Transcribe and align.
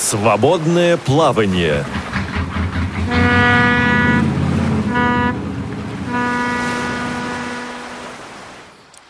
Свободное 0.00 0.96
плавание. 0.96 1.84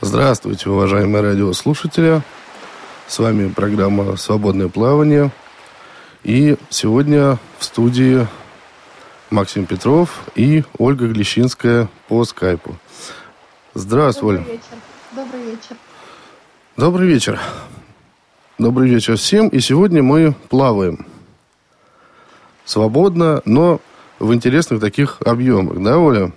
Здравствуйте, 0.01 0.69
уважаемые 0.69 1.23
радиослушатели. 1.23 2.23
С 3.07 3.21
вами 3.21 3.49
программа 3.51 4.17
«Свободное 4.17 4.69
плавание». 4.69 5.31
И 6.25 6.57
сегодня 6.71 7.39
в 7.59 7.65
студии 7.65 8.27
Максим 9.31 9.67
Петров 9.67 10.11
и 10.35 10.65
Ольга 10.77 11.07
Глещинская 11.07 11.89
по 12.09 12.25
скайпу. 12.25 12.77
Здравствуй, 13.75 14.39
Добрый 14.39 14.53
вечер. 14.53 14.77
Добрый 15.13 15.43
вечер. 15.45 15.77
Добрый 16.77 17.09
вечер. 17.09 17.41
Добрый 18.61 18.91
вечер 18.91 19.17
всем. 19.17 19.49
И 19.49 19.59
сегодня 19.61 20.03
мы 20.03 20.35
плаваем. 20.51 21.07
Свободно, 22.67 23.41
но 23.47 23.81
в 24.19 24.35
интересных 24.35 24.83
таких 24.83 25.17
объемах. 25.25 25.83
Да, 25.83 25.97
Оля? 25.97 26.33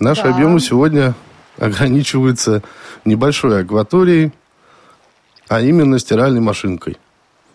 Наши 0.00 0.24
Да. 0.24 0.30
объемы 0.34 0.58
сегодня 0.58 1.14
ограничиваются 1.58 2.64
небольшой 3.04 3.62
акваторией, 3.62 4.32
а 5.46 5.60
именно 5.60 6.00
стиральной 6.00 6.40
машинкой. 6.40 6.96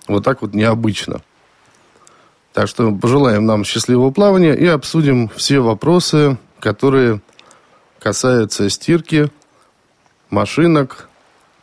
Вот 0.07 0.23
так 0.23 0.41
вот 0.41 0.53
необычно. 0.53 1.19
Так 2.53 2.69
что 2.69 2.89
пожелаем 2.93 3.45
нам 3.45 3.65
счастливого 3.65 4.11
плавания 4.11 4.53
и 4.55 4.65
обсудим 4.65 5.27
все 5.35 5.59
вопросы, 5.59 6.37
которые 6.61 7.19
касаются 7.99 8.69
стирки, 8.69 9.29
машинок, 10.29 11.06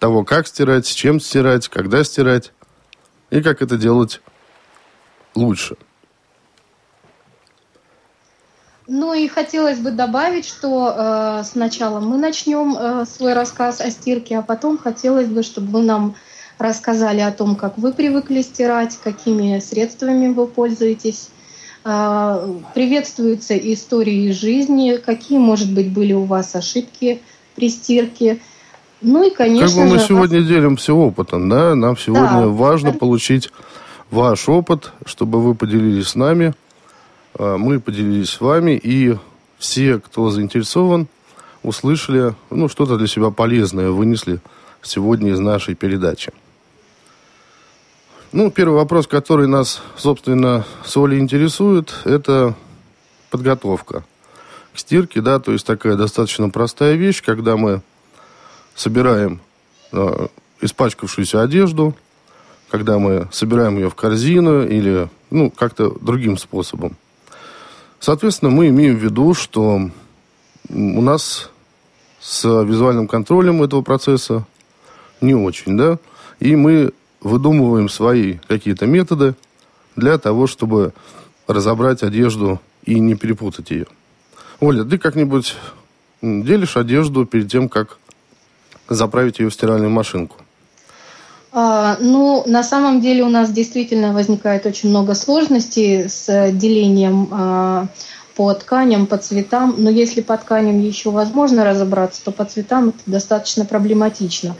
того, 0.04 0.22
как 0.22 0.46
стирать, 0.46 0.86
с 0.86 0.90
чем 0.90 1.18
стирать, 1.18 1.68
когда 1.68 2.04
стирать 2.04 2.52
и 3.30 3.40
как 3.40 3.62
это 3.62 3.78
делать 3.78 4.20
лучше. 5.34 5.78
Ну 8.86 9.14
и 9.14 9.26
хотелось 9.28 9.78
бы 9.78 9.92
добавить, 9.92 10.44
что 10.44 10.94
э, 10.94 11.44
сначала 11.44 12.00
мы 12.00 12.18
начнем 12.18 12.76
э, 12.78 13.06
свой 13.06 13.32
рассказ 13.32 13.80
о 13.80 13.90
стирке, 13.90 14.36
а 14.36 14.42
потом 14.42 14.76
хотелось 14.76 15.28
бы, 15.28 15.42
чтобы 15.42 15.68
вы 15.68 15.82
нам 15.82 16.16
рассказали 16.58 17.20
о 17.20 17.32
том, 17.32 17.56
как 17.56 17.78
вы 17.78 17.94
привыкли 17.94 18.42
стирать, 18.42 18.98
какими 19.02 19.58
средствами 19.60 20.28
вы 20.34 20.46
пользуетесь. 20.46 21.30
Э, 21.86 22.46
приветствуются 22.74 23.56
истории 23.56 24.28
из 24.28 24.36
жизни, 24.36 24.98
какие, 25.02 25.38
может 25.38 25.72
быть, 25.72 25.90
были 25.90 26.12
у 26.12 26.24
вас 26.24 26.54
ошибки 26.54 27.22
при 27.54 27.70
стирке. 27.70 28.42
Ну 29.00 29.22
и, 29.22 29.30
конечно 29.30 29.66
как 29.66 29.76
бы 29.76 29.84
мы 29.84 29.98
же, 29.98 30.06
сегодня 30.06 30.40
делимся 30.42 30.94
опытом, 30.94 31.48
да? 31.48 31.74
Нам 31.74 31.96
сегодня 31.96 32.42
Да. 32.42 32.46
важно 32.48 32.92
получить 32.92 33.50
ваш 34.10 34.48
опыт, 34.48 34.92
чтобы 35.04 35.42
вы 35.42 35.54
поделились 35.54 36.08
с 36.08 36.14
нами, 36.14 36.54
а 37.38 37.56
мы 37.58 37.80
поделились 37.80 38.30
с 38.30 38.40
вами, 38.40 38.80
и 38.82 39.16
все, 39.58 39.98
кто 39.98 40.30
заинтересован, 40.30 41.08
услышали, 41.62 42.34
ну, 42.50 42.68
что-то 42.68 42.96
для 42.96 43.06
себя 43.06 43.30
полезное 43.30 43.90
вынесли 43.90 44.40
сегодня 44.82 45.32
из 45.32 45.38
нашей 45.40 45.74
передачи. 45.74 46.32
Ну, 48.32 48.50
первый 48.50 48.74
вопрос, 48.74 49.06
который 49.06 49.46
нас, 49.46 49.82
собственно, 49.96 50.64
с 50.84 50.96
Олей 50.96 51.18
интересует, 51.20 51.94
это 52.04 52.54
подготовка 53.30 54.04
к 54.72 54.78
стирке, 54.78 55.20
да, 55.20 55.38
то 55.38 55.52
есть 55.52 55.64
такая 55.64 55.94
достаточно 55.96 56.50
простая 56.50 56.94
вещь, 56.94 57.22
когда 57.22 57.56
мы 57.56 57.80
собираем 58.74 59.40
э, 59.92 60.26
испачкавшуюся 60.60 61.42
одежду, 61.42 61.94
когда 62.70 62.98
мы 62.98 63.28
собираем 63.30 63.76
ее 63.76 63.90
в 63.90 63.94
корзину 63.94 64.66
или 64.66 65.08
ну, 65.30 65.50
как-то 65.50 65.90
другим 65.90 66.36
способом. 66.36 66.96
Соответственно, 68.00 68.50
мы 68.50 68.68
имеем 68.68 68.96
в 68.96 69.02
виду, 69.02 69.34
что 69.34 69.90
у 70.68 71.00
нас 71.00 71.50
с 72.20 72.44
визуальным 72.64 73.06
контролем 73.06 73.62
этого 73.62 73.82
процесса 73.82 74.46
не 75.20 75.34
очень, 75.34 75.76
да, 75.76 75.98
и 76.40 76.56
мы 76.56 76.92
выдумываем 77.20 77.88
свои 77.88 78.38
какие-то 78.48 78.86
методы 78.86 79.34
для 79.96 80.18
того, 80.18 80.46
чтобы 80.46 80.92
разобрать 81.46 82.02
одежду 82.02 82.60
и 82.84 82.98
не 83.00 83.14
перепутать 83.14 83.70
ее. 83.70 83.86
Оля, 84.60 84.84
ты 84.84 84.98
как-нибудь 84.98 85.56
делишь 86.22 86.76
одежду 86.76 87.26
перед 87.26 87.50
тем, 87.50 87.68
как 87.68 87.98
заправить 88.88 89.38
ее 89.38 89.48
в 89.48 89.54
стиральную 89.54 89.90
машинку? 89.90 90.36
А, 91.52 91.96
Ну, 92.00 92.42
на 92.46 92.62
самом 92.62 93.00
деле 93.00 93.22
у 93.22 93.28
нас 93.28 93.50
действительно 93.50 94.12
возникает 94.12 94.66
очень 94.66 94.88
много 94.90 95.14
сложностей 95.14 96.08
с 96.08 96.28
э, 96.28 96.50
делением 96.50 97.28
а, 97.30 97.86
по 98.34 98.52
тканям, 98.54 99.06
по 99.06 99.18
цветам. 99.18 99.74
Но 99.78 99.88
если 99.90 100.20
по 100.20 100.36
тканям 100.36 100.80
еще 100.80 101.10
возможно 101.10 101.64
разобраться, 101.64 102.24
то 102.24 102.32
по 102.32 102.44
цветам 102.44 102.88
это 102.88 102.98
достаточно 103.06 103.64
проблематично. 103.64 104.56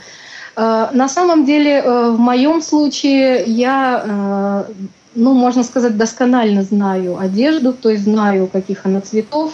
А, 0.55 0.89
На 0.93 1.09
самом 1.09 1.45
деле, 1.45 1.81
э, 1.81 2.11
в 2.11 2.19
моем 2.19 2.61
случае 2.61 3.43
я, 3.45 4.65
э, 4.67 4.73
ну, 5.15 5.33
можно 5.33 5.63
сказать, 5.63 5.97
досконально 5.97 6.63
знаю 6.63 7.19
одежду, 7.19 7.73
то 7.73 7.89
есть 7.89 8.03
знаю, 8.03 8.47
каких 8.47 8.85
она 8.85 9.01
цветов. 9.01 9.53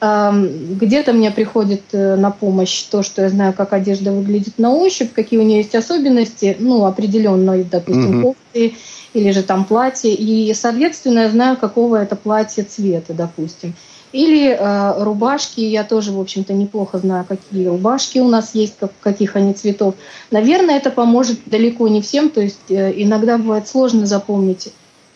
Где-то 0.00 1.12
мне 1.12 1.32
приходит 1.32 1.82
э, 1.92 2.14
на 2.14 2.30
помощь 2.30 2.82
то, 2.84 3.02
что 3.02 3.22
я 3.22 3.30
знаю, 3.30 3.52
как 3.52 3.72
одежда 3.72 4.12
выглядит 4.12 4.56
на 4.56 4.72
ощупь, 4.72 5.12
какие 5.12 5.40
у 5.40 5.42
нее 5.42 5.58
есть 5.58 5.74
особенности, 5.74 6.56
ну, 6.60 6.84
определенно, 6.84 7.56
допустим, 7.64 8.22
кофты 8.22 8.74
или 9.12 9.30
же 9.32 9.42
там 9.42 9.64
платье, 9.64 10.14
и, 10.14 10.54
соответственно, 10.54 11.20
я 11.20 11.30
знаю, 11.30 11.56
какого 11.56 11.96
это 11.96 12.14
платье 12.14 12.62
цвета, 12.62 13.12
допустим. 13.12 13.74
Или 14.12 14.50
э, 14.50 15.02
рубашки, 15.02 15.60
я 15.60 15.84
тоже, 15.84 16.12
в 16.12 16.20
общем-то, 16.20 16.54
неплохо 16.54 16.98
знаю, 16.98 17.26
какие 17.28 17.66
рубашки 17.66 18.18
у 18.18 18.28
нас 18.28 18.54
есть, 18.54 18.76
как, 18.78 18.92
каких 19.00 19.36
они 19.36 19.52
цветов. 19.52 19.96
Наверное, 20.30 20.76
это 20.76 20.90
поможет 20.90 21.40
далеко 21.46 21.88
не 21.88 22.00
всем, 22.00 22.30
то 22.30 22.40
есть 22.40 22.70
э, 22.70 22.92
иногда 22.96 23.36
бывает 23.36 23.68
сложно 23.68 24.06
запомнить 24.06 24.72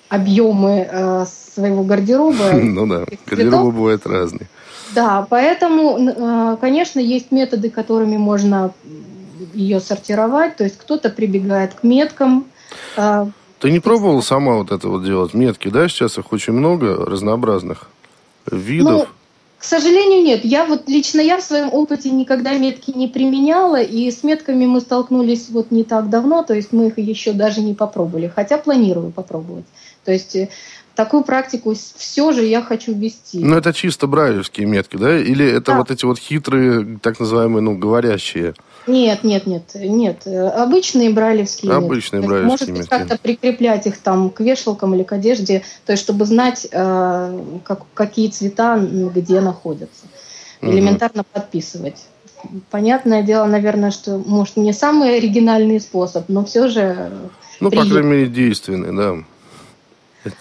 объемы 0.09 0.88
э, 0.91 1.25
своего 1.54 1.84
гардероба. 1.84 2.50
Ну 2.53 2.87
да, 2.87 3.04
гардеробы 3.26 3.72
бывают 3.72 4.06
разные. 4.06 4.49
Да, 4.94 5.26
поэтому, 5.28 5.98
э, 5.98 6.56
конечно, 6.60 7.00
есть 7.00 7.30
методы, 7.30 7.70
которыми 7.70 8.16
можно 8.16 8.72
ее 9.54 9.80
сортировать. 9.80 10.56
То 10.56 10.64
есть 10.64 10.78
кто-то 10.78 11.10
прибегает 11.10 11.75
к 11.75 11.82
меткам. 11.82 12.47
э, 12.97 13.26
Ты 13.58 13.70
не 13.70 13.81
пробовала 13.81 14.20
сама 14.20 14.56
вот 14.56 14.70
это 14.70 14.88
вот 14.88 15.04
делать? 15.04 15.34
Метки, 15.34 15.69
да, 15.69 15.88
сейчас 15.88 16.19
их 16.19 16.32
очень 16.32 16.52
много 16.52 17.04
разнообразных 17.06 17.88
видов. 18.50 18.92
Ну, 18.92 19.06
к 19.62 19.64
сожалению, 19.64 20.25
нет. 20.25 20.44
Я 20.44 20.64
вот 20.66 20.88
лично 20.88 21.20
я 21.20 21.38
в 21.38 21.42
своем 21.42 21.72
опыте 21.72 22.10
никогда 22.10 22.58
метки 22.58 22.91
не 22.91 23.06
применяла, 23.06 23.81
и 23.81 24.10
с 24.10 24.25
метками 24.25 24.66
мы 24.66 24.81
столкнулись 24.81 25.50
вот 25.50 25.70
не 25.70 25.84
так 25.84 26.10
давно, 26.10 26.42
то 26.42 26.52
есть 26.52 26.72
мы 26.72 26.88
их 26.88 26.98
еще 26.98 27.32
даже 27.32 27.60
не 27.60 27.72
попробовали, 27.72 28.26
хотя 28.26 28.58
планирую 28.58 29.12
попробовать. 29.12 29.64
То 30.04 30.10
есть 30.10 30.34
э, 30.34 30.48
такую 30.94 31.25
практику 31.25 31.75
все 31.97 32.32
же 32.32 32.44
я 32.44 32.62
хочу 32.62 32.94
вести. 32.94 33.38
Ну, 33.38 33.56
это 33.56 33.72
чисто 33.72 34.06
брайлевские 34.06 34.66
метки, 34.66 34.97
да? 34.97 35.19
Или 35.19 35.47
это 35.47 35.72
Да. 35.72 35.78
вот 35.78 35.91
эти 35.91 36.04
вот 36.04 36.19
хитрые, 36.19 36.98
так 37.03 37.19
называемые, 37.20 37.62
ну, 37.62 37.76
говорящие? 37.76 38.54
Нет, 38.86 39.22
нет, 39.22 39.47
нет, 39.47 39.62
нет. 39.75 40.26
Обычные 40.26 41.10
брайлевские. 41.10 41.70
метки. 41.72 41.84
Обычные 41.84 42.19
есть, 42.20 42.28
брайлевские 42.28 42.50
Может 42.50 42.69
быть, 42.70 42.76
метки. 42.78 42.91
как-то 42.91 43.19
прикреплять 43.22 43.86
их 43.86 43.98
там 43.98 44.28
к 44.31 44.41
вешалкам 44.41 44.94
или 44.94 45.04
к 45.04 45.12
одежде, 45.12 45.62
то 45.86 45.92
есть 45.92 46.02
чтобы 46.02 46.25
знать, 46.25 46.66
э, 46.70 47.41
как, 47.64 47.82
какие 47.94 48.28
цвета 48.28 48.76
где 48.78 49.41
находятся. 49.41 50.04
Элементарно 50.60 51.25
подписывать. 51.25 52.06
Понятное 52.70 53.22
дело, 53.22 53.47
наверное, 53.47 53.92
что, 53.92 54.19
может, 54.19 54.56
не 54.56 54.72
самый 54.72 55.16
оригинальный 55.16 55.81
способ, 55.81 56.28
но 56.28 56.44
все 56.44 56.69
же 56.69 57.10
Ну, 57.60 57.66
по 57.66 57.70
Приятно. 57.70 57.91
крайней 57.92 58.10
мере, 58.10 58.26
действенные, 58.26 58.93
да. 58.93 59.25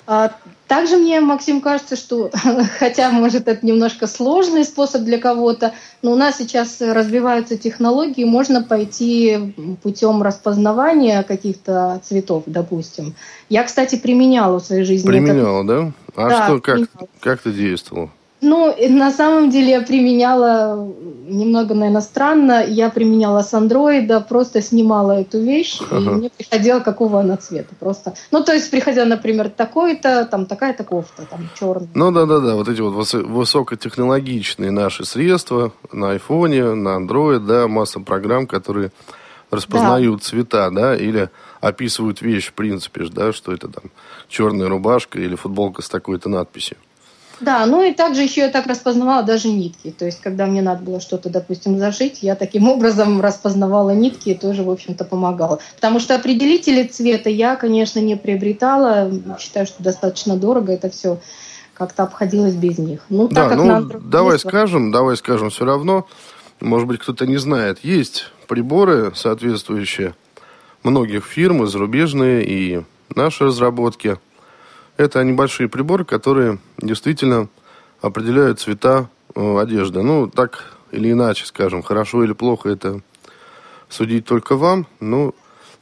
А 0.08 0.32
Также 0.68 0.98
мне, 0.98 1.20
Максим, 1.22 1.62
кажется, 1.62 1.96
что, 1.96 2.32
хотя, 2.80 3.12
может, 3.12 3.48
это 3.48 3.66
немножко 3.66 4.08
сложный 4.08 4.64
способ 4.64 5.04
для 5.04 5.18
кого-то, 5.18 5.74
но 6.02 6.12
у 6.12 6.16
нас 6.16 6.38
сейчас 6.38 6.80
развиваются 6.80 7.58
технологии, 7.58 8.24
можно 8.24 8.64
пойти 8.64 9.54
путем 9.84 10.22
распознавания 10.22 11.24
каких-то 11.24 12.02
цветов, 12.04 12.44
допустим. 12.46 13.16
Я, 13.50 13.64
кстати, 13.64 13.96
применяла 13.96 14.60
в 14.60 14.66
своей 14.66 14.84
жизни 14.84 15.10
это. 15.10 15.26
Применяла, 15.26 15.64
да? 15.66 15.92
А 16.16 16.30
Да, 16.30 16.46
что, 16.46 16.62
как, 16.62 16.76
применяла. 16.76 17.08
как 17.20 17.42
ты 17.42 17.52
действовал? 17.52 18.10
Ну, 18.42 18.72
и 18.72 18.90
на 18.90 19.12
самом 19.12 19.52
деле 19.52 19.70
я 19.70 19.82
применяла 19.82 20.88
немного, 21.28 21.76
наверное, 21.76 22.02
странно. 22.02 22.66
Я 22.66 22.90
применяла 22.90 23.44
с 23.44 23.54
андроида, 23.54 24.20
просто 24.22 24.62
снимала 24.62 25.22
эту 25.22 25.40
вещь, 25.40 25.80
и 25.80 25.86
Ага. 25.92 26.12
мне 26.12 26.30
приходило, 26.30 26.80
какого 26.80 27.20
она 27.20 27.38
цвета. 27.38 27.76
Просто. 27.80 28.14
Ну, 28.32 28.44
то 28.44 28.54
есть 28.54 28.72
приходила, 28.72 29.06
например, 29.06 29.50
такой-то, 29.50 30.26
там 30.26 30.46
такая-то 30.48 30.84
кофта, 30.84 31.26
там 31.30 31.50
черная. 31.58 31.90
Ну, 31.94 32.12
да-да-да, 32.12 32.56
вот 32.56 32.68
эти 32.68 32.82
вот 32.82 32.94
высо- 32.94 33.24
высокотехнологичные 33.24 34.72
наши 34.72 35.06
средства 35.06 35.72
на 35.92 36.12
айфоне, 36.12 36.74
на 36.74 36.96
андроид, 36.96 37.46
да, 37.46 37.68
масса 37.68 38.00
программ, 38.00 38.48
которые 38.48 38.92
распознают 39.52 40.24
цвета, 40.24 40.72
да, 40.72 40.96
или 40.96 41.30
описывают 41.60 42.22
вещь, 42.22 42.48
в 42.48 42.54
принципе, 42.54 43.06
да, 43.12 43.34
что 43.34 43.52
это 43.54 43.68
там 43.68 43.84
черная 44.30 44.68
рубашка 44.68 45.20
или 45.20 45.36
футболка 45.36 45.82
с 45.82 45.90
такой-то 45.90 46.30
надписью. 46.30 46.78
Да, 47.42 47.66
ну 47.66 47.84
и 47.84 47.94
также 47.94 48.22
еще 48.22 48.42
я 48.42 48.50
так 48.50 48.68
распознавала 48.68 49.24
даже 49.24 49.48
нитки. 49.48 49.92
То 49.92 50.06
есть, 50.06 50.22
когда 50.22 50.46
мне 50.46 50.62
надо 50.62 50.84
было 50.84 51.02
что-то, 51.02 51.30
допустим, 51.30 51.78
зашить, 51.78 52.20
я 52.22 52.36
таким 52.36 52.70
образом 52.70 53.22
распознавала 53.22 53.92
нитки 53.92 54.30
и 54.30 54.38
тоже, 54.38 54.64
в 54.64 54.70
общем-то, 54.70 55.04
помогала. 55.06 55.60
Потому 55.76 56.00
что 56.00 56.16
определители 56.16 56.84
цвета 56.84 57.30
я, 57.30 57.56
конечно, 57.56 58.00
не 58.00 58.16
приобретала. 58.16 59.12
Считаю, 59.40 59.66
что 59.66 59.84
достаточно 59.84 60.38
дорого 60.38 60.72
это 60.72 60.90
все 60.90 61.20
как-то 61.74 62.04
обходилось 62.04 62.54
без 62.54 62.78
них. 62.78 63.02
Ну, 63.10 63.28
так 63.28 63.36
да, 63.36 63.50
как 63.50 63.58
ну, 63.58 63.66
нам 63.66 64.10
давай 64.10 64.38
скажем, 64.38 64.92
давай 64.92 65.18
скажем 65.18 65.50
все 65.50 65.66
равно, 65.66 66.06
может 66.60 66.88
быть, 66.88 67.00
кто-то 67.00 67.26
не 67.26 67.38
знает, 67.38 67.80
есть 67.84 68.32
приборы 68.48 69.14
соответствующие 69.16 70.14
многих 70.84 71.26
фирм, 71.26 71.64
и 71.64 71.68
зарубежные, 71.68 72.46
и 72.46 72.82
наши 73.16 73.46
разработки. 73.46 74.18
Это 75.02 75.24
небольшие 75.24 75.68
приборы, 75.68 76.06
которые 76.06 76.60
действительно 76.78 77.48
определяют 78.02 78.60
цвета 78.60 79.10
э, 79.34 79.58
одежды. 79.58 80.04
Ну, 80.04 80.28
так 80.28 80.78
или 80.92 81.12
иначе, 81.12 81.48
скажем, 81.48 81.82
хорошо 81.82 82.24
или 82.24 82.34
плохо, 82.34 82.70
это 82.70 83.02
судить 83.90 84.26
только 84.26 84.56
вам. 84.56 84.86
Но 85.00 85.34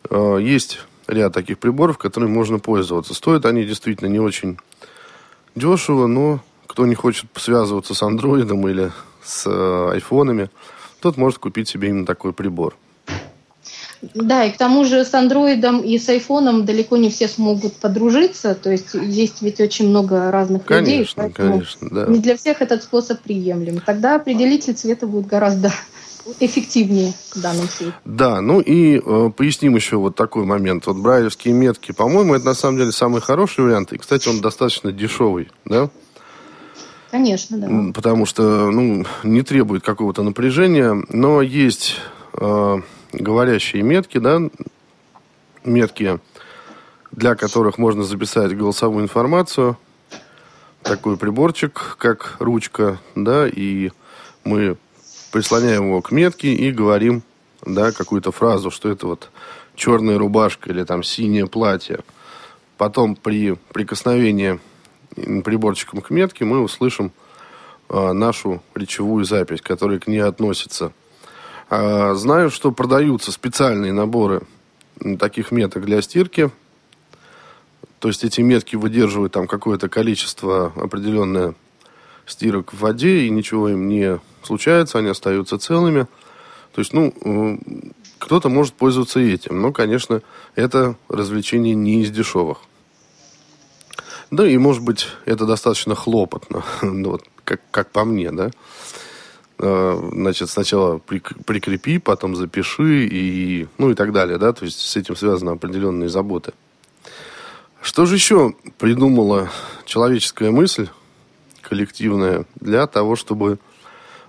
э, 0.10 0.38
есть 0.40 0.80
ряд 1.06 1.34
таких 1.34 1.60
приборов, 1.60 1.98
которыми 1.98 2.30
можно 2.30 2.60
пользоваться. 2.60 3.14
Стоят 3.14 3.46
они 3.46 3.66
действительно 3.66 4.08
не 4.08 4.22
очень 4.22 4.58
дешево, 5.54 6.08
но 6.08 6.40
кто 6.66 6.86
не 6.86 6.96
хочет 6.96 7.26
связываться 7.36 7.94
с 7.94 8.02
андроидом 8.02 8.66
или 8.70 8.90
с 9.22 9.46
э, 9.46 9.92
айфонами, 9.96 10.50
тот 11.02 11.18
может 11.18 11.40
купить 11.40 11.68
себе 11.68 11.90
именно 11.90 12.06
такой 12.06 12.32
прибор. 12.32 12.78
Да, 14.14 14.46
и 14.46 14.52
к 14.52 14.58
тому 14.58 14.86
же 14.86 15.04
с 15.04 15.14
андроидом 15.14 15.82
и 15.82 15.98
с 15.98 16.08
айфоном 16.10 16.66
далеко 16.66 16.98
не 16.98 17.10
все 17.10 17.28
смогут 17.28 17.74
подружиться. 17.74 18.56
То 18.56 18.72
есть 18.72 18.94
есть 18.94 19.42
ведь 19.42 19.60
очень 19.60 19.90
много 19.90 20.32
разных 20.32 20.66
конечно, 20.66 21.24
людей. 21.24 21.34
Конечно, 21.34 21.88
да. 21.92 22.06
Не 22.06 22.20
для 22.20 22.38
всех 22.38 22.62
этот 22.62 22.84
способ 22.84 23.20
приемлем. 23.20 23.82
Тогда 23.86 24.16
определитель 24.16 24.74
цвета 24.74 25.06
будет 25.06 25.28
гораздо 25.28 25.72
эффективнее 26.40 27.14
в 27.32 27.42
данном 27.42 27.68
случае. 27.68 27.96
Да, 28.06 28.42
ну 28.42 28.62
и 28.62 29.00
э, 29.00 29.32
поясним 29.36 29.76
еще 29.76 29.98
вот 29.98 30.16
такой 30.16 30.46
момент. 30.46 30.86
Вот 30.86 30.98
брайлевские 30.98 31.54
метки, 31.54 31.92
по-моему, 31.92 32.36
это 32.36 32.46
на 32.46 32.54
самом 32.54 32.78
деле 32.78 32.92
самый 32.92 33.22
хороший 33.22 33.66
вариант. 33.66 33.94
И, 33.94 33.98
кстати, 33.98 34.30
он 34.30 34.40
достаточно 34.40 34.92
дешевый, 34.92 35.50
да? 35.66 35.90
Конечно, 37.12 37.58
да. 37.58 37.92
Потому 37.94 38.26
что, 38.26 38.70
ну, 38.70 39.06
не 39.24 39.42
требует 39.42 39.84
какого-то 39.84 40.22
напряжения, 40.22 40.96
но 41.10 41.42
есть 41.42 41.96
э, 42.34 42.82
говорящие 43.12 43.84
метки, 43.84 44.18
да, 44.18 44.40
метки, 45.64 46.20
для 47.12 47.36
которых 47.36 47.78
можно 47.78 48.04
записать 48.04 48.56
голосовую 48.56 49.04
информацию. 49.04 49.78
Такой 50.84 51.18
приборчик, 51.18 51.98
как 51.98 52.38
ручка, 52.40 53.00
да, 53.16 53.48
и 53.48 53.92
мы 54.44 54.78
прислоняем 55.32 55.86
его 55.86 56.02
к 56.02 56.12
метке 56.12 56.54
и 56.54 56.72
говорим, 56.72 57.24
да, 57.66 57.92
какую-то 57.92 58.32
фразу, 58.32 58.72
что 58.72 58.90
это 58.90 59.08
вот 59.08 59.30
черная 59.76 60.18
рубашка 60.18 60.70
или 60.70 60.84
там 60.84 61.04
синее 61.04 61.48
платье. 61.48 62.00
Потом 62.78 63.16
при 63.16 63.56
прикосновении 63.74 64.60
приборчиком 65.16 66.02
к 66.02 66.10
метке 66.10 66.46
мы 66.46 66.62
услышим 66.62 67.12
а, 67.90 68.14
нашу 68.14 68.62
речевую 68.76 69.26
запись, 69.26 69.62
которая 69.62 70.00
к 70.00 70.08
ней 70.08 70.20
относится. 70.20 70.94
А, 71.70 72.16
знаю, 72.16 72.50
что 72.50 72.72
продаются 72.72 73.32
специальные 73.32 73.94
наборы 73.94 74.42
таких 75.20 75.52
меток 75.52 75.86
для 75.86 76.02
стирки. 76.02 76.52
То 78.00 78.08
есть 78.08 78.24
эти 78.24 78.42
метки 78.42 78.76
выдерживают 78.76 79.34
там 79.34 79.48
какое-то 79.48 79.88
количество 79.88 80.74
определенное 80.76 81.54
стирок 82.26 82.74
в 82.74 82.80
воде, 82.80 83.22
и 83.22 83.30
ничего 83.30 83.70
им 83.70 83.88
не 83.88 84.20
случается, 84.44 84.98
они 84.98 85.10
остаются 85.10 85.60
целыми. 85.60 86.08
То 86.74 86.80
есть, 86.80 86.94
ну, 86.94 87.14
э, 87.24 87.58
кто-то 88.20 88.50
может 88.50 88.74
пользоваться 88.74 89.20
этим, 89.20 89.62
но, 89.62 89.72
конечно, 89.72 90.22
это 90.56 90.96
развлечение 91.08 91.76
не 91.76 92.04
из 92.04 92.12
дешевых. 92.12 92.60
Да, 94.32 94.48
и, 94.48 94.58
может 94.58 94.84
быть, 94.84 95.08
это 95.26 95.46
достаточно 95.46 95.96
хлопотно, 95.96 96.64
ну, 96.82 97.12
вот, 97.12 97.26
как, 97.44 97.62
как 97.72 97.92
по 97.92 98.06
мне, 98.06 98.32
да. 98.32 98.52
Э, 99.62 100.10
значит, 100.14 100.50
сначала 100.50 101.00
прикрепи, 101.00 101.98
потом 101.98 102.36
запиши 102.36 103.06
и, 103.08 103.68
ну 103.78 103.92
и 103.92 103.94
так 103.94 104.14
далее, 104.14 104.38
да, 104.38 104.54
то 104.54 104.64
есть 104.64 104.80
с 104.80 104.96
этим 104.96 105.18
связаны 105.18 105.50
определенные 105.50 106.08
заботы. 106.08 106.54
Что 107.82 108.06
же 108.06 108.16
еще 108.16 108.54
придумала 108.78 109.50
человеческая 109.86 110.52
мысль 110.52 110.88
коллективная 111.62 112.46
для 112.56 112.88
того, 112.88 113.18
чтобы 113.18 113.60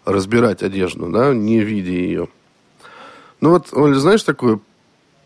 разбирать 0.04 0.64
одежду, 0.64 1.08
да, 1.08 1.32
не 1.32 1.60
видя 1.60 1.92
ее? 1.92 2.28
Ну 3.40 3.50
вот, 3.50 3.68
Оля, 3.72 3.94
знаешь, 3.94 4.24
такое 4.24 4.58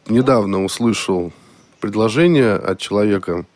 недавно 0.07 0.65
услышал 0.65 1.33
предложение 1.81 2.55
от 2.55 2.79
человека 2.79 3.47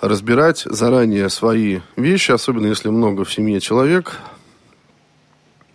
разбирать 0.00 0.64
заранее 0.64 1.28
свои 1.28 1.80
вещи, 1.96 2.30
особенно 2.30 2.66
если 2.66 2.88
много 2.88 3.24
в 3.24 3.32
семье 3.32 3.60
человек, 3.60 4.20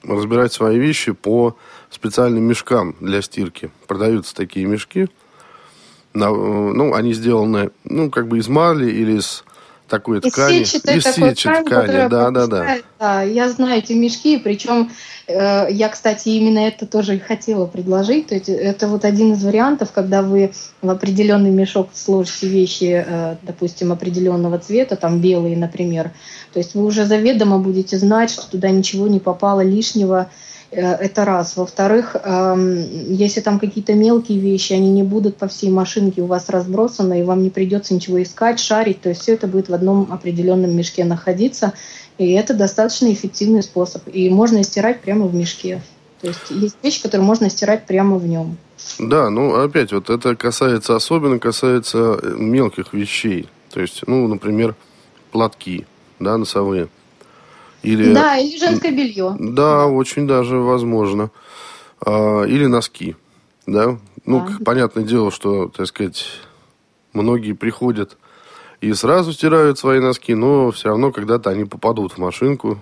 разбирать 0.03 0.53
свои 0.53 0.77
вещи 0.77 1.11
по 1.11 1.57
специальным 1.89 2.43
мешкам 2.43 2.95
для 2.99 3.21
стирки. 3.21 3.71
Продаются 3.87 4.35
такие 4.35 4.65
мешки. 4.65 5.07
Ну, 6.13 6.93
они 6.93 7.13
сделаны, 7.13 7.71
ну, 7.83 8.09
как 8.09 8.27
бы 8.27 8.39
из 8.39 8.47
марли 8.47 8.89
или 8.91 9.17
из 9.19 9.43
такой 9.89 10.19
из 10.19 10.31
ткани. 10.31 10.63
Сетчатой 10.63 10.97
из 10.97 11.03
сетчатой 11.03 11.63
ткани, 11.63 12.09
да, 12.09 12.31
да, 12.31 12.47
да. 12.47 12.77
Да, 12.99 13.21
я 13.23 13.49
знаю 13.49 13.79
эти 13.79 13.93
мешки, 13.93 14.37
причем 14.37 14.91
э, 15.27 15.67
я, 15.71 15.89
кстати, 15.89 16.29
именно 16.29 16.59
это 16.59 16.85
тоже 16.85 17.15
и 17.15 17.19
хотела 17.19 17.65
предложить. 17.65 18.27
То 18.27 18.35
есть 18.35 18.49
это 18.49 18.87
вот 18.87 19.05
один 19.05 19.33
из 19.33 19.43
вариантов, 19.43 19.91
когда 19.93 20.21
вы 20.21 20.51
в 20.81 20.89
определенный 20.89 21.51
мешок 21.51 21.89
сложите 21.93 22.47
вещи, 22.47 23.03
э, 23.05 23.35
допустим, 23.41 23.91
определенного 23.91 24.59
цвета, 24.59 24.95
там 24.95 25.19
белые, 25.19 25.57
например. 25.57 26.11
То 26.53 26.59
есть 26.59 26.75
вы 26.75 26.85
уже 26.85 27.05
заведомо 27.05 27.59
будете 27.59 27.97
знать, 27.97 28.31
что 28.31 28.49
туда 28.49 28.69
ничего 28.69 29.07
не 29.07 29.19
попало 29.19 29.61
лишнего, 29.61 30.23
Э, 30.23 30.48
это 30.71 31.25
раз. 31.25 31.57
Во-вторых, 31.57 32.15
эм, 32.23 33.11
если 33.11 33.41
там 33.41 33.59
какие-то 33.59 33.93
мелкие 33.93 34.39
вещи, 34.39 34.73
они 34.73 34.91
не 34.91 35.03
будут 35.03 35.37
по 35.37 35.47
всей 35.47 35.69
машинке 35.69 36.21
у 36.21 36.25
вас 36.25 36.49
разбросаны, 36.49 37.19
и 37.19 37.23
вам 37.23 37.41
не 37.41 37.49
придется 37.49 37.93
ничего 37.93 38.21
искать, 38.21 38.59
шарить, 38.59 39.01
то 39.01 39.09
есть 39.09 39.21
все 39.21 39.33
это 39.33 39.47
будет 39.47 39.69
в 39.69 39.73
одном 39.73 40.11
определенном 40.11 40.75
мешке 40.75 41.05
находиться, 41.05 41.73
и 42.17 42.31
это 42.33 42.53
достаточно 42.53 43.11
эффективный 43.11 43.63
способ. 43.63 44.03
И 44.07 44.29
можно 44.29 44.63
стирать 44.63 45.01
прямо 45.01 45.25
в 45.25 45.33
мешке. 45.33 45.81
То 46.21 46.27
есть 46.27 46.49
есть 46.49 46.75
вещи, 46.83 47.01
которые 47.01 47.25
можно 47.25 47.49
стирать 47.49 47.85
прямо 47.85 48.17
в 48.17 48.27
нем. 48.27 48.57
Да, 48.99 49.29
ну 49.29 49.55
опять 49.55 49.91
вот 49.91 50.09
это 50.09 50.35
касается, 50.35 50.95
особенно 50.95 51.39
касается 51.39 52.19
э, 52.21 52.35
мелких 52.37 52.93
вещей. 52.93 53.47
То 53.71 53.79
есть, 53.79 54.03
ну, 54.07 54.27
например, 54.27 54.75
платки, 55.31 55.85
да, 56.19 56.37
носовые. 56.37 56.89
Или, 57.83 58.13
да, 58.13 58.37
или 58.37 58.57
женское 58.57 58.91
белье. 58.91 59.35
Да, 59.39 59.87
очень 59.87 60.27
даже 60.27 60.57
возможно. 60.57 61.31
А, 62.05 62.43
или 62.43 62.65
носки. 62.65 63.15
Да? 63.65 63.97
Ну, 64.25 64.45
да. 64.47 64.57
понятное 64.63 65.03
дело, 65.03 65.31
что, 65.31 65.69
так 65.69 65.87
сказать, 65.87 66.25
многие 67.13 67.53
приходят 67.53 68.17
и 68.81 68.93
сразу 68.93 69.33
стирают 69.33 69.77
свои 69.77 69.99
носки, 69.99 70.33
но 70.33 70.71
все 70.71 70.89
равно 70.89 71.11
когда-то 71.11 71.49
они 71.49 71.65
попадут 71.65 72.13
в 72.13 72.17
машинку. 72.17 72.79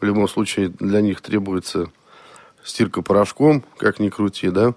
В 0.00 0.04
любом 0.04 0.28
случае 0.28 0.68
для 0.68 1.02
них 1.02 1.20
требуется 1.20 1.90
стирка 2.64 3.02
порошком, 3.02 3.62
как 3.76 4.00
ни 4.00 4.08
крути, 4.08 4.50
да. 4.50 4.74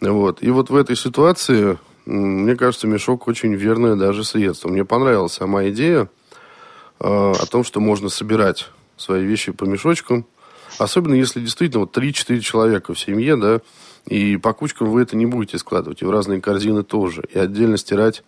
Вот. 0.00 0.42
И 0.42 0.50
вот 0.50 0.70
в 0.70 0.76
этой 0.76 0.96
ситуации, 0.96 1.78
мне 2.06 2.56
кажется, 2.56 2.86
мешок 2.86 3.28
очень 3.28 3.54
верное 3.54 3.94
даже 3.96 4.24
средство. 4.24 4.68
Мне 4.68 4.84
понравилась 4.84 5.32
сама 5.32 5.68
идея 5.68 6.08
о 6.98 7.46
том, 7.50 7.64
что 7.64 7.80
можно 7.80 8.08
собирать 8.08 8.68
свои 8.96 9.24
вещи 9.24 9.52
по 9.52 9.64
мешочкам. 9.64 10.26
Особенно 10.78 11.14
если 11.14 11.40
действительно 11.40 11.80
вот 11.80 11.96
3-4 11.96 12.40
человека 12.40 12.94
в 12.94 12.98
семье, 12.98 13.36
да, 13.36 13.60
и 14.06 14.36
по 14.36 14.52
кучкам 14.52 14.90
вы 14.90 15.02
это 15.02 15.16
не 15.16 15.26
будете 15.26 15.58
складывать, 15.58 16.02
и 16.02 16.04
в 16.04 16.10
разные 16.10 16.40
корзины 16.40 16.82
тоже. 16.82 17.22
И 17.32 17.38
отдельно 17.38 17.76
стирать 17.76 18.24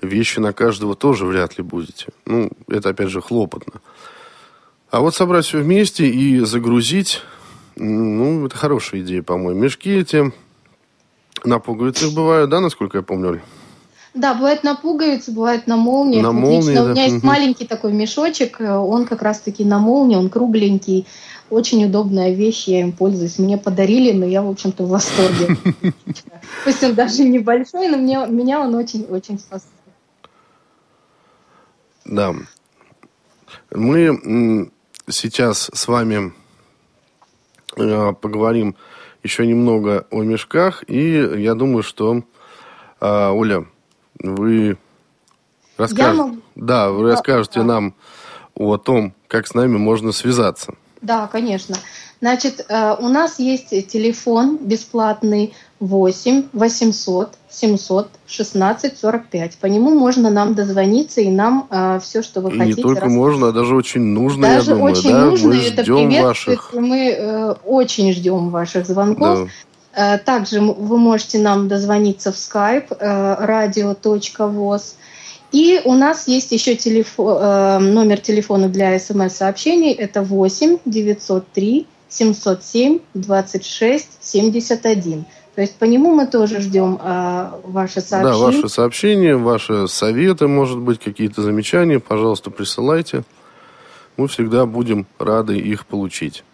вещи 0.00 0.38
на 0.38 0.52
каждого 0.52 0.96
тоже 0.96 1.26
вряд 1.26 1.58
ли 1.58 1.64
будете. 1.64 2.06
Ну, 2.24 2.50
это 2.68 2.90
опять 2.90 3.10
же 3.10 3.20
хлопотно. 3.20 3.80
А 4.90 5.00
вот 5.00 5.14
собрать 5.14 5.44
все 5.44 5.58
вместе 5.58 6.08
и 6.08 6.40
загрузить, 6.40 7.22
ну, 7.76 8.46
это 8.46 8.56
хорошая 8.56 9.02
идея, 9.02 9.22
по-моему. 9.22 9.60
Мешки 9.60 9.90
эти 9.90 10.32
на 11.44 11.58
пуговицах 11.58 12.12
бывают, 12.12 12.50
да, 12.50 12.60
насколько 12.60 12.98
я 12.98 13.02
помню, 13.02 13.30
Оль? 13.30 13.40
Да, 14.14 14.34
бывает 14.34 14.64
на 14.64 14.74
пуговицы, 14.74 15.30
бывает 15.30 15.66
на 15.66 15.76
молнии. 15.76 16.20
На 16.20 16.32
молнии, 16.32 16.74
да. 16.74 16.84
У 16.84 16.88
меня 16.88 17.04
есть 17.04 17.22
маленький 17.22 17.64
такой 17.64 17.92
мешочек, 17.92 18.60
э, 18.60 18.74
он 18.74 19.06
как 19.06 19.22
раз-таки 19.22 19.64
на 19.64 19.78
молнии, 19.78 20.16
он 20.16 20.30
кругленький. 20.30 21.06
Очень 21.48 21.84
удобная 21.84 22.32
вещь, 22.32 22.68
я 22.68 22.80
им 22.80 22.92
пользуюсь. 22.92 23.38
Мне 23.38 23.58
подарили, 23.58 24.12
но 24.12 24.24
я, 24.24 24.42
в 24.42 24.48
общем-то, 24.48 24.84
в 24.84 24.88
восторге. 24.88 25.56
Пусть 26.64 26.82
он 26.82 26.94
даже 26.94 27.24
небольшой, 27.24 27.88
но 27.88 27.98
мне, 27.98 28.24
меня 28.28 28.60
он 28.60 28.74
очень-очень 28.74 29.38
спасает. 29.38 29.72
Да. 32.04 32.34
Мы 33.72 34.70
сейчас 35.08 35.70
с 35.72 35.88
вами 35.88 36.32
э, 37.76 38.12
поговорим 38.20 38.74
еще 39.22 39.46
немного 39.46 40.06
о 40.10 40.22
мешках, 40.22 40.82
и 40.88 41.42
я 41.42 41.54
думаю, 41.54 41.82
что, 41.82 42.22
э, 43.00 43.28
Оля, 43.28 43.66
вы 44.22 44.76
расскажете, 45.76 46.22
могу... 46.22 46.36
да, 46.56 46.90
вы 46.90 47.10
расскажете 47.10 47.60
да. 47.60 47.66
нам 47.66 47.94
о 48.54 48.76
том, 48.76 49.14
как 49.28 49.46
с 49.46 49.54
нами 49.54 49.76
можно 49.76 50.12
связаться. 50.12 50.74
Да, 51.00 51.26
конечно. 51.26 51.76
Значит, 52.20 52.66
э, 52.68 52.96
у 52.98 53.08
нас 53.08 53.38
есть 53.38 53.70
телефон 53.88 54.58
бесплатный 54.60 55.54
8 55.80 56.48
800 56.52 57.30
700 57.48 58.08
16 58.26 58.98
45. 58.98 59.56
По 59.56 59.66
нему 59.66 59.98
можно 59.98 60.28
нам 60.28 60.54
дозвониться, 60.54 61.22
и 61.22 61.30
нам 61.30 61.66
э, 61.70 61.98
все, 62.02 62.22
что 62.22 62.42
вы 62.42 62.50
и 62.50 62.58
хотите. 62.58 62.76
не 62.76 62.82
только 62.82 63.00
рассказать. 63.06 63.16
можно, 63.16 63.48
а 63.48 63.52
даже 63.52 63.74
очень 63.74 64.02
нужно, 64.02 64.42
даже 64.42 64.72
я 64.72 64.76
думаю. 64.76 64.92
очень 64.92 65.10
да? 65.10 65.24
нужно, 65.24 65.48
мы 65.48 65.56
это 65.56 65.82
ждем 65.82 66.22
ваших... 66.22 66.74
Мы 66.74 67.08
э, 67.08 67.54
очень 67.64 68.12
ждем 68.12 68.50
ваших 68.50 68.86
звонков. 68.86 69.46
Да. 69.46 69.50
Э, 69.94 70.18
также 70.18 70.60
вы 70.60 70.98
можете 70.98 71.38
нам 71.38 71.68
дозвониться 71.68 72.32
в 72.32 72.36
skype 72.36 72.96
э, 72.98 73.36
radio.voz. 73.44 74.94
И 75.52 75.80
у 75.84 75.94
нас 75.94 76.28
есть 76.28 76.52
еще 76.52 76.76
телефон, 76.76 77.36
э, 77.40 77.78
номер 77.78 78.20
телефона 78.20 78.68
для 78.68 78.98
смс-сообщений. 78.98 79.92
Это 79.92 80.22
8 80.22 80.78
903 80.84 81.86
707 82.08 83.00
26 83.14 84.18
71. 84.20 85.24
То 85.54 85.60
есть 85.60 85.76
по 85.76 85.84
нему 85.84 86.14
мы 86.14 86.26
тоже 86.26 86.60
ждем 86.60 86.98
э, 87.02 87.50
ваши 87.64 88.00
сообщения. 88.00 88.32
Да, 88.32 88.38
ваши 88.38 88.68
сообщения, 88.68 89.36
ваши 89.36 89.88
советы, 89.88 90.46
может 90.46 90.78
быть, 90.78 91.00
какие-то 91.00 91.42
замечания, 91.42 91.98
пожалуйста, 91.98 92.50
присылайте. 92.50 93.24
Мы 94.16 94.28
всегда 94.28 94.66
будем 94.66 95.06
рады 95.18 95.58
их 95.58 95.86
получить. 95.86 96.44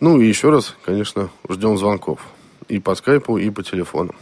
Ну 0.00 0.20
и 0.20 0.26
еще 0.26 0.50
раз, 0.50 0.74
конечно, 0.84 1.30
ждем 1.48 1.78
звонков. 1.78 2.20
И 2.70 2.78
по 2.78 2.94
скайпу, 2.94 3.36
и 3.38 3.50
по 3.50 3.62
телефону. 3.62 4.14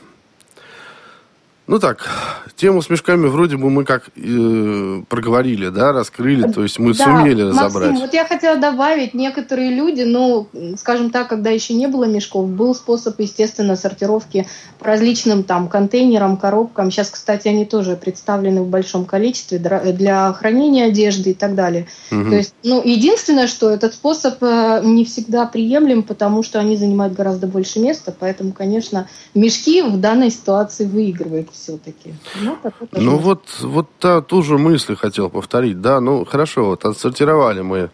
Ну 1.69 1.79
так, 1.79 2.09
тему 2.57 2.81
с 2.81 2.89
мешками 2.89 3.27
вроде 3.27 3.59
бы 3.59 3.69
мы 3.69 3.85
как 3.85 4.09
э, 4.17 5.03
проговорили, 5.07 5.69
да, 5.69 5.93
раскрыли, 5.93 6.51
то 6.51 6.63
есть 6.63 6.79
мы 6.79 6.95
да, 6.95 7.05
сумели 7.05 7.43
разобрать. 7.43 7.91
Максим, 7.91 8.01
вот 8.07 8.15
я 8.15 8.25
хотела 8.25 8.57
добавить, 8.57 9.13
некоторые 9.13 9.71
люди, 9.71 10.01
ну, 10.01 10.49
скажем 10.79 11.11
так, 11.11 11.29
когда 11.29 11.51
еще 11.51 11.75
не 11.75 11.87
было 11.87 12.05
мешков, 12.05 12.49
был 12.49 12.75
способ, 12.75 13.21
естественно, 13.21 13.77
сортировки 13.77 14.49
по 14.79 14.87
различным 14.87 15.45
там 15.45 15.69
контейнерам, 15.69 16.39
коробкам. 16.39 16.91
Сейчас, 16.91 17.11
кстати, 17.11 17.49
они 17.49 17.67
тоже 17.67 17.97
представлены 17.97 18.63
в 18.63 18.69
большом 18.69 19.05
количестве 19.05 19.59
для 19.59 20.33
хранения 20.33 20.87
одежды 20.87 21.33
и 21.33 21.35
так 21.35 21.55
далее. 21.55 21.87
Угу. 22.11 22.31
То 22.31 22.37
есть, 22.37 22.55
ну, 22.65 22.83
единственное, 22.83 23.47
что 23.47 23.69
этот 23.69 23.93
способ 23.93 24.43
э, 24.43 24.81
не 24.85 25.05
всегда 25.05 25.45
приемлем, 25.45 26.03
потому 26.03 26.43
что 26.43 26.61
они 26.61 26.79
занимают 26.79 27.13
гораздо 27.13 27.47
больше 27.47 27.79
места, 27.79 28.15
поэтому, 28.19 28.53
конечно, 28.53 29.07
мешки 29.35 29.83
в 29.83 30.01
данной 30.01 30.31
ситуации 30.31 30.87
выигрывают 30.87 31.51
все-таки. 31.63 32.15
Ну, 32.41 32.59
ну 32.93 33.19
вот, 33.19 33.43
вот 33.61 33.87
та, 33.99 34.21
ту 34.21 34.43
же 34.43 34.59
мысль 34.59 34.97
хотел 34.97 35.31
повторить. 35.31 35.81
Да, 35.81 36.01
ну 36.01 36.25
хорошо, 36.25 36.67
вот 36.67 36.85
отсортировали 36.85 37.63
мы 37.63 37.91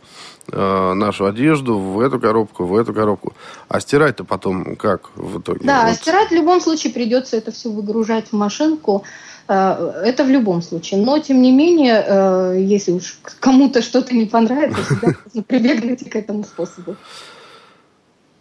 э, 0.53 0.93
нашу 0.95 1.27
одежду 1.27 1.79
в 1.79 2.01
эту 2.01 2.21
коробку, 2.21 2.65
в 2.67 2.77
эту 2.77 2.95
коробку. 2.95 3.33
А 3.69 3.81
стирать-то 3.81 4.25
потом 4.25 4.77
как 4.77 5.11
в 5.17 5.41
итоге? 5.41 5.61
Да, 5.63 5.87
вот. 5.87 5.97
стирать 5.97 6.31
в 6.31 6.35
любом 6.35 6.61
случае 6.61 6.93
придется 6.93 7.37
это 7.37 7.51
все 7.51 7.71
выгружать 7.71 8.29
в 8.29 8.37
машинку. 8.37 9.05
Э, 9.49 10.03
это 10.05 10.25
в 10.25 10.29
любом 10.29 10.63
случае. 10.63 11.01
Но, 11.01 11.19
тем 11.19 11.43
не 11.43 11.53
менее, 11.53 12.05
э, 12.07 12.57
если 12.61 12.93
уж 12.93 13.19
кому-то 13.41 13.83
что-то 13.83 14.15
не 14.15 14.27
понравится, 14.27 14.83
всегда 14.85 15.09
можно 15.25 15.43
прибегнуть 15.43 16.11
к 16.11 16.17
этому 16.17 16.45
способу. 16.45 16.97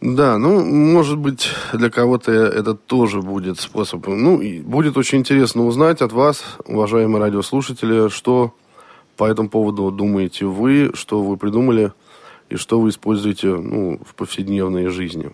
Да, 0.06 0.38
ну, 0.38 0.66
может 0.66 1.18
быть, 1.18 1.48
для 1.72 1.90
кого-то 1.90 2.30
это 2.30 2.74
тоже 2.74 3.22
будет 3.22 3.58
способ. 3.62 4.06
Ну, 4.06 4.42
будет 4.64 4.98
очень 4.98 5.20
интересно 5.20 5.66
узнать 5.66 6.02
от 6.02 6.12
вас, 6.12 6.44
уважаемые 6.66 7.22
радиослушатели, 7.22 8.10
что 8.10 8.54
по 9.16 9.24
этому 9.24 9.48
поводу 9.48 9.92
думаете 9.92 10.46
вы, 10.46 10.92
что 10.94 11.24
вы 11.24 11.38
придумали 11.38 11.94
и 12.50 12.58
что 12.58 12.82
вы 12.82 12.90
используете 12.90 13.48
ну, 13.48 14.02
в 14.06 14.14
повседневной 14.16 14.88
жизни. 14.88 15.32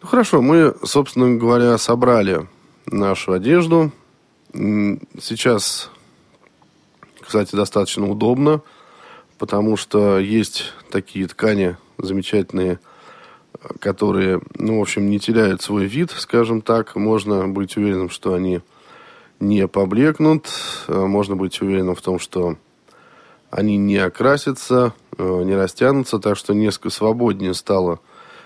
Ну, 0.00 0.06
хорошо, 0.06 0.40
мы, 0.40 0.76
собственно 0.84 1.34
говоря, 1.34 1.76
собрали 1.78 2.46
нашу 2.86 3.32
одежду. 3.32 3.90
Сейчас, 4.52 5.90
кстати, 7.20 7.56
достаточно 7.56 8.08
удобно, 8.08 8.60
потому 9.36 9.76
что 9.76 10.20
есть 10.20 10.72
такие 10.92 11.26
ткани 11.26 11.76
замечательные– 11.98 12.78
которые, 13.78 14.40
ну, 14.56 14.78
в 14.78 14.82
общем, 14.82 15.10
не 15.10 15.18
теряют 15.18 15.62
свой 15.62 15.86
вид, 15.86 16.10
скажем 16.12 16.62
так. 16.62 16.96
Можно 16.96 17.48
быть 17.48 17.76
уверенным, 17.76 18.10
что 18.10 18.34
они 18.34 18.60
не 19.38 19.66
поблекнут. 19.68 20.48
Э, 20.88 21.06
можно 21.06 21.36
быть 21.36 21.60
уверенным 21.60 21.94
в 21.94 22.02
том, 22.02 22.18
что 22.18 22.56
они 23.50 23.76
не 23.76 23.96
окрасятся, 23.96 24.94
э, 25.18 25.42
не 25.44 25.54
растянутся, 25.54 26.18
так 26.18 26.36
что 26.36 26.54
несколько 26.54 26.90
свободнее 26.90 27.54
стало 27.54 28.00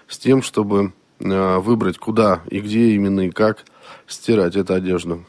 с 0.08 0.18
тем, 0.18 0.42
чтобы 0.42 0.92
э, 1.20 1.58
выбрать, 1.58 1.98
куда 1.98 2.42
и 2.48 2.60
где 2.60 2.90
именно 2.90 3.20
и 3.20 3.30
как 3.30 3.64
стирать 4.06 4.56
эту 4.56 4.74
одежду. 4.74 5.24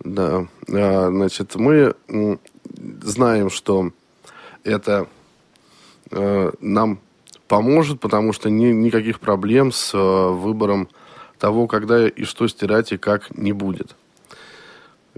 Да, 0.00 0.46
значит, 0.66 1.56
мы 1.56 1.94
знаем, 3.02 3.50
что 3.50 3.90
это 4.62 5.08
Э, 6.10 6.50
нам 6.60 7.00
поможет, 7.48 8.00
потому 8.00 8.32
что 8.32 8.50
ни, 8.50 8.66
никаких 8.66 9.20
проблем 9.20 9.72
с 9.72 9.94
э, 9.94 9.98
выбором 9.98 10.88
того, 11.38 11.66
когда 11.66 12.06
и 12.06 12.24
что 12.24 12.48
стирать 12.48 12.92
и 12.92 12.98
как 12.98 13.36
не 13.36 13.52
будет. 13.52 13.94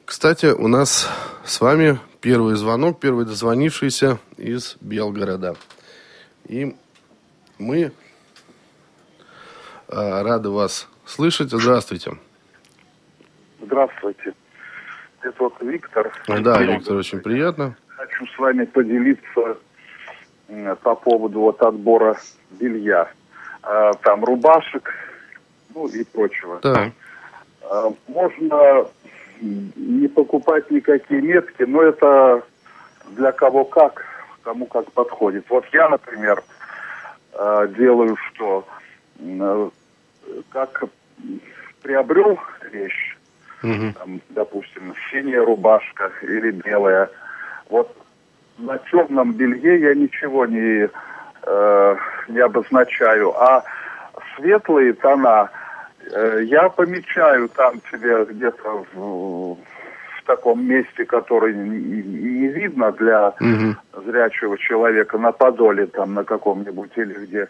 Кстати, 0.04 0.47
у 0.47 0.68
нас 0.68 1.09
с 1.44 1.61
вами 1.61 1.99
первый 2.20 2.54
звонок, 2.56 3.00
первый 3.00 3.25
дозвонившийся 3.25 4.18
из 4.37 4.76
Белгорода. 4.80 5.56
И 6.47 6.75
мы 7.59 7.78
э, 7.82 7.92
рады 9.88 10.50
вас 10.50 10.88
слышать. 11.04 11.50
Здравствуйте. 11.50 12.12
Здравствуйте. 13.61 14.35
Это 15.23 15.37
вот 15.38 15.54
Виктор. 15.61 16.12
Да, 16.26 16.62
Виктор, 16.62 16.97
очень 16.97 17.20
приятно. 17.20 17.76
Хочу 17.88 18.26
с 18.26 18.38
вами 18.38 18.64
поделиться 18.64 19.59
по 20.83 20.95
поводу 20.95 21.40
вот 21.40 21.62
отбора 21.62 22.16
белья. 22.50 23.09
А, 23.62 23.92
там 23.95 24.25
рубашек, 24.25 24.92
ну 25.75 25.87
и 25.87 26.04
прочего. 26.04 26.61
Да. 26.62 26.92
Можно 28.09 28.87
не 29.40 30.09
покупать 30.09 30.71
никакие 30.71 31.23
метки, 31.23 31.62
но 31.62 31.83
это 31.83 32.42
для 33.11 33.33
кого 33.33 33.64
как, 33.64 34.04
кому 34.42 34.66
как 34.66 34.90
подходит. 34.92 35.47
Вот 35.49 35.64
я, 35.73 35.88
например, 35.88 36.42
а, 37.35 37.66
делаю 37.66 38.16
что? 38.16 38.66
Как 40.50 40.85
приобрел 41.83 42.38
вещь, 42.73 43.16
угу. 43.62 43.92
там, 43.99 44.21
допустим, 44.30 44.95
синяя 45.11 45.45
рубашка 45.45 46.12
или 46.23 46.50
белая, 46.50 47.11
вот 47.69 47.95
на 48.60 48.78
черном 48.90 49.32
белье 49.32 49.80
я 49.80 49.94
ничего 49.94 50.46
не, 50.46 50.88
э, 51.42 51.96
не 52.28 52.38
обозначаю, 52.40 53.32
а 53.40 53.64
светлые 54.36 54.92
тона 54.94 55.50
э, 56.12 56.40
я 56.44 56.68
помечаю 56.68 57.48
там 57.48 57.80
себе 57.90 58.24
где-то 58.24 58.84
в, 58.92 59.54
в 59.54 60.24
таком 60.26 60.64
месте, 60.64 61.04
который 61.04 61.54
не, 61.54 62.02
не 62.02 62.48
видно 62.48 62.92
для 62.92 63.28
угу. 63.40 64.04
зрячего 64.04 64.58
человека, 64.58 65.18
на 65.18 65.32
подоле 65.32 65.86
там 65.86 66.14
на 66.14 66.24
каком-нибудь 66.24 66.92
или 66.96 67.14
где. 67.24 67.48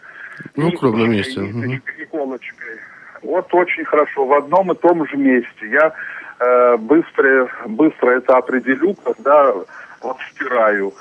Ну, 0.55 0.71
в 0.71 0.79
крупном 0.79 1.11
месте. 1.11 1.39
Ниточкой, 1.39 2.05
угу. 2.11 2.37
Вот 3.23 3.53
очень 3.53 3.85
хорошо, 3.85 4.25
в 4.25 4.33
одном 4.33 4.71
и 4.71 4.75
том 4.75 5.05
же 5.07 5.15
месте. 5.15 5.69
Я 5.69 5.93
э, 6.39 6.77
быстро, 6.77 7.47
быстро 7.67 8.11
это 8.11 8.37
определю, 8.37 8.95
когда 9.03 9.53
вот 10.01 10.17
стираю, 10.31 10.93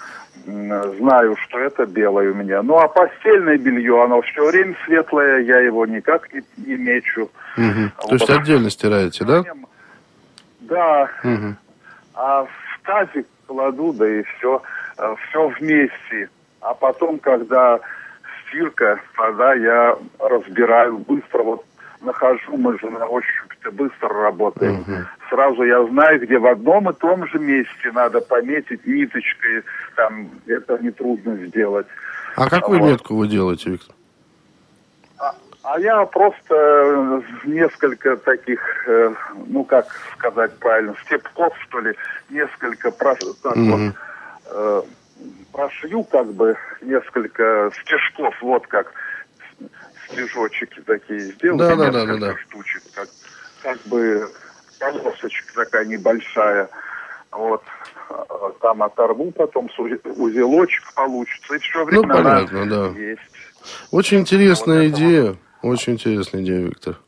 знаю, 0.47 1.37
что 1.37 1.59
это 1.59 1.87
белое 1.87 2.33
у 2.33 2.35
меня. 2.35 2.63
Ну, 2.63 2.79
а 2.79 2.89
постельное 2.89 3.59
белье, 3.59 4.03
оно 4.03 4.23
все 4.23 4.47
время 4.47 4.75
светлое, 4.85 5.41
я 5.41 5.59
его 5.61 5.87
никак 5.87 6.33
не, 6.33 6.43
не 6.57 6.77
мечу. 6.77 7.31
Угу. 7.57 7.91
Вот. 8.03 8.09
То 8.09 8.15
есть 8.15 8.31
отдельно 8.31 8.71
стираете, 8.71 9.25
да? 9.25 9.45
Да. 10.61 11.11
Угу. 11.25 11.55
А 12.15 12.45
в 12.45 12.81
тазик 12.85 13.27
кладу, 13.47 13.93
да 13.93 14.09
и 14.09 14.23
все, 14.23 14.63
э, 14.99 15.15
все 15.29 15.49
вместе. 15.49 16.31
А 16.61 16.75
потом, 16.75 17.19
когда 17.19 17.81
стирка, 18.47 19.01
тогда 19.17 19.55
я 19.55 19.97
разбираю 20.19 20.99
быстро, 20.99 21.43
вот 21.43 21.65
нахожу, 22.01 22.57
мы 22.57 22.79
же 22.79 22.91
на 22.91 23.07
ощупь 23.07 23.51
быстро 23.73 24.09
работаем. 24.09 24.81
Угу. 24.81 24.93
Сразу 25.31 25.63
я 25.63 25.85
знаю, 25.87 26.21
где 26.21 26.39
в 26.39 26.47
одном 26.47 26.91
и 26.91 26.95
том 26.95 27.27
же 27.29 27.39
месте 27.39 27.93
надо 27.93 28.21
пометить 28.21 28.87
ниточкой, 28.87 29.63
там 29.97 30.31
это 30.47 30.79
нетрудно 30.79 31.37
сделать. 31.47 31.87
А 32.37 32.49
какую 32.49 32.81
вот. 32.81 32.91
метку 32.91 33.17
вы 33.17 33.29
делаете, 33.29 33.71
Виктор? 33.71 33.95
А, 35.19 35.35
а 35.63 35.81
я 35.81 36.05
просто 36.07 36.55
э, 36.55 37.23
несколько 37.45 38.17
таких, 38.17 38.61
э, 38.89 39.15
ну 39.47 39.65
как 39.65 39.87
сказать 40.17 40.57
правильно, 40.59 40.95
степков, 41.05 41.55
что 41.69 41.81
ли, 41.81 41.95
несколько 42.31 42.91
так 42.91 43.57
угу. 43.57 43.71
вот, 43.71 43.95
э, 44.53 44.83
прошью 45.53 46.05
как 46.05 46.33
бы 46.33 46.57
несколько 46.81 47.71
стежков, 47.83 48.35
вот 48.41 48.67
как 48.67 48.93
стежочки 50.13 50.81
такие 50.87 51.21
сделал, 51.21 51.59
да, 51.59 51.77
да, 51.77 51.91
да, 51.91 52.07
да, 52.07 52.17
да. 52.17 52.37
штучек, 52.37 52.83
как, 52.95 53.09
как 53.63 53.81
бы 53.87 54.31
полосочка 54.79 55.55
такая 55.55 55.85
небольшая. 55.85 56.69
Вот 57.31 57.63
там 58.61 58.83
оторву, 58.83 59.31
потом 59.31 59.71
узелочек 59.77 60.93
получится, 60.95 61.55
и 61.55 61.59
все 61.59 61.85
время 61.85 62.03
ну, 62.03 62.09
понятно, 62.09 62.67
да. 62.69 62.99
есть. 62.99 63.21
Очень 63.91 64.21
интересная 64.21 64.89
вот 64.89 64.97
идея, 64.97 65.37
вот. 65.63 65.73
очень 65.73 65.93
интересная 65.95 66.43
идея, 66.43 66.61
Виктор. 66.63 66.99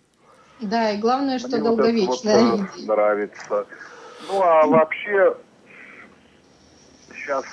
Да, 0.61 0.93
и 0.93 0.99
главное, 0.99 1.39
что 1.39 1.49
Мне 1.49 1.63
долговечная 1.63 2.43
вот 2.43 2.61
вот, 2.61 2.71
идея. 2.77 2.87
нравится. 2.87 3.67
Ну, 4.29 4.43
а 4.43 4.67
вообще, 4.67 5.35
сейчас 7.15 7.45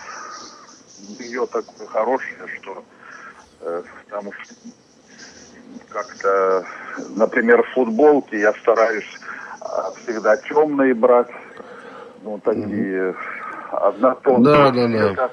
ее 1.17 1.47
такое 1.47 1.87
хорошее, 1.87 2.47
что 2.61 2.83
э, 3.61 3.83
там 4.09 4.29
как-то, 5.89 6.65
например, 7.15 7.63
футболки 7.73 8.35
я 8.35 8.53
стараюсь 8.53 9.09
а, 9.61 9.91
всегда 9.91 10.37
темные 10.37 10.93
брать, 10.93 11.29
ну, 12.23 12.39
такие 12.39 13.15
однотонные. 13.71 14.43
Да, 14.43 14.71
да, 14.71 15.13
да. 15.13 15.31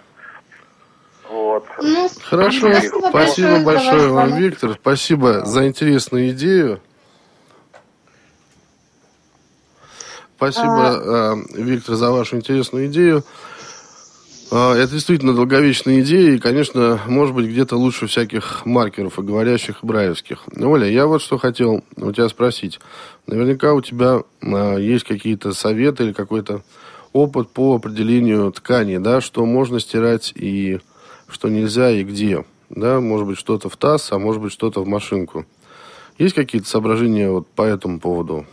Вот. 1.28 1.66
Ну, 1.82 2.08
Хорошо, 2.22 2.72
спасибо, 2.72 3.08
спасибо 3.08 3.60
большое 3.64 4.08
вам, 4.08 4.36
Виктор. 4.36 4.72
Спасибо 4.74 5.44
за 5.44 5.66
интересную 5.66 6.30
идею. 6.30 6.80
Спасибо, 10.36 10.88
а... 10.88 11.34
Э, 11.34 11.36
Виктор, 11.54 11.94
за 11.94 12.12
вашу 12.12 12.36
интересную 12.36 12.86
идею. 12.86 13.24
А, 14.48 14.74
это 14.74 14.92
действительно 14.92 15.34
долговечная 15.34 16.02
идея, 16.02 16.34
и, 16.34 16.38
конечно, 16.38 17.00
может 17.08 17.34
быть, 17.34 17.46
где-то 17.46 17.76
лучше 17.76 18.06
всяких 18.06 18.64
маркеров 18.64 19.18
и 19.18 19.22
говорящих, 19.22 19.78
браевских. 19.82 20.44
Оля, 20.56 20.88
я 20.88 21.06
вот 21.06 21.20
что 21.20 21.36
хотел 21.36 21.82
у 21.96 22.12
тебя 22.12 22.28
спросить. 22.28 22.78
Наверняка 23.26 23.74
у 23.74 23.80
тебя 23.80 24.22
а, 24.42 24.76
есть 24.76 25.04
какие-то 25.04 25.52
советы 25.52 26.04
или 26.04 26.12
какой-то 26.12 26.62
опыт 27.12 27.48
по 27.50 27.74
определению 27.74 28.52
ткани, 28.52 28.98
да, 28.98 29.20
что 29.20 29.44
можно 29.44 29.80
стирать 29.80 30.32
и 30.36 30.78
что 31.28 31.48
нельзя, 31.48 31.90
и 31.90 32.04
где. 32.04 32.44
Да, 32.70 33.00
может 33.00 33.26
быть, 33.26 33.38
что-то 33.38 33.68
в 33.68 33.76
таз, 33.76 34.12
а 34.12 34.18
может 34.18 34.40
быть, 34.40 34.52
что-то 34.52 34.82
в 34.82 34.86
машинку. 34.86 35.44
Есть 36.18 36.34
какие-то 36.34 36.68
соображения 36.68 37.30
вот 37.30 37.48
по 37.48 37.62
этому 37.62 37.98
поводу? 37.98 38.46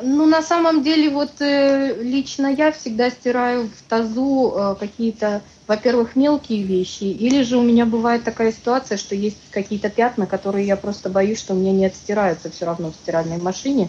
Ну, 0.00 0.26
на 0.26 0.42
самом 0.42 0.82
деле, 0.82 1.08
вот 1.08 1.40
э, 1.40 2.02
лично 2.02 2.48
я 2.48 2.72
всегда 2.72 3.10
стираю 3.10 3.68
в 3.68 3.88
тазу 3.88 4.52
э, 4.56 4.74
какие-то, 4.78 5.40
во-первых, 5.68 6.16
мелкие 6.16 6.64
вещи, 6.64 7.04
или 7.04 7.42
же 7.42 7.58
у 7.58 7.62
меня 7.62 7.86
бывает 7.86 8.24
такая 8.24 8.50
ситуация, 8.50 8.98
что 8.98 9.14
есть 9.14 9.38
какие-то 9.52 9.90
пятна, 9.90 10.26
которые 10.26 10.66
я 10.66 10.76
просто 10.76 11.10
боюсь, 11.10 11.38
что 11.38 11.54
у 11.54 11.56
меня 11.56 11.70
не 11.70 11.86
отстираются 11.86 12.50
все 12.50 12.66
равно 12.66 12.90
в 12.90 12.94
стиральной 12.96 13.38
машине. 13.38 13.88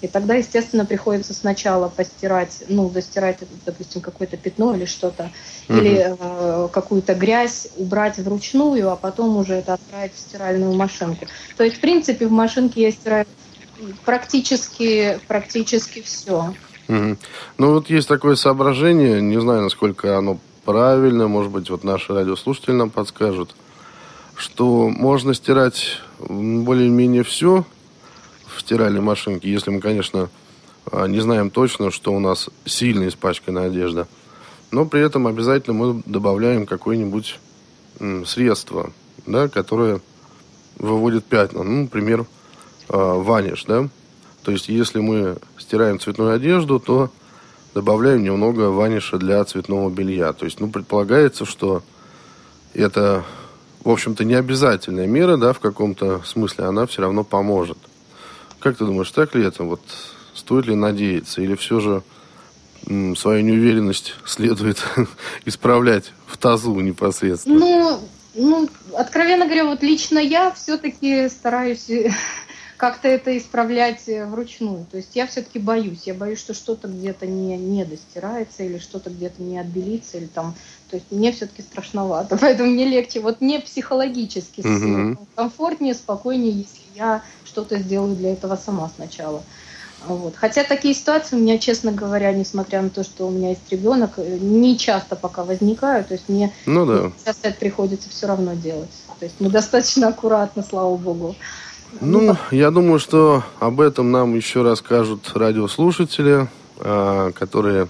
И 0.00 0.08
тогда, 0.08 0.34
естественно, 0.34 0.84
приходится 0.84 1.32
сначала 1.34 1.88
постирать, 1.88 2.64
ну, 2.68 2.90
застирать, 2.90 3.38
допустим, 3.64 4.00
какое-то 4.00 4.36
пятно 4.36 4.74
или 4.74 4.86
что-то, 4.86 5.30
угу. 5.68 5.78
или 5.78 6.16
э, 6.18 6.68
какую-то 6.72 7.14
грязь 7.14 7.68
убрать 7.76 8.18
вручную, 8.18 8.90
а 8.90 8.96
потом 8.96 9.36
уже 9.36 9.54
это 9.54 9.74
отправить 9.74 10.14
в 10.14 10.18
стиральную 10.18 10.72
машинку. 10.72 11.26
То 11.56 11.62
есть, 11.62 11.76
в 11.76 11.80
принципе, 11.80 12.26
в 12.26 12.32
машинке 12.32 12.82
я 12.82 12.90
стираю 12.90 13.26
практически, 14.04 15.20
практически 15.28 16.02
все. 16.02 16.54
Угу. 16.88 17.16
Ну 17.58 17.72
вот 17.72 17.90
есть 17.90 18.08
такое 18.08 18.34
соображение, 18.34 19.20
не 19.20 19.40
знаю, 19.40 19.62
насколько 19.62 20.16
оно 20.18 20.38
правильно, 20.64 21.28
может 21.28 21.50
быть, 21.50 21.70
вот 21.70 21.84
наши 21.84 22.12
радиослушатели 22.12 22.72
нам 22.72 22.90
подскажут, 22.90 23.54
что 24.36 24.88
можно 24.88 25.34
стирать 25.34 25.98
более-менее 26.18 27.22
все 27.22 27.64
в 28.46 28.60
стиральной 28.60 29.00
машинке, 29.00 29.50
если 29.50 29.70
мы, 29.70 29.80
конечно, 29.80 30.28
а, 30.90 31.06
не 31.06 31.20
знаем 31.20 31.50
точно, 31.50 31.90
что 31.90 32.12
у 32.12 32.18
нас 32.18 32.50
сильно 32.64 33.08
испачканная 33.08 33.66
одежда. 33.66 34.06
Но 34.70 34.86
при 34.86 35.04
этом 35.04 35.26
обязательно 35.26 35.74
мы 35.74 36.02
добавляем 36.06 36.66
какое-нибудь 36.66 37.38
средство, 38.26 38.92
да, 39.26 39.48
которое 39.48 40.00
выводит 40.78 41.24
пятна. 41.24 41.62
Ну, 41.62 41.82
например, 41.82 42.26
ваниш, 42.88 43.64
да. 43.64 43.88
То 44.42 44.52
есть, 44.52 44.68
если 44.68 45.00
мы 45.00 45.36
стираем 45.58 46.00
цветную 46.00 46.34
одежду, 46.34 46.80
то 46.80 47.10
добавляем 47.74 48.22
немного 48.22 48.70
ваниша 48.70 49.18
для 49.18 49.42
цветного 49.44 49.88
белья. 49.90 50.32
То 50.32 50.44
есть, 50.44 50.60
ну, 50.60 50.68
предполагается, 50.68 51.44
что 51.44 51.82
это, 52.74 53.24
в 53.84 53.90
общем-то, 53.90 54.24
не 54.24 54.34
обязательная 54.34 55.06
мера, 55.06 55.36
да, 55.36 55.52
в 55.52 55.60
каком-то 55.60 56.22
смысле, 56.24 56.64
она 56.64 56.86
все 56.86 57.02
равно 57.02 57.24
поможет. 57.24 57.78
Как 58.58 58.76
ты 58.76 58.84
думаешь, 58.84 59.10
так 59.10 59.34
ли 59.34 59.44
это? 59.44 59.64
Вот 59.64 59.80
стоит 60.34 60.66
ли 60.66 60.74
надеяться? 60.74 61.40
Или 61.40 61.54
все 61.54 61.80
же 61.80 62.02
свою 63.16 63.42
неуверенность 63.42 64.14
следует 64.26 64.84
исправлять 65.44 66.12
в 66.26 66.36
тазу 66.36 66.74
непосредственно? 66.80 67.58
Ну, 67.58 68.00
ну, 68.34 68.68
откровенно 68.96 69.44
говоря, 69.44 69.66
вот 69.66 69.82
лично 69.82 70.18
я 70.18 70.50
все-таки 70.52 71.28
стараюсь 71.28 71.88
как-то 72.82 73.06
это 73.06 73.38
исправлять 73.38 74.08
э, 74.08 74.26
вручную. 74.26 74.84
То 74.90 74.96
есть 74.96 75.14
я 75.14 75.28
все-таки 75.28 75.60
боюсь. 75.60 76.02
Я 76.04 76.14
боюсь, 76.14 76.40
что 76.40 76.52
что-то 76.52 76.88
где-то 76.88 77.28
не, 77.28 77.56
не 77.56 77.84
достирается 77.84 78.64
или 78.64 78.78
что-то 78.78 79.08
где-то 79.08 79.40
не 79.40 79.56
отбелится. 79.56 80.16
Или 80.18 80.26
там... 80.26 80.56
То 80.90 80.96
есть 80.96 81.06
мне 81.12 81.30
все-таки 81.30 81.62
страшновато. 81.62 82.36
Поэтому 82.40 82.70
мне 82.70 82.84
легче. 82.84 83.20
Вот 83.20 83.40
мне 83.40 83.60
психологически 83.60 84.62
угу. 84.62 85.16
комфортнее, 85.36 85.94
спокойнее, 85.94 86.50
если 86.50 86.80
я 86.96 87.22
что-то 87.44 87.78
сделаю 87.78 88.16
для 88.16 88.32
этого 88.32 88.56
сама 88.56 88.90
сначала. 88.96 89.44
Вот. 90.08 90.34
Хотя 90.34 90.64
такие 90.64 90.94
ситуации 90.94 91.36
у 91.36 91.38
меня, 91.38 91.58
честно 91.58 91.92
говоря, 91.92 92.32
несмотря 92.32 92.82
на 92.82 92.90
то, 92.90 93.04
что 93.04 93.28
у 93.28 93.30
меня 93.30 93.50
есть 93.50 93.70
ребенок, 93.70 94.14
э, 94.16 94.38
не 94.40 94.76
часто 94.76 95.14
пока 95.14 95.44
возникают. 95.44 96.08
То 96.08 96.14
есть 96.14 96.28
мне 96.28 96.52
ну, 96.66 96.84
да. 96.84 97.12
часто 97.24 97.50
это 97.50 97.60
приходится 97.60 98.10
все 98.10 98.26
равно 98.26 98.54
делать. 98.54 98.90
То 99.20 99.26
есть 99.26 99.36
мы 99.38 99.50
достаточно 99.50 100.08
аккуратно, 100.08 100.64
слава 100.68 100.96
богу. 100.96 101.36
Ну, 102.00 102.36
я 102.50 102.70
думаю, 102.70 102.98
что 102.98 103.44
об 103.60 103.80
этом 103.80 104.10
нам 104.10 104.34
еще 104.34 104.62
расскажут 104.62 105.30
радиослушатели, 105.34 106.48
а, 106.78 107.32
которые 107.32 107.88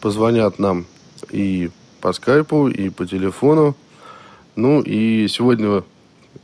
позвонят 0.00 0.58
нам 0.58 0.86
и 1.30 1.70
по 2.00 2.12
скайпу, 2.12 2.68
и 2.68 2.90
по 2.90 3.06
телефону. 3.06 3.76
Ну, 4.56 4.82
и 4.82 5.28
сегодня 5.28 5.84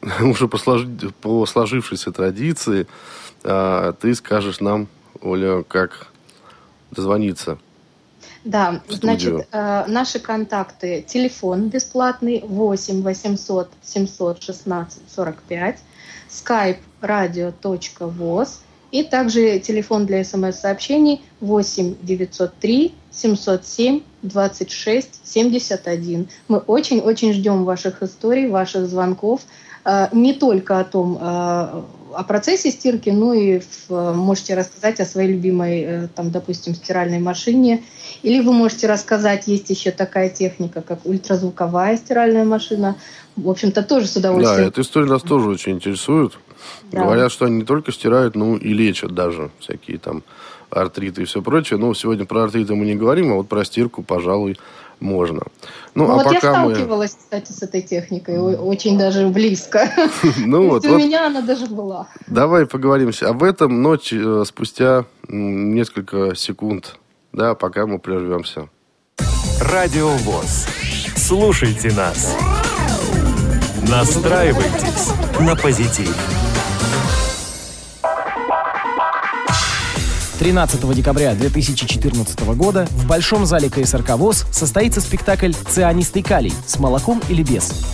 уже 0.22 0.48
по, 0.48 0.59
слож... 0.59 0.87
по 1.20 1.44
сложившейся 1.44 2.12
традиции 2.12 2.87
а, 3.42 3.92
ты 3.92 4.14
скажешь 4.14 4.61
нам, 4.61 4.87
Оля, 5.20 5.62
как 5.64 6.09
дозвониться. 6.90 7.59
Да, 8.44 8.80
значит, 8.88 9.48
э, 9.52 9.85
наши 9.87 10.18
контакты. 10.18 11.04
Телефон 11.06 11.68
бесплатный 11.68 12.42
8 12.46 13.02
800 13.02 13.68
716 13.83 15.02
45 15.14 15.78
skype 16.30 16.78
radio.voz 17.02 18.60
и 18.90 19.02
также 19.02 19.58
телефон 19.60 20.06
для 20.06 20.24
смс-сообщений 20.24 21.22
8 21.40 21.96
903 22.02 22.94
707 23.10 24.00
26 24.22 25.20
71. 25.24 26.28
Мы 26.48 26.58
очень-очень 26.58 27.32
ждем 27.32 27.64
ваших 27.64 28.02
историй, 28.02 28.48
ваших 28.48 28.86
звонков. 28.86 29.42
Э, 29.84 30.08
не 30.12 30.34
только 30.34 30.80
о 30.80 30.84
том, 30.84 31.18
э, 31.20 31.82
о 32.14 32.25
процессе 32.25 32.70
стирки, 32.70 33.11
ну 33.11 33.33
и 33.33 33.61
в, 33.88 34.12
можете 34.12 34.55
рассказать 34.55 35.01
о 35.01 35.05
своей 35.05 35.33
любимой, 35.33 35.81
э, 35.81 36.09
там, 36.14 36.31
допустим, 36.31 36.75
стиральной 36.75 37.18
машине. 37.18 37.83
Или 38.23 38.40
вы 38.40 38.53
можете 38.53 38.87
рассказать, 38.87 39.46
есть 39.46 39.70
еще 39.70 39.90
такая 39.90 40.29
техника, 40.29 40.83
как 40.83 41.07
ультразвуковая 41.07 41.96
стиральная 41.96 42.44
машина. 42.44 42.96
В 43.37 43.49
общем-то, 43.49 43.83
тоже 43.83 44.07
с 44.07 44.16
удовольствием. 44.16 44.62
Да, 44.62 44.68
эта 44.68 44.81
история 44.83 45.07
нас 45.07 45.23
тоже 45.23 45.49
очень 45.49 45.73
интересует. 45.73 46.38
Да. 46.92 47.05
Говорят, 47.05 47.33
что 47.33 47.46
они 47.46 47.57
не 47.57 47.64
только 47.64 47.92
стирают, 47.92 48.35
но 48.35 48.57
и 48.57 48.73
лечат 48.73 49.14
даже 49.14 49.51
всякие 49.61 49.99
там 49.99 50.23
артриты 50.70 51.23
и 51.23 51.25
все 51.25 51.42
прочее. 51.42 51.79
Но 51.79 51.94
сегодня 51.94 52.27
про 52.27 52.44
артриты 52.44 52.75
мы 52.75 52.85
не 52.85 52.94
говорим, 52.94 53.33
а 53.33 53.37
вот 53.37 53.49
про 53.49 53.64
стирку, 53.64 54.03
пожалуй, 54.03 54.59
можно. 55.00 55.40
Ну, 55.94 56.06
ну 56.06 56.12
а 56.12 56.14
вот 56.16 56.24
пока 56.24 56.34
я 56.34 56.40
сталкивалась, 56.40 57.12
мы... 57.12 57.18
кстати, 57.18 57.52
с 57.52 57.62
этой 57.62 57.82
техникой 57.82 58.38
очень 58.38 58.98
даже 58.98 59.26
близко. 59.28 59.90
Ну 60.38 60.68
вот. 60.68 60.84
У 60.86 60.96
меня 60.96 61.26
она 61.26 61.40
даже 61.40 61.66
была. 61.66 62.08
Давай 62.26 62.66
поговорим 62.66 63.10
об 63.22 63.42
этом, 63.42 63.82
но 63.82 63.94
э, 63.94 64.44
спустя 64.46 65.04
несколько 65.28 66.34
секунд, 66.34 66.96
да, 67.32 67.54
пока 67.54 67.86
мы 67.86 67.98
прервемся. 67.98 68.68
Радио 69.60 70.08
ВОЗ. 70.08 70.66
Слушайте 71.16 71.92
нас. 71.92 72.36
Настраивайтесь 73.88 75.12
на 75.40 75.54
позитив. 75.56 76.49
13 80.40 80.94
декабря 80.94 81.35
2014 81.35 82.40
года 82.57 82.87
в 82.92 83.07
Большом 83.07 83.44
зале 83.44 83.68
КСРК 83.68 84.16
ВОЗ 84.16 84.46
состоится 84.50 85.03
спектакль 85.03 85.53
«Цианистый 85.53 86.22
калий» 86.22 86.55
с 86.66 86.79
молоком 86.79 87.20
или 87.29 87.42
без 87.42 87.85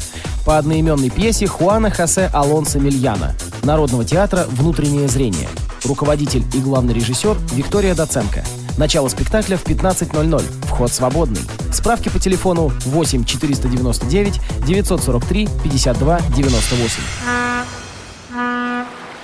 по 0.44 0.56
одноименной 0.56 1.10
пьесе 1.10 1.48
Хуана 1.48 1.90
Хосе 1.90 2.30
Алонсо 2.32 2.78
Мильяна 2.78 3.34
Народного 3.64 4.04
театра 4.04 4.46
«Внутреннее 4.48 5.08
зрение». 5.08 5.48
Руководитель 5.82 6.44
и 6.54 6.60
главный 6.60 6.94
режиссер 6.94 7.36
Виктория 7.52 7.96
Доценко. 7.96 8.44
Начало 8.78 9.08
спектакля 9.08 9.56
в 9.56 9.66
15.00. 9.66 10.66
Вход 10.66 10.92
свободный. 10.92 11.42
Справки 11.72 12.10
по 12.10 12.20
телефону 12.20 12.70
8 12.84 13.24
499 13.24 14.40
943 14.64 15.48
52 15.64 16.20
98. 16.36 17.02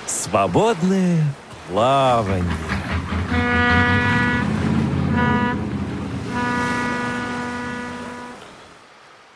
Свободное 0.07 1.23
плавание. 1.69 2.72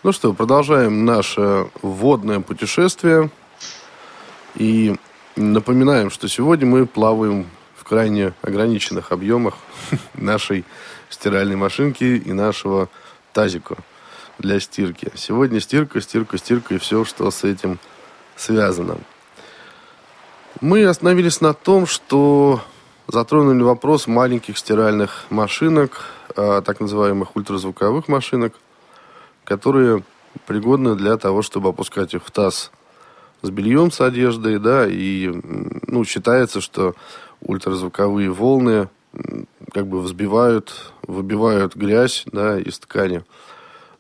Ну 0.03 0.12
что, 0.12 0.31
продолжаем 0.31 1.05
наше 1.05 1.71
водное 1.81 2.39
путешествие. 2.39 3.31
И 4.53 4.95
напоминаем, 5.36 6.12
что 6.12 6.27
сегодня 6.27 6.67
мы 6.67 6.86
плаваем 6.86 7.47
в 7.75 7.83
крайне 7.83 8.33
ограниченных 8.43 9.12
объемах 9.12 9.55
нашей 10.13 10.65
стиральной 11.10 11.55
машинки 11.55 12.03
и 12.03 12.31
нашего 12.31 12.89
тазика 13.33 13.75
для 14.38 14.60
стирки. 14.60 15.12
Сегодня 15.15 15.60
стирка, 15.60 15.99
стирка, 15.99 16.38
стирка 16.38 16.75
и 16.75 16.77
все, 16.77 17.03
что 17.03 17.31
с 17.31 17.43
этим 17.43 17.79
связано. 18.36 18.99
Мы 20.62 20.86
остановились 20.86 21.41
на 21.41 21.55
том, 21.55 21.88
что 21.88 22.62
затронули 23.07 23.63
вопрос 23.63 24.05
маленьких 24.05 24.60
стиральных 24.60 25.25
машинок, 25.31 26.05
а, 26.36 26.62
так 26.62 26.81
называемых 26.81 27.36
ультразвуковых 27.36 28.07
машинок– 28.07 28.53
которые 29.47 30.03
пригодны 30.45 30.95
для 30.95 31.15
того, 31.15 31.41
чтобы 31.41 31.69
опускать 31.69 32.13
их 32.13 32.25
в 32.25 32.31
таз 32.31 32.69
с 33.41 33.49
бельем, 33.49 33.91
с 33.91 34.01
одеждой, 34.01 34.60
да, 34.60 34.86
и, 34.86 35.31
ну, 35.88 36.03
считается, 36.03 36.60
что 36.60 36.95
ультразвуковые 37.39 38.29
волны 38.29 38.89
как 39.71 39.88
бы 39.88 40.01
взбивают, 40.01 40.91
выбивают 41.07 41.77
грязь, 41.77 42.25
да, 42.25 42.60
из 42.60 42.77
ткани. 42.77 43.23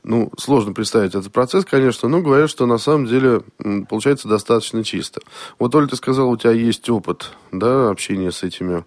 Ну, 0.03 0.31
сложно 0.37 0.73
представить 0.73 1.15
этот 1.15 1.31
процесс, 1.31 1.63
конечно, 1.63 2.09
но 2.09 2.21
говорят, 2.21 2.49
что 2.49 2.65
на 2.65 2.77
самом 2.77 3.05
деле 3.05 3.41
получается 3.87 4.27
достаточно 4.27 4.83
чисто. 4.83 5.21
Вот, 5.59 5.73
Оля, 5.75 5.87
ты 5.87 5.95
сказала, 5.95 6.27
у 6.27 6.37
тебя 6.37 6.51
есть 6.51 6.89
опыт, 6.89 7.31
да, 7.53 7.89
общения 7.89 8.33
с 8.33 8.43
этими 8.43 8.83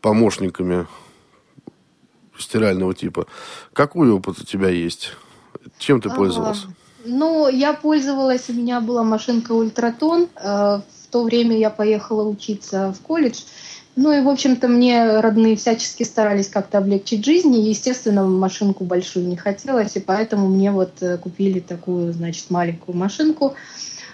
помощниками 0.00 0.88
стирального 2.42 2.94
типа. 2.94 3.26
Какой 3.72 4.10
опыт 4.10 4.38
у 4.40 4.44
тебя 4.44 4.68
есть? 4.68 5.12
Чем 5.78 6.00
ты 6.00 6.10
пользовалась? 6.10 6.64
А, 6.66 6.72
ну, 7.04 7.48
я 7.48 7.72
пользовалась, 7.72 8.48
у 8.48 8.52
меня 8.52 8.80
была 8.80 9.02
машинка 9.02 9.52
Ультратон. 9.52 10.28
Э, 10.36 10.80
в 10.80 11.06
то 11.10 11.24
время 11.24 11.56
я 11.58 11.70
поехала 11.70 12.28
учиться 12.28 12.94
в 12.98 13.00
колледж. 13.02 13.40
Ну 13.94 14.10
и, 14.12 14.22
в 14.22 14.28
общем-то, 14.28 14.68
мне 14.68 15.20
родные 15.20 15.56
всячески 15.56 16.02
старались 16.02 16.48
как-то 16.48 16.78
облегчить 16.78 17.24
жизнь. 17.24 17.54
И, 17.54 17.68
естественно, 17.68 18.24
машинку 18.24 18.84
большую 18.84 19.26
не 19.26 19.36
хотелось, 19.36 19.96
и 19.96 20.00
поэтому 20.00 20.48
мне 20.48 20.70
вот 20.70 20.92
э, 21.00 21.18
купили 21.18 21.60
такую, 21.60 22.12
значит, 22.12 22.50
маленькую 22.50 22.96
машинку. 22.96 23.54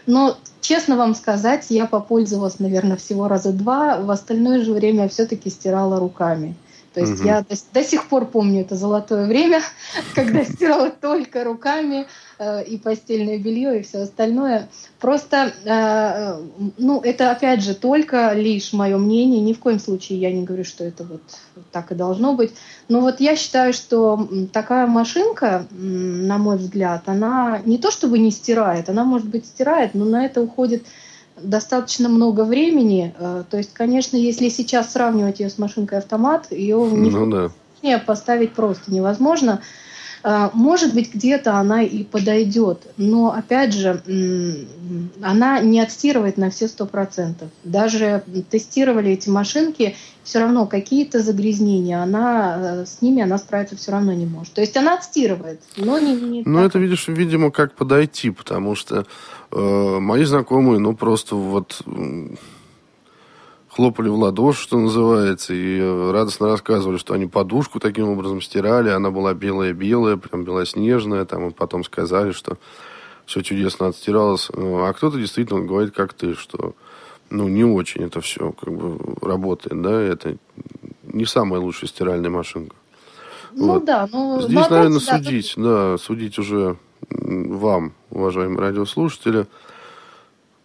Но, 0.07 0.37
честно 0.61 0.97
вам 0.97 1.15
сказать, 1.15 1.67
я 1.69 1.87
попользовалась, 1.87 2.59
наверное, 2.59 2.97
всего 2.97 3.29
раза 3.29 3.53
два. 3.53 4.01
В 4.01 4.11
остальное 4.11 4.65
же 4.65 4.73
время 4.73 5.09
все-таки 5.09 5.51
стирала 5.51 6.01
руками. 6.01 6.57
То 6.99 7.05
есть 7.05 7.21
угу. 7.21 7.29
я 7.29 7.43
до, 7.43 7.55
до 7.73 7.85
сих 7.85 8.09
пор 8.09 8.27
помню 8.27 8.63
это 8.63 8.75
золотое 8.75 9.27
время, 9.27 9.63
когда 10.17 10.45
стирала 10.45 10.91
только 10.91 11.45
руками 11.45 12.09
э, 12.41 12.65
и 12.65 12.77
постельное 12.77 13.39
белье 13.39 13.79
и 13.79 13.83
все 13.85 13.99
остальное. 13.99 14.69
Просто, 14.99 15.53
э, 15.65 16.43
ну, 16.77 17.01
это 17.01 17.31
опять 17.31 17.63
же 17.63 17.77
только 17.77 18.33
лишь 18.33 18.73
мое 18.73 18.99
мнение. 18.99 19.41
Ни 19.41 19.53
в 19.53 19.61
коем 19.61 19.79
случае 19.79 20.19
я 20.19 20.33
не 20.33 20.43
говорю, 20.43 20.65
что 20.65 20.83
это 20.83 21.05
вот 21.05 21.23
так 21.71 21.93
и 21.93 21.95
должно 21.95 22.35
быть. 22.35 22.53
Но 22.89 23.01
вот 23.01 23.21
я 23.21 23.37
считаю, 23.37 23.73
что 23.73 24.29
такая 24.53 24.89
машинка, 24.89 25.67
на 25.71 26.39
мой 26.39 26.57
взгляд, 26.57 27.03
она 27.07 27.61
не 27.65 27.79
то 27.79 27.93
чтобы 27.93 28.19
не 28.19 28.33
стирает, 28.33 28.89
она 28.89 29.05
может 29.05 29.29
быть 29.29 29.47
стирает, 29.47 29.95
но 29.95 30.05
на 30.05 30.25
это 30.25 30.41
уходит 30.41 30.85
достаточно 31.43 32.09
много 32.09 32.45
времени. 32.45 33.15
Э, 33.19 33.45
то 33.49 33.57
есть, 33.57 33.73
конечно, 33.73 34.17
если 34.17 34.49
сейчас 34.49 34.93
сравнивать 34.93 35.41
ее 35.41 35.51
с 35.51 35.59
машинкой 35.59 35.99
автомат, 35.99 36.51
ее 36.51 36.77
ну, 36.79 37.31
да. 37.83 37.99
поставить 37.99 38.53
просто 38.53 38.93
невозможно. 38.93 39.61
Э, 40.25 40.51
может 40.53 40.95
быть, 40.95 41.15
где-то 41.15 41.55
она 41.55 41.83
и 41.83 42.05
подойдет, 42.05 42.87
но, 42.97 43.33
опять 43.33 43.73
же, 43.73 44.03
она 45.23 45.61
не 45.61 45.81
отстирывает 45.81 46.37
на 46.37 46.51
все 46.51 46.69
сто 46.69 46.87
процентов. 46.87 47.49
Даже 47.65 48.23
тестировали 48.51 49.13
эти 49.13 49.29
машинки, 49.29 49.97
все 50.25 50.41
равно 50.41 50.67
какие-то 50.67 51.21
загрязнения, 51.21 52.03
она, 52.03 52.83
э, 52.83 52.87
с 52.87 53.01
ними 53.01 53.23
она 53.23 53.39
справиться 53.39 53.77
все 53.77 53.93
равно 53.93 54.13
не 54.13 54.27
может. 54.27 54.53
То 54.53 54.61
есть 54.61 54.77
она 54.77 54.95
отстирывает, 54.95 55.61
но 55.77 55.99
не... 55.99 56.15
не 56.15 56.43
ну, 56.45 56.61
это, 56.61 56.79
видишь, 56.79 57.09
видимо, 57.09 57.51
как 57.51 57.75
подойти, 57.75 58.31
потому 58.31 58.75
что 58.75 59.07
э, 59.51 59.99
мои 60.01 60.25
знакомые, 60.25 60.81
ну, 60.81 60.95
просто 60.95 61.35
вот 61.35 61.83
хлопали 63.79 64.09
в 64.09 64.17
ладоши, 64.17 64.61
что 64.61 64.77
называется, 64.77 65.55
и 65.55 65.79
э, 65.79 66.11
радостно 66.11 66.49
рассказывали, 66.49 66.99
что 66.99 67.15
они 67.15 67.27
подушку 67.27 67.79
таким 67.79 68.09
образом 68.09 68.43
стирали, 68.43 68.89
она 68.89 69.13
была 69.13 69.35
белая-белая, 69.35 70.17
прям 70.17 70.43
белоснежная, 70.43 71.25
там, 71.25 71.47
и 71.47 71.53
потом 71.53 71.85
сказали, 71.85 72.33
что 72.33 72.59
все 73.25 73.41
чудесно 73.43 73.87
отстиралось. 73.87 74.49
Ну, 74.53 74.83
а 74.83 74.93
кто-то 74.93 75.17
действительно 75.17 75.61
говорит, 75.61 75.95
как 75.95 76.13
ты, 76.13 76.35
что 76.35 76.75
ну, 77.31 77.47
не 77.47 77.63
очень 77.63 78.03
это 78.03 78.21
все 78.21 78.51
как 78.51 78.75
бы 78.75 78.99
работает, 79.23 79.81
да, 79.81 80.03
это 80.03 80.37
не 81.05 81.25
самая 81.25 81.61
лучшая 81.61 81.89
стиральная 81.89 82.31
машинка. 82.31 82.75
Ну 83.53 83.75
вот. 83.75 83.85
да, 83.85 84.09
ну... 84.11 84.43
Здесь, 84.43 84.55
ну, 84.55 84.71
наверное, 84.71 84.99
да, 84.99 85.19
судить, 85.19 85.55
тут... 85.55 85.65
да, 85.65 85.99
судить 85.99 86.37
уже 86.41 86.79
вам, 87.13 87.93
уважаемые 88.11 88.59
радиослушатели. 88.59 89.47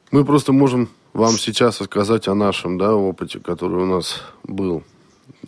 Мы 0.10 0.26
просто 0.26 0.52
можем 0.52 0.90
вам 1.14 1.38
сейчас 1.38 1.80
рассказать 1.80 2.28
о 2.28 2.36
нашем 2.36 2.78
да, 2.78 2.96
опыте, 2.96 3.40
который 3.40 3.84
у 3.84 3.86
нас 3.86 4.22
был. 4.44 4.84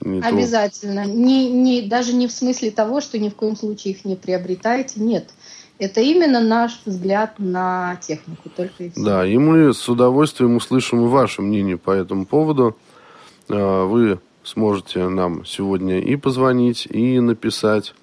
Не 0.01 0.21
Обязательно. 0.21 1.05
То... 1.05 1.09
Не, 1.09 1.49
не, 1.49 1.81
даже 1.81 2.13
не 2.13 2.27
в 2.27 2.31
смысле 2.31 2.71
того, 2.71 3.01
что 3.01 3.17
ни 3.17 3.29
в 3.29 3.35
коем 3.35 3.55
случае 3.55 3.93
их 3.93 4.05
не 4.05 4.15
приобретаете. 4.15 4.99
Нет. 4.99 5.31
Это 5.77 5.99
именно 5.99 6.39
наш 6.39 6.79
взгляд 6.85 7.35
на 7.37 7.97
технику, 7.97 8.49
только 8.55 8.85
и 8.85 8.89
все. 8.91 9.03
Да, 9.03 9.25
и 9.25 9.37
мы 9.37 9.73
с 9.73 9.89
удовольствием 9.89 10.55
услышим 10.55 11.03
и 11.03 11.09
ваше 11.09 11.41
мнение 11.41 11.77
по 11.77 11.91
этому 11.91 12.25
поводу. 12.25 12.77
А, 13.49 13.85
вы 13.85 14.19
сможете 14.43 15.07
нам 15.09 15.45
сегодня 15.45 15.99
и 15.99 16.15
позвонить, 16.15 16.85
и 16.85 17.19
написать. 17.19 17.93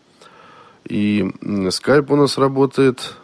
И 0.86 1.30
скайп 1.70 2.10
у 2.10 2.16
нас 2.16 2.36
работает 2.36 3.16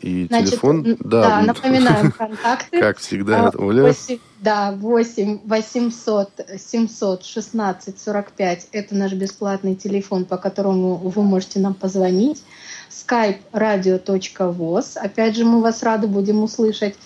и 0.00 0.26
Значит, 0.26 0.50
телефон, 0.50 0.96
да. 1.00 1.22
Да, 1.22 1.40
напоминаем 1.40 2.12
контакты. 2.18 2.80
Как 2.80 2.98
всегда, 2.98 3.48
а, 3.48 3.52
Оля. 3.56 3.82
8, 3.84 4.18
да, 4.40 4.72
8 4.72 5.40
800 5.44 6.30
716 6.58 7.98
45. 7.98 8.68
Это 8.72 8.94
наш 8.94 9.12
бесплатный 9.12 9.74
телефон, 9.74 10.26
по 10.26 10.36
которому 10.36 10.96
вы 10.96 11.22
можете 11.22 11.60
нам 11.60 11.74
позвонить. 11.74 12.42
skype 12.90 13.38
radio.voz. 13.52 14.96
Опять 14.96 15.36
же, 15.36 15.44
мы 15.44 15.62
вас 15.62 15.82
рады 15.82 16.06
будем 16.06 16.42
услышать. 16.42 16.96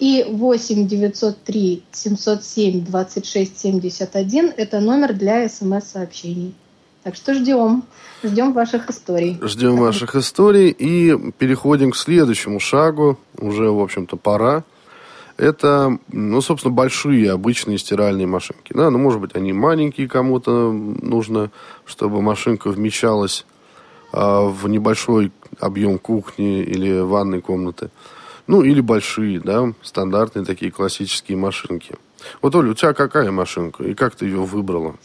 И 0.00 0.24
8 0.28 0.88
903 0.88 1.84
707 1.92 2.84
26 2.84 3.58
71– 3.58 4.52
это 4.56 4.80
номер 4.80 5.12
для 5.12 5.46
смс-сообщений. 5.48 6.54
Так 7.02 7.16
что 7.16 7.34
ждем. 7.34 7.84
Ждем 8.22 8.52
ваших 8.52 8.90
историй. 8.90 9.38
Ждем 9.42 9.76
ваших 9.76 10.14
историй 10.14 10.68
и 10.68 11.32
переходим 11.32 11.92
к 11.92 11.96
следующему 11.96 12.60
шагу. 12.60 13.18
Уже, 13.38 13.70
в 13.70 13.80
общем-то, 13.80 14.16
пора. 14.16 14.64
Это, 15.38 15.98
ну, 16.12 16.42
собственно, 16.42 16.74
большие 16.74 17.32
обычные 17.32 17.78
стиральные 17.78 18.26
машинки. 18.26 18.74
Да, 18.74 18.90
ну, 18.90 18.98
может 18.98 19.20
быть, 19.22 19.34
они 19.34 19.54
маленькие 19.54 20.06
кому-то 20.06 20.70
нужно, 20.70 21.50
чтобы 21.86 22.20
машинка 22.20 22.68
вмещалась 22.68 23.46
а, 24.12 24.42
в 24.42 24.68
небольшой 24.68 25.32
объем 25.58 25.98
кухни 25.98 26.60
или 26.60 27.00
ванной 27.00 27.40
комнаты. 27.40 27.88
Ну, 28.46 28.62
или 28.62 28.82
большие, 28.82 29.40
да, 29.40 29.72
стандартные 29.80 30.44
такие 30.44 30.70
классические 30.70 31.38
машинки. 31.38 31.94
Вот, 32.42 32.54
Оля, 32.54 32.72
у 32.72 32.74
тебя 32.74 32.92
какая 32.92 33.30
машинка 33.30 33.84
и 33.84 33.94
как 33.94 34.16
ты 34.16 34.26
ее 34.26 34.40
выбрала? 34.40 34.96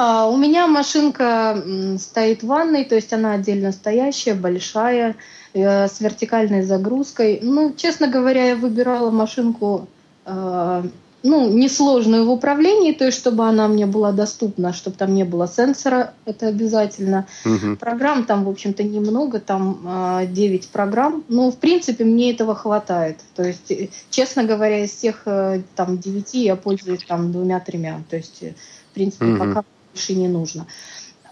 А, 0.00 0.28
у 0.28 0.36
меня 0.36 0.68
машинка 0.68 1.60
стоит 1.98 2.44
в 2.44 2.46
ванной, 2.46 2.84
то 2.84 2.94
есть 2.94 3.12
она 3.12 3.32
отдельно 3.32 3.72
стоящая, 3.72 4.34
большая, 4.34 5.16
э, 5.54 5.88
с 5.88 6.00
вертикальной 6.00 6.62
загрузкой. 6.62 7.40
Ну, 7.42 7.74
честно 7.76 8.06
говоря, 8.06 8.50
я 8.50 8.54
выбирала 8.54 9.10
машинку 9.10 9.88
э, 10.24 10.82
ну, 11.24 11.52
несложную 11.52 12.26
в 12.26 12.30
управлении, 12.30 12.92
то 12.92 13.06
есть 13.06 13.18
чтобы 13.18 13.48
она 13.48 13.66
мне 13.66 13.86
была 13.86 14.12
доступна, 14.12 14.72
чтобы 14.72 14.96
там 14.96 15.14
не 15.14 15.24
было 15.24 15.48
сенсора, 15.48 16.12
это 16.26 16.46
обязательно. 16.46 17.26
Угу. 17.44 17.74
Программ 17.80 18.24
там, 18.24 18.44
в 18.44 18.48
общем-то, 18.48 18.84
немного, 18.84 19.40
там 19.40 19.80
э, 19.84 20.26
9 20.28 20.68
программ, 20.68 21.24
но, 21.26 21.50
в 21.50 21.56
принципе, 21.56 22.04
мне 22.04 22.30
этого 22.30 22.54
хватает. 22.54 23.18
То 23.34 23.42
есть, 23.42 23.72
э, 23.72 23.88
честно 24.10 24.44
говоря, 24.44 24.84
из 24.84 24.92
всех 24.92 25.22
э, 25.26 25.62
там 25.74 25.98
9 25.98 26.34
я 26.34 26.54
пользуюсь 26.54 27.02
там 27.02 27.32
двумя-тремя, 27.32 28.04
то 28.08 28.14
есть, 28.14 28.44
в 28.92 28.94
принципе, 28.94 29.26
угу. 29.26 29.38
пока 29.38 29.64
больше 29.98 30.14
не 30.14 30.28
нужно. 30.28 30.66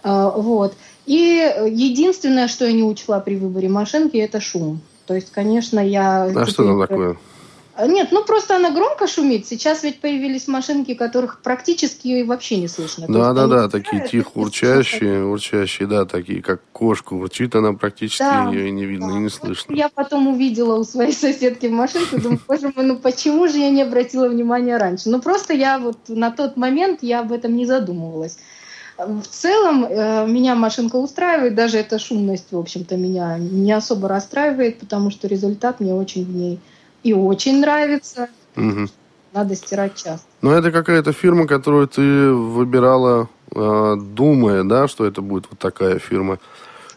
А, 0.03 0.29
вот. 0.29 0.75
И 1.05 1.53
единственное, 1.69 2.47
что 2.47 2.65
я 2.65 2.73
не 2.73 2.83
учла 2.83 3.19
при 3.19 3.35
выборе 3.35 3.69
машинки, 3.69 4.17
это 4.17 4.41
шум. 4.41 4.81
То 5.05 5.15
есть, 5.15 5.31
конечно, 5.31 5.79
я... 5.79 6.23
А 6.23 6.45
что 6.45 6.65
там 6.65 6.79
такое? 6.79 7.17
Нет, 7.85 8.09
ну 8.11 8.23
просто 8.23 8.55
она 8.55 8.71
громко 8.71 9.05
шумит. 9.05 9.45
Сейчас 9.45 9.83
ведь 9.83 10.01
появились 10.01 10.47
машинки, 10.47 10.95
которых 10.95 11.41
практически 11.43 12.23
вообще 12.23 12.57
не 12.57 12.67
слышно. 12.67 13.05
Да, 13.07 13.33
да, 13.33 13.45
да, 13.45 13.69
такие 13.69 14.07
тихо 14.07 14.31
урчащие, 14.33 15.23
урчащие, 15.23 15.87
да, 15.87 16.05
такие, 16.05 16.41
как 16.41 16.61
кошка 16.71 17.13
урчит, 17.13 17.55
она 17.55 17.73
практически 17.73 18.23
да, 18.23 18.49
ее 18.49 18.69
и 18.69 18.71
не 18.71 18.85
видно, 18.85 19.09
да. 19.09 19.17
и 19.17 19.17
не 19.19 19.29
слышно. 19.29 19.75
Я 19.75 19.89
потом 19.89 20.27
увидела 20.27 20.75
у 20.79 20.83
своей 20.83 21.13
соседки 21.13 21.67
машинку, 21.67 22.19
думаю, 22.19 22.41
боже 22.47 22.73
мой, 22.75 22.85
ну 22.85 22.97
почему 22.97 23.47
же 23.47 23.59
я 23.59 23.69
не 23.69 23.83
обратила 23.83 24.27
внимания 24.27 24.77
раньше? 24.77 25.09
Ну 25.09 25.21
просто 25.21 25.53
я 25.53 25.77
вот 25.77 25.97
на 26.07 26.31
тот 26.31 26.57
момент 26.57 27.03
я 27.03 27.19
об 27.19 27.31
этом 27.31 27.55
не 27.55 27.67
задумывалась. 27.67 28.39
В 28.97 29.27
целом 29.27 29.85
э, 29.85 30.25
меня 30.27 30.55
машинка 30.55 30.95
устраивает, 30.95 31.53
даже 31.53 31.77
эта 31.77 31.99
шумность, 31.99 32.51
в 32.51 32.57
общем-то, 32.57 32.97
меня 32.97 33.37
не 33.37 33.71
особо 33.71 34.07
расстраивает, 34.07 34.79
потому 34.79 35.11
что 35.11 35.27
результат 35.27 35.79
мне 35.79 35.93
очень 35.93 36.25
в 36.25 36.29
ней 36.29 36.59
и 37.03 37.13
очень 37.13 37.61
нравится. 37.61 38.27
Угу. 38.55 38.87
Надо 39.33 39.55
стирать 39.55 39.95
часто. 39.95 40.25
Но 40.41 40.51
это 40.53 40.71
какая-то 40.71 41.13
фирма, 41.13 41.45
которую 41.45 41.87
ты 41.87 42.31
выбирала, 42.31 43.29
э, 43.55 43.95
думая, 43.99 44.63
да, 44.63 44.87
что 44.87 45.05
это 45.05 45.21
будет 45.21 45.45
вот 45.49 45.59
такая 45.59 45.99
фирма. 45.99 46.39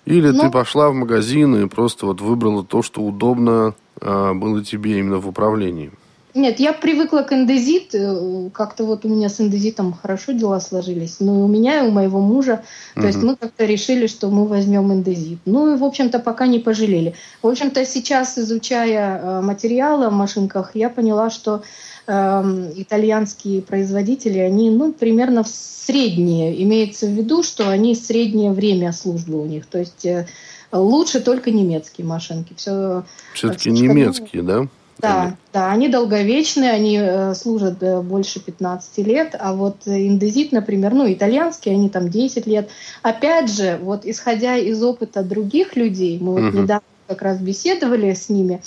Или 0.07 0.31
ну, 0.31 0.45
ты 0.45 0.51
пошла 0.51 0.89
в 0.89 0.95
магазин 0.95 1.55
и 1.63 1.69
просто 1.69 2.07
вот 2.07 2.23
выбрала 2.23 2.65
то, 2.65 2.83
что 2.83 3.03
удобно 3.03 3.75
э, 4.01 4.33
было 4.33 4.65
тебе 4.65 4.99
именно 4.99 5.19
в 5.19 5.29
управлении. 5.29 5.93
Нет, 6.35 6.61
я 6.61 6.73
привыкла 6.73 7.23
к 7.23 7.33
эндезит. 7.33 7.95
Э, 7.95 8.51
как-то 8.53 8.85
вот 8.85 9.05
у 9.05 9.09
меня 9.09 9.29
с 9.29 9.41
эндезитом 9.41 9.93
хорошо 9.93 10.33
дела 10.33 10.61
сложились. 10.61 11.17
Ну 11.21 11.41
и 11.41 11.43
у 11.43 11.49
меня, 11.49 11.85
и 11.85 11.89
у 11.89 11.91
моего 11.91 12.21
мужа. 12.21 12.63
То 12.95 13.03
uh 13.03 13.07
есть 13.07 13.23
мы 13.23 13.37
как-то 13.37 13.65
решили, 13.65 14.07
что 14.07 14.31
мы 14.31 14.47
возьмем 14.47 14.93
эндезит. 14.93 15.39
Ну 15.45 15.75
и, 15.75 15.77
в 15.77 15.85
общем-то, 15.85 16.19
пока 16.21 16.47
не 16.47 16.59
пожалели. 16.59 17.15
В 17.43 17.49
общем-то, 17.49 17.85
сейчас, 17.85 18.39
изучая 18.39 19.19
э, 19.19 19.41
материалы 19.41 20.09
в 20.09 20.13
машинках, 20.13 20.73
я 20.75 20.89
поняла, 20.89 21.31
что 21.31 21.63
э, 22.07 22.73
итальянские 22.77 23.63
производители, 23.63 24.39
они, 24.39 24.71
ну, 24.71 24.93
примерно 24.93 25.45
средние. 25.45 26.63
Имеется 26.63 27.07
в 27.07 27.11
виду, 27.11 27.43
что 27.43 27.69
они 27.69 27.95
среднее 27.95 28.53
время 28.53 28.93
службы 28.93 29.41
у 29.41 29.47
них. 29.47 29.67
То 29.67 29.79
есть 29.79 30.05
э, 30.05 30.27
лучше 30.73 31.21
только 31.21 31.51
немецкие 31.51 32.07
машинки. 32.07 32.55
Все, 32.57 33.05
Все-таки 33.35 33.71
немецкие, 33.71 34.43
да? 34.43 34.69
Да, 35.01 35.37
да, 35.53 35.71
они 35.73 35.89
долговечные, 35.89 36.71
они 36.71 36.99
э, 37.01 37.35
служат 37.35 37.83
э, 37.83 38.01
больше 38.01 38.41
15 38.41 38.99
лет, 39.07 39.37
а 39.39 39.55
вот 39.55 39.87
индезит, 39.87 40.53
например, 40.53 40.95
ну, 40.95 41.13
итальянские, 41.13 41.75
они 41.75 41.89
там 41.89 42.09
10 42.09 42.47
лет. 42.47 42.69
Опять 43.03 43.53
же, 43.53 43.79
вот 43.83 44.05
исходя 44.05 44.57
из 44.57 44.83
опыта 44.83 45.23
других 45.23 45.77
людей, 45.77 46.19
мы 46.21 46.33
вот 46.33 46.51
угу. 46.51 46.63
недавно 46.63 46.85
как 47.07 47.23
раз 47.23 47.39
беседовали 47.39 48.15
с 48.15 48.29
ними, 48.29 48.63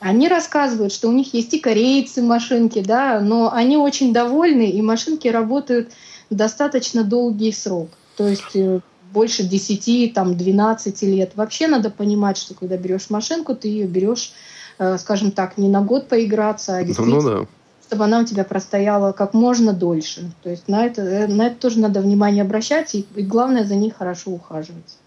они 0.00 0.28
рассказывают, 0.28 0.92
что 0.92 1.08
у 1.08 1.12
них 1.12 1.32
есть 1.32 1.54
и 1.54 1.60
корейцы 1.60 2.22
машинки, 2.22 2.80
да, 2.80 3.20
но 3.20 3.52
они 3.52 3.76
очень 3.76 4.12
довольны, 4.12 4.68
и 4.68 4.82
машинки 4.82 5.28
работают 5.28 5.92
достаточно 6.28 7.04
долгий 7.04 7.52
срок. 7.52 7.90
То 8.16 8.26
есть 8.26 8.54
э, 8.54 8.80
больше 9.12 9.44
10, 9.44 10.12
там, 10.12 10.36
12 10.36 11.02
лет. 11.02 11.32
Вообще 11.36 11.68
надо 11.68 11.90
понимать, 11.90 12.36
что 12.36 12.54
когда 12.54 12.76
берешь 12.76 13.10
машинку, 13.10 13.54
ты 13.54 13.68
ее 13.68 13.86
берешь 13.86 14.32
скажем 14.98 15.32
так, 15.32 15.58
не 15.58 15.68
на 15.68 15.82
год 15.82 16.08
поиграться, 16.08 16.76
а 16.76 16.84
действительно, 16.84 17.20
ну, 17.22 17.40
да. 17.40 17.46
чтобы 17.86 18.04
она 18.04 18.20
у 18.20 18.24
тебя 18.24 18.44
простояла 18.44 19.12
как 19.12 19.34
можно 19.34 19.72
дольше. 19.72 20.32
То 20.42 20.50
есть 20.50 20.68
на 20.68 20.86
это, 20.86 21.02
э, 21.02 21.26
на 21.26 21.46
это 21.48 21.56
тоже 21.56 21.78
надо 21.78 22.00
внимание 22.00 22.42
обращать, 22.42 22.94
и, 22.94 23.06
и 23.14 23.22
главное 23.22 23.64
за 23.64 23.74
ней 23.74 23.90
хорошо 23.90 24.30
ухаживать. 24.30 24.98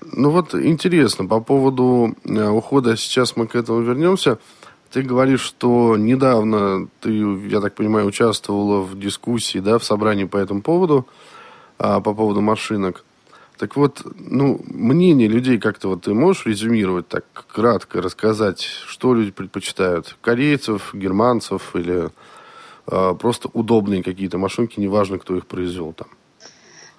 Ну 0.00 0.30
вот 0.30 0.54
интересно, 0.54 1.26
по 1.26 1.40
поводу 1.40 2.14
э, 2.24 2.48
ухода, 2.48 2.96
сейчас 2.96 3.36
мы 3.36 3.46
к 3.46 3.54
этому 3.54 3.80
вернемся. 3.80 4.38
Ты 4.90 5.02
говоришь, 5.02 5.42
что 5.42 5.96
недавно 5.96 6.88
ты, 7.00 7.10
я 7.48 7.60
так 7.60 7.74
понимаю, 7.74 8.06
участвовала 8.06 8.80
в 8.80 8.98
дискуссии, 8.98 9.58
да, 9.58 9.78
в 9.78 9.84
собрании 9.84 10.24
по 10.24 10.38
этому 10.38 10.62
поводу, 10.62 11.06
а, 11.78 12.00
по 12.00 12.14
поводу 12.14 12.40
машинок. 12.40 13.04
Так 13.58 13.74
вот, 13.76 14.02
ну, 14.16 14.60
мнение 14.64 15.26
людей 15.26 15.58
как-то 15.58 15.88
вот 15.88 16.02
ты 16.02 16.14
можешь 16.14 16.46
резюмировать 16.46 17.08
так 17.08 17.24
кратко, 17.32 18.00
рассказать, 18.00 18.60
что 18.60 19.14
люди 19.14 19.32
предпочитают? 19.32 20.16
Корейцев, 20.20 20.94
германцев 20.94 21.74
или 21.74 22.10
э, 22.86 23.14
просто 23.18 23.50
удобные 23.52 24.04
какие-то 24.04 24.38
машинки, 24.38 24.78
неважно, 24.78 25.18
кто 25.18 25.36
их 25.36 25.46
произвел 25.46 25.92
там? 25.92 26.06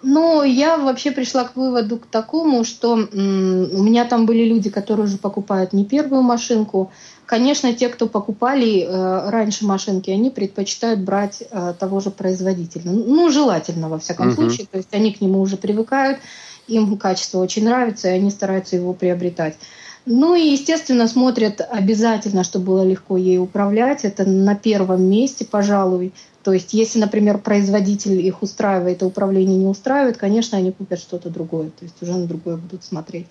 Ну, 0.02 0.44
я 0.44 0.78
вообще 0.78 1.12
пришла 1.12 1.46
к 1.46 1.56
выводу 1.56 1.98
к 1.98 2.06
такому, 2.06 2.64
что 2.64 2.94
у 2.94 3.84
меня 3.84 4.06
там 4.06 4.26
были 4.26 4.46
люди, 4.46 4.70
которые 4.70 5.06
уже 5.06 5.18
покупают 5.18 5.74
не 5.74 5.86
первую 5.86 6.22
машинку, 6.22 6.92
Конечно, 7.30 7.72
те, 7.74 7.90
кто 7.90 8.08
покупали 8.08 8.82
э, 8.82 9.30
раньше 9.30 9.64
машинки, 9.64 10.10
они 10.10 10.32
предпочитают 10.32 11.02
брать 11.02 11.44
э, 11.52 11.76
того 11.78 12.00
же 12.00 12.10
производителя. 12.10 12.90
Ну, 12.90 13.30
желательно, 13.30 13.88
во 13.88 14.00
всяком 14.00 14.30
uh-huh. 14.30 14.34
случае. 14.34 14.66
То 14.66 14.78
есть 14.78 14.92
они 14.96 15.14
к 15.14 15.22
нему 15.22 15.40
уже 15.40 15.56
привыкают, 15.56 16.18
им 16.70 16.98
качество 16.98 17.40
очень 17.40 17.66
нравится, 17.66 18.10
и 18.10 18.14
они 18.14 18.30
стараются 18.32 18.76
его 18.76 18.94
приобретать. 18.94 19.56
Ну 20.06 20.34
и, 20.34 20.42
естественно, 20.42 21.08
смотрят 21.08 21.62
обязательно, 21.70 22.44
чтобы 22.44 22.66
было 22.68 22.84
легко 22.84 23.18
ей 23.18 23.38
управлять. 23.38 24.06
Это 24.06 24.28
на 24.28 24.56
первом 24.56 25.04
месте, 25.04 25.46
пожалуй. 25.46 26.14
То 26.44 26.54
есть, 26.54 26.74
если, 26.74 27.00
например, 27.00 27.38
производитель 27.38 28.26
их 28.26 28.42
устраивает, 28.42 29.04
а 29.04 29.06
управление 29.06 29.58
не 29.58 29.68
устраивает, 29.68 30.18
конечно, 30.18 30.58
они 30.58 30.72
купят 30.72 31.00
что-то 31.00 31.30
другое. 31.30 31.70
То 31.70 31.84
есть 31.84 32.02
уже 32.02 32.14
на 32.14 32.26
другое 32.26 32.56
будут 32.56 32.84
смотреть. 32.84 33.28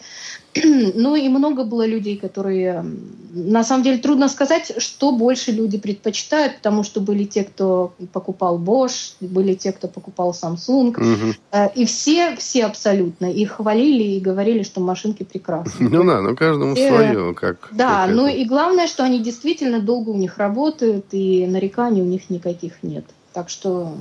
ну 0.95 1.17
и 1.17 1.29
много 1.29 1.65
было 1.65 1.87
людей, 1.87 2.17
которые... 2.17 2.85
На 3.31 3.63
самом 3.63 3.85
деле 3.85 3.99
трудно 3.99 4.29
сказать, 4.29 4.73
что 4.79 5.13
больше 5.13 5.53
люди 5.53 5.79
предпочитают, 5.79 6.57
потому 6.57 6.83
что 6.83 7.01
были 7.01 7.25
те, 7.25 7.45
кто 7.45 7.93
покупал 8.13 8.59
Bosch, 8.59 9.15
были 9.21 9.55
те, 9.55 9.73
кто 9.73 9.87
покупал 9.87 10.31
Samsung. 10.31 10.97
Угу. 10.97 11.71
И 11.75 11.85
все, 11.85 12.37
все 12.37 12.65
абсолютно 12.65 13.31
их 13.31 13.53
хвалили 13.53 14.03
и 14.03 14.21
говорили, 14.21 14.63
что 14.63 14.81
машинки 14.81 15.25
прекрасные. 15.25 15.91
Ну 15.91 16.05
да, 16.05 16.23
ну 16.23 16.35
каждому 16.35 16.75
свое. 16.75 17.35
Как, 17.35 17.69
да, 17.73 18.07
ну 18.07 18.27
и 18.27 18.45
главное, 18.45 18.87
что 18.87 19.05
они 19.05 19.21
действительно 19.21 19.81
долго 19.81 20.11
у 20.11 20.17
них 20.17 20.39
работают, 20.39 21.07
и 21.13 21.47
нареканий 21.47 22.03
у 22.03 22.07
них 22.07 22.31
никаких 22.31 22.83
нет. 22.83 23.05
Так 23.33 23.51
что 23.51 23.95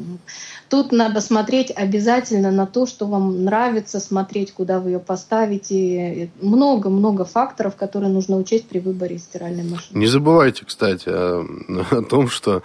тут 0.70 0.92
надо 0.92 1.22
смотреть 1.22 1.72
обязательно 1.76 2.52
на 2.52 2.66
то, 2.66 2.86
что 2.86 3.06
вам 3.06 3.44
нравится, 3.44 4.00
смотреть, 4.00 4.54
куда 4.54 4.80
вы 4.80 4.92
ее 4.92 5.00
поставите. 5.00 6.32
Много-много 6.42 7.26
факторов, 7.26 7.76
которые 7.76 8.12
нужно 8.12 8.38
учесть 8.38 8.68
при 8.68 8.80
выборе 8.80 9.18
стиральной 9.18 9.64
машины. 9.64 10.00
Не 10.00 10.08
забывайте, 10.08 10.66
кстати, 10.66 11.10
о, 11.10 11.46
о 11.92 12.02
том, 12.04 12.30
что 12.30 12.64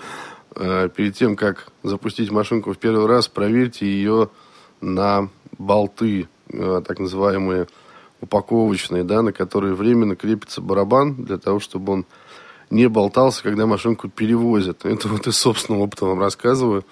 э, 0.55 0.89
перед 0.95 1.17
тем, 1.17 1.37
как 1.37 1.69
запустить 1.83 2.31
машинку 2.31 2.73
в 2.73 2.79
первый 2.79 3.07
раз, 3.07 3.29
проверьте 3.29 3.87
ее 3.87 4.31
на 4.81 5.29
болты, 5.59 6.29
э, 6.49 6.83
так 6.87 6.99
называемые 7.01 7.67
упаковочные, 8.21 9.03
да, 9.03 9.23
на 9.23 9.33
которые 9.33 9.75
временно 9.75 10.15
крепится 10.17 10.61
барабан, 10.61 11.25
для 11.25 11.39
того, 11.39 11.59
чтобы 11.59 11.93
он 11.93 12.07
не 12.73 12.89
болтался, 12.89 13.43
когда 13.43 13.67
машинку 13.67 14.09
перевозят. 14.09 14.85
Это 14.85 15.09
вот 15.09 15.27
из 15.27 15.37
собственного 15.37 15.83
опыта 15.83 16.07
вам 16.07 16.21
рассказываю. 16.21 16.85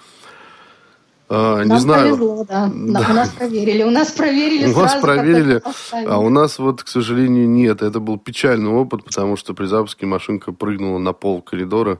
А, 1.27 1.63
не 1.63 1.79
знаю. 1.79 2.17
повезло, 2.17 2.43
да. 2.43 2.71
да. 2.73 3.07
У 3.09 3.13
нас 3.13 3.29
проверили. 3.29 3.83
У 3.83 3.89
нас 3.89 4.11
проверили 4.11 4.65
У 4.65 4.77
нас 4.77 4.95
проверили, 4.95 5.61
а 6.05 6.19
у 6.19 6.29
нас 6.29 6.59
вот, 6.59 6.83
к 6.83 6.87
сожалению, 6.87 7.49
нет. 7.49 7.81
Это 7.81 7.99
был 7.99 8.19
печальный 8.19 8.69
опыт, 8.69 9.05
потому 9.05 9.37
что 9.37 9.53
при 9.53 9.65
запуске 9.65 10.05
машинка 10.05 10.51
прыгнула 10.51 10.99
на 10.99 11.13
пол 11.13 11.41
коридора, 11.41 11.99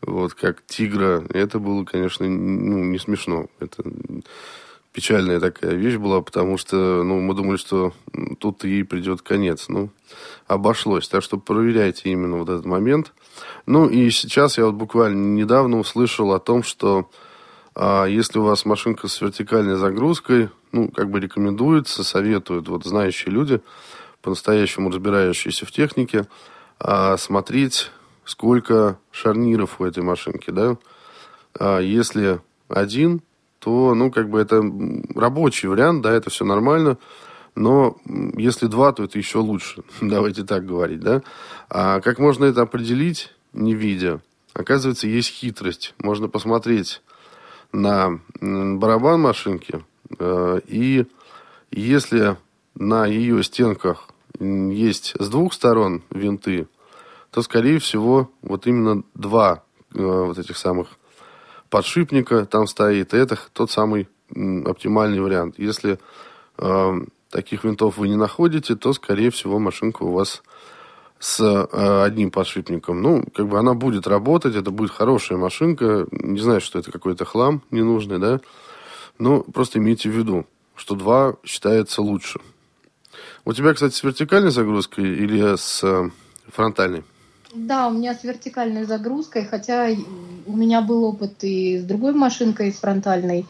вот, 0.00 0.34
как 0.34 0.64
тигра. 0.64 1.24
Это 1.34 1.58
было, 1.58 1.84
конечно, 1.84 2.26
ну, 2.26 2.84
не 2.84 2.98
смешно. 2.98 3.46
Это 3.58 3.82
печальная 4.92 5.40
такая 5.40 5.74
вещь 5.74 5.96
была, 5.96 6.20
потому 6.20 6.58
что 6.58 7.02
ну, 7.02 7.20
мы 7.20 7.34
думали, 7.34 7.56
что 7.56 7.92
тут 8.38 8.64
ей 8.64 8.84
придет 8.84 9.22
конец. 9.22 9.68
Ну, 9.68 9.90
обошлось. 10.46 11.08
Так 11.08 11.22
что 11.22 11.38
проверяйте 11.38 12.10
именно 12.10 12.36
вот 12.36 12.48
этот 12.48 12.66
момент. 12.66 13.12
Ну, 13.66 13.88
и 13.88 14.10
сейчас 14.10 14.58
я 14.58 14.66
вот 14.66 14.74
буквально 14.74 15.34
недавно 15.34 15.78
услышал 15.78 16.32
о 16.32 16.40
том, 16.40 16.62
что 16.62 17.10
а 17.74 18.04
если 18.04 18.38
у 18.38 18.42
вас 18.42 18.64
машинка 18.66 19.08
с 19.08 19.20
вертикальной 19.20 19.76
загрузкой, 19.76 20.50
ну, 20.72 20.88
как 20.88 21.10
бы 21.10 21.20
рекомендуется, 21.20 22.04
советуют 22.04 22.68
вот 22.68 22.84
знающие 22.84 23.32
люди, 23.32 23.62
по-настоящему 24.20 24.90
разбирающиеся 24.90 25.64
в 25.64 25.72
технике, 25.72 26.26
а, 26.78 27.16
смотреть, 27.16 27.90
сколько 28.24 28.98
шарниров 29.10 29.80
у 29.80 29.84
этой 29.84 30.02
машинки, 30.02 30.50
да. 30.50 30.76
А 31.58 31.80
если 31.80 32.40
один, 32.68 33.22
то, 33.62 33.94
ну, 33.94 34.10
как 34.10 34.28
бы 34.28 34.40
это 34.40 34.60
рабочий 35.14 35.68
вариант, 35.68 36.02
да, 36.02 36.12
это 36.12 36.30
все 36.30 36.44
нормально. 36.44 36.98
Но 37.54 37.96
если 38.36 38.66
два, 38.66 38.92
то 38.92 39.04
это 39.04 39.18
еще 39.18 39.38
лучше. 39.38 39.84
Давайте 40.00 40.42
так 40.42 40.66
говорить, 40.66 41.00
да. 41.00 41.22
А 41.70 42.00
как 42.00 42.18
можно 42.18 42.44
это 42.44 42.62
определить, 42.62 43.32
не 43.52 43.74
видя? 43.74 44.20
Оказывается, 44.52 45.06
есть 45.06 45.28
хитрость. 45.28 45.94
Можно 45.98 46.28
посмотреть 46.28 47.02
на 47.70 48.18
барабан 48.40 49.20
машинки. 49.20 49.84
Э, 50.18 50.60
и 50.66 51.06
если 51.70 52.36
на 52.74 53.06
ее 53.06 53.44
стенках 53.44 54.08
есть 54.40 55.14
с 55.20 55.28
двух 55.28 55.52
сторон 55.52 56.02
винты, 56.10 56.66
то, 57.30 57.42
скорее 57.42 57.78
всего, 57.78 58.28
вот 58.42 58.66
именно 58.66 59.04
два 59.14 59.62
э, 59.94 60.02
вот 60.02 60.36
этих 60.38 60.56
самых 60.56 60.98
подшипника 61.72 62.44
там 62.44 62.66
стоит. 62.66 63.14
И 63.14 63.16
это 63.16 63.38
тот 63.54 63.70
самый 63.70 64.06
оптимальный 64.30 65.20
вариант. 65.20 65.58
Если 65.58 65.98
э, 66.58 66.92
таких 67.30 67.64
винтов 67.64 67.96
вы 67.96 68.08
не 68.08 68.16
находите, 68.16 68.76
то, 68.76 68.92
скорее 68.92 69.30
всего, 69.30 69.58
машинка 69.58 70.02
у 70.02 70.12
вас 70.12 70.42
с 71.18 71.40
э, 71.40 72.02
одним 72.04 72.30
подшипником. 72.30 73.00
Ну, 73.00 73.24
как 73.34 73.48
бы 73.48 73.58
она 73.58 73.72
будет 73.72 74.06
работать, 74.06 74.54
это 74.54 74.70
будет 74.70 74.90
хорошая 74.90 75.38
машинка. 75.38 76.06
Не 76.10 76.40
знаю, 76.40 76.60
что 76.60 76.78
это 76.78 76.92
какой-то 76.92 77.24
хлам 77.24 77.62
ненужный, 77.70 78.18
да. 78.18 78.40
Но 79.18 79.40
просто 79.40 79.78
имейте 79.78 80.10
в 80.10 80.12
виду, 80.12 80.46
что 80.76 80.94
два 80.94 81.36
считается 81.42 82.02
лучше. 82.02 82.38
У 83.46 83.54
тебя, 83.54 83.72
кстати, 83.72 83.94
с 83.94 84.02
вертикальной 84.02 84.50
загрузкой 84.50 85.04
или 85.04 85.56
с 85.56 85.82
э, 85.82 86.10
фронтальной? 86.48 87.02
Да, 87.54 87.88
у 87.88 87.92
меня 87.92 88.14
с 88.14 88.24
вертикальной 88.24 88.84
загрузкой, 88.84 89.46
хотя 89.46 89.88
у 90.46 90.56
меня 90.56 90.80
был 90.82 91.04
опыт 91.04 91.42
и 91.42 91.78
с 91.78 91.84
другой 91.84 92.12
машинкой, 92.12 92.72
с 92.72 92.76
фронтальной. 92.76 93.46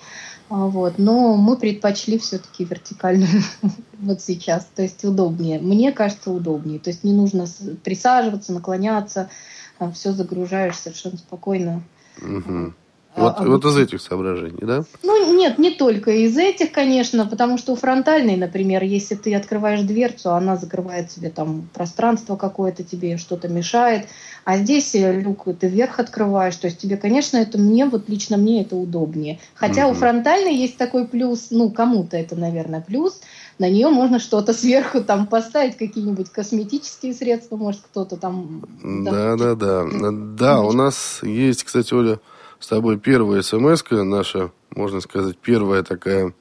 А, 0.49 0.67
вот, 0.67 0.99
но 0.99 1.37
мы 1.37 1.57
предпочли 1.57 2.19
все-таки 2.19 2.65
вертикальную 2.65 3.43
вот 4.01 4.21
сейчас, 4.21 4.69
то 4.75 4.83
есть 4.83 5.03
удобнее. 5.05 5.59
Мне 5.59 5.93
кажется, 5.93 6.31
удобнее. 6.31 6.79
То 6.79 6.91
есть 6.91 7.05
не 7.05 7.13
нужно 7.13 7.47
присаживаться, 7.83 8.53
наклоняться, 8.53 9.31
а, 9.79 9.91
все 9.93 10.13
загружаешь 10.13 10.77
совершенно 10.77 11.17
спокойно. 11.17 11.83
Угу. 12.21 12.75
Вот, 13.15 13.35
а, 13.37 13.45
вот 13.45 13.65
из 13.67 13.77
этих 13.77 14.01
соображений, 14.01 14.63
да? 14.63 14.85
Ну, 15.03 15.37
нет, 15.37 15.59
не 15.59 15.71
только 15.71 16.13
из 16.13 16.39
этих, 16.39 16.73
конечно, 16.73 17.27
потому 17.27 17.59
что 17.59 17.73
у 17.73 17.77
фронтальной, 17.77 18.37
например, 18.37 18.83
если 18.85 19.17
ты 19.17 19.35
открываешь 19.35 19.83
дверцу, 19.83 20.31
она 20.31 20.57
закрывает 20.57 21.13
себе 21.13 21.29
там 21.29 21.69
пространство 21.75 22.37
какое-то, 22.37 22.85
тебе 22.85 23.19
что-то 23.19 23.49
мешает, 23.49 24.07
а 24.45 24.57
здесь 24.57 24.95
э, 24.95 25.21
люк 25.21 25.45
ты 25.61 25.69
вверх 25.69 26.01
открываешь, 26.01 26.57
то 26.57 26.69
есть 26.69 26.79
тебе, 26.79 26.97
конечно, 26.97 27.37
это 27.37 27.59
мне, 27.59 27.85
вот 27.85 28.09
лично 28.09 28.39
мне 28.39 28.63
это 28.63 28.77
удобнее. 28.77 29.39
Хотя 29.55 29.87
угу. 29.87 29.93
у 29.93 29.99
фронтальной 29.99 30.55
есть 30.55 30.79
такой 30.79 31.07
плюс, 31.07 31.49
ну, 31.51 31.71
кому-то 31.71 32.17
это, 32.17 32.35
наверное, 32.35 32.81
плюс, 32.81 33.21
на 33.59 33.69
нее 33.69 33.89
можно 33.91 34.21
что-то 34.21 34.53
сверху 34.55 35.03
там 35.03 35.27
поставить, 35.27 35.77
какие-нибудь 35.77 36.31
косметические 36.31 37.13
средства, 37.13 37.57
может, 37.57 37.83
кто-то 37.83 38.17
там... 38.17 38.65
Да, 38.83 39.37
да. 39.37 39.55
Да, 39.55 39.85
да 40.11 40.61
у 40.63 40.73
нас 40.73 41.21
есть, 41.23 41.65
кстати, 41.65 41.93
Оля, 41.93 42.19
с 42.63 42.69
тобой 42.69 42.97
первая 42.97 43.43
смс 43.43 43.83
наша, 43.91 44.53
можно 44.71 45.01
сказать, 45.01 45.37
первая 45.37 45.83
такая 45.83 46.33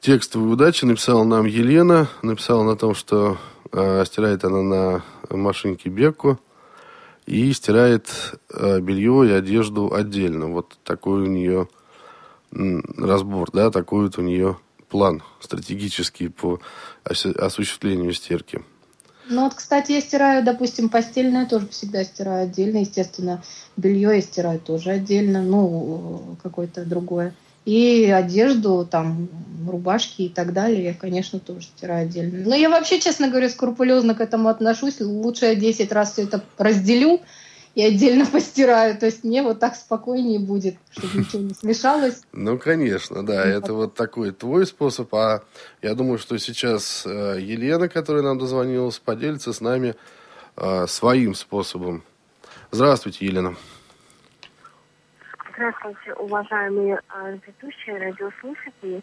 текстовая 0.00 0.48
удача. 0.48 0.86
Написала 0.86 1.22
нам 1.22 1.46
Елена. 1.46 2.08
Написала 2.22 2.64
на 2.64 2.74
том, 2.74 2.96
что 2.96 3.38
э, 3.70 4.04
стирает 4.06 4.44
она 4.44 4.62
на 4.62 5.04
машинке 5.30 5.88
Бекку. 5.88 6.40
И 7.26 7.52
стирает 7.52 8.10
э, 8.52 8.80
белье 8.80 9.28
и 9.28 9.30
одежду 9.30 9.94
отдельно. 9.94 10.48
Вот 10.48 10.76
такой 10.82 11.22
у 11.22 11.26
нее 11.26 11.68
разбор, 12.50 13.50
да, 13.52 13.70
такой 13.70 14.06
вот 14.06 14.18
у 14.18 14.22
нее 14.22 14.58
план 14.88 15.22
стратегический 15.38 16.28
по 16.28 16.58
осуществлению 17.04 18.12
стирки. 18.12 18.64
Ну 19.28 19.44
вот, 19.44 19.54
кстати, 19.54 19.92
я 19.92 20.00
стираю, 20.00 20.44
допустим, 20.44 20.88
постельное 20.88 21.46
тоже 21.46 21.68
всегда 21.68 22.04
стираю 22.04 22.44
отдельно, 22.44 22.78
естественно. 22.78 23.42
Белье 23.76 24.16
я 24.16 24.20
стираю 24.20 24.60
тоже 24.60 24.90
отдельно, 24.90 25.42
ну, 25.42 26.36
какое-то 26.42 26.84
другое. 26.84 27.34
И 27.64 28.12
одежду, 28.14 28.86
там, 28.90 29.28
рубашки 29.66 30.22
и 30.22 30.28
так 30.28 30.52
далее, 30.52 30.84
я, 30.84 30.94
конечно, 30.94 31.38
тоже 31.40 31.62
стираю 31.62 32.06
отдельно. 32.06 32.46
Но 32.46 32.54
я 32.54 32.68
вообще, 32.68 33.00
честно 33.00 33.28
говоря, 33.28 33.48
скрупулезно 33.48 34.14
к 34.14 34.20
этому 34.20 34.48
отношусь. 34.48 35.00
Лучше 35.00 35.46
я 35.46 35.54
10 35.54 35.90
раз 35.90 36.12
все 36.12 36.24
это 36.24 36.42
разделю, 36.58 37.20
и 37.74 37.82
отдельно 37.82 38.26
постираю. 38.32 38.96
То 38.98 39.06
есть 39.06 39.24
мне 39.24 39.42
вот 39.42 39.60
так 39.60 39.74
спокойнее 39.74 40.38
будет, 40.38 40.76
чтобы 40.90 41.18
ничего 41.18 41.42
не 41.42 41.54
смешалось. 41.54 42.22
Ну, 42.32 42.58
конечно, 42.58 43.24
да. 43.24 43.44
Это 43.44 43.72
вот 43.72 43.94
такой 43.94 44.32
твой 44.32 44.66
способ. 44.66 45.14
А 45.14 45.42
я 45.82 45.94
думаю, 45.94 46.18
что 46.18 46.38
сейчас 46.38 47.04
э, 47.06 47.38
Елена, 47.40 47.88
которая 47.88 48.22
нам 48.22 48.38
дозвонилась, 48.38 48.98
поделится 48.98 49.52
с 49.52 49.60
нами 49.60 49.94
э, 50.56 50.86
своим 50.86 51.34
способом. 51.34 52.02
Здравствуйте, 52.70 53.24
Елена. 53.26 53.54
Здравствуйте, 55.54 56.12
уважаемые 56.18 57.00
э, 57.14 57.38
ведущие, 57.46 57.98
радиослушатели. 57.98 59.00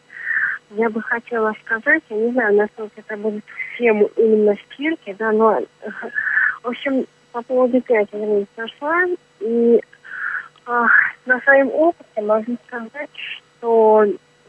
Я 0.71 0.89
бы 0.89 1.01
хотела 1.01 1.53
сказать, 1.65 2.03
я 2.09 2.17
не 2.17 2.31
знаю, 2.31 2.55
насколько 2.55 2.93
это 2.97 3.17
будет 3.17 3.43
всем 3.73 4.03
именно 4.17 4.55
стирки, 4.65 5.15
да, 5.17 5.31
но, 5.31 5.61
в 6.63 6.67
общем, 6.67 7.05
по 7.31 7.41
поводу 7.41 7.81
5 7.81 8.13
вернее, 8.13 8.45
прошла, 8.55 9.05
и 9.39 9.81
а, 10.65 10.85
на 11.25 11.39
своем 11.41 11.69
опыте 11.69 12.21
могу 12.21 12.57
сказать, 12.67 13.09
что 13.13 14.05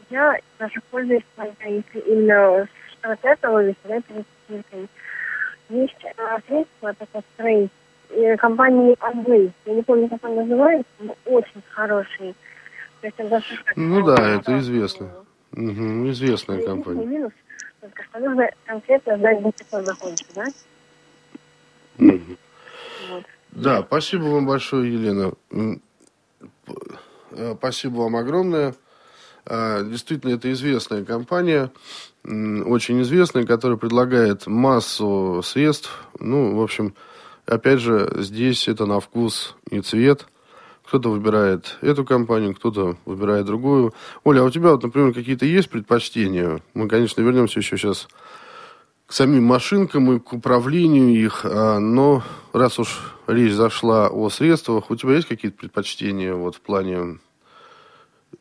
я 0.09 0.37
даже 0.59 0.81
пользуюсь, 0.91 1.23
если 1.37 1.99
именно 1.99 2.65
с 2.65 3.07
вот 3.07 3.19
этого 3.23 3.63
или 3.63 3.75
с 3.83 3.89
этой 3.89 4.25
стиркой. 4.45 4.87
Есть 5.69 6.05
а, 6.17 6.39
средство, 6.47 6.93
такое 6.93 7.23
спрей, 7.33 7.69
компании 8.37 8.95
Amway. 8.99 9.51
Я 9.65 9.73
не 9.73 9.81
помню, 9.81 10.09
как 10.09 10.23
он 10.23 10.35
называется, 10.35 10.91
но 10.99 11.15
очень 11.25 11.63
хороший. 11.71 12.35
То 13.01 13.07
есть 13.07 13.19
он 13.19 13.29
даже 13.29 13.45
ну 13.75 14.05
да, 14.05 14.15
это 14.35 14.59
известно. 14.59 15.09
Угу, 15.51 16.09
известная 16.11 16.63
компания. 16.63 17.05
Минус, 17.05 17.31
только 17.81 18.03
что 18.03 18.19
нужно 18.19 18.49
конкретно 18.65 19.17
знать, 19.17 19.39
где 19.39 19.51
ты 19.51 19.77
находишься, 19.81 20.25
да? 20.35 20.45
Угу. 21.99 22.37
Да, 23.51 23.83
спасибо 23.83 24.23
вам 24.23 24.45
большое, 24.47 24.91
Елена. 24.91 25.33
Э, 27.31 27.55
спасибо 27.57 27.97
вам 27.97 28.15
огромное. 28.15 28.75
А, 29.45 29.83
действительно, 29.83 30.33
это 30.33 30.51
известная 30.53 31.03
компания, 31.03 31.71
очень 32.23 33.01
известная, 33.01 33.45
которая 33.45 33.77
предлагает 33.77 34.47
массу 34.47 35.41
средств. 35.43 35.91
Ну, 36.19 36.55
в 36.55 36.61
общем, 36.61 36.95
опять 37.45 37.79
же, 37.79 38.11
здесь 38.17 38.67
это 38.67 38.85
на 38.85 38.99
вкус 38.99 39.55
и 39.69 39.81
цвет. 39.81 40.27
Кто-то 40.85 41.09
выбирает 41.09 41.77
эту 41.81 42.05
компанию, 42.05 42.55
кто-то 42.55 42.97
выбирает 43.05 43.45
другую. 43.45 43.93
Оля, 44.23 44.41
а 44.41 44.43
у 44.43 44.49
тебя, 44.49 44.71
вот, 44.71 44.83
например, 44.83 45.13
какие-то 45.13 45.45
есть 45.45 45.69
предпочтения? 45.69 46.61
Мы, 46.73 46.87
конечно, 46.87 47.21
вернемся 47.21 47.59
еще 47.59 47.77
сейчас 47.77 48.07
к 49.05 49.13
самим 49.13 49.43
машинкам 49.45 50.11
и 50.13 50.19
к 50.19 50.33
управлению 50.33 51.09
их. 51.09 51.45
А, 51.45 51.79
но 51.79 52.23
раз 52.53 52.79
уж 52.79 53.15
речь 53.27 53.53
зашла 53.53 54.07
о 54.07 54.29
средствах, 54.29 54.89
у 54.89 54.95
тебя 54.95 55.15
есть 55.15 55.27
какие-то 55.27 55.57
предпочтения 55.57 56.33
вот 56.33 56.55
в 56.55 56.61
плане, 56.61 57.19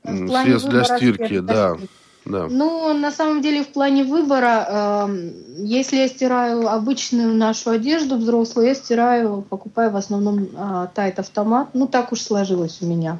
в 0.02 0.26
плане 0.26 0.28
средств 0.28 0.68
для 0.68 0.84
стирки? 0.84 1.38
Да. 1.40 1.76
Да. 2.24 2.46
Ну, 2.48 2.94
на 2.94 3.10
самом 3.10 3.42
деле, 3.42 3.64
в 3.64 3.72
плане 3.72 4.04
выбора, 4.04 5.08
э, 5.08 5.30
если 5.58 5.96
я 5.96 6.08
стираю 6.08 6.68
обычную 6.68 7.34
нашу 7.34 7.70
одежду 7.70 8.16
взрослую, 8.16 8.68
я 8.68 8.74
стираю, 8.76 9.42
покупаю 9.42 9.90
в 9.90 9.96
основном 9.96 10.44
э, 10.44 10.88
тайт 10.94 11.18
автомат. 11.18 11.70
Ну, 11.74 11.88
так 11.88 12.12
уж 12.12 12.20
сложилось 12.20 12.78
у 12.80 12.86
меня. 12.86 13.18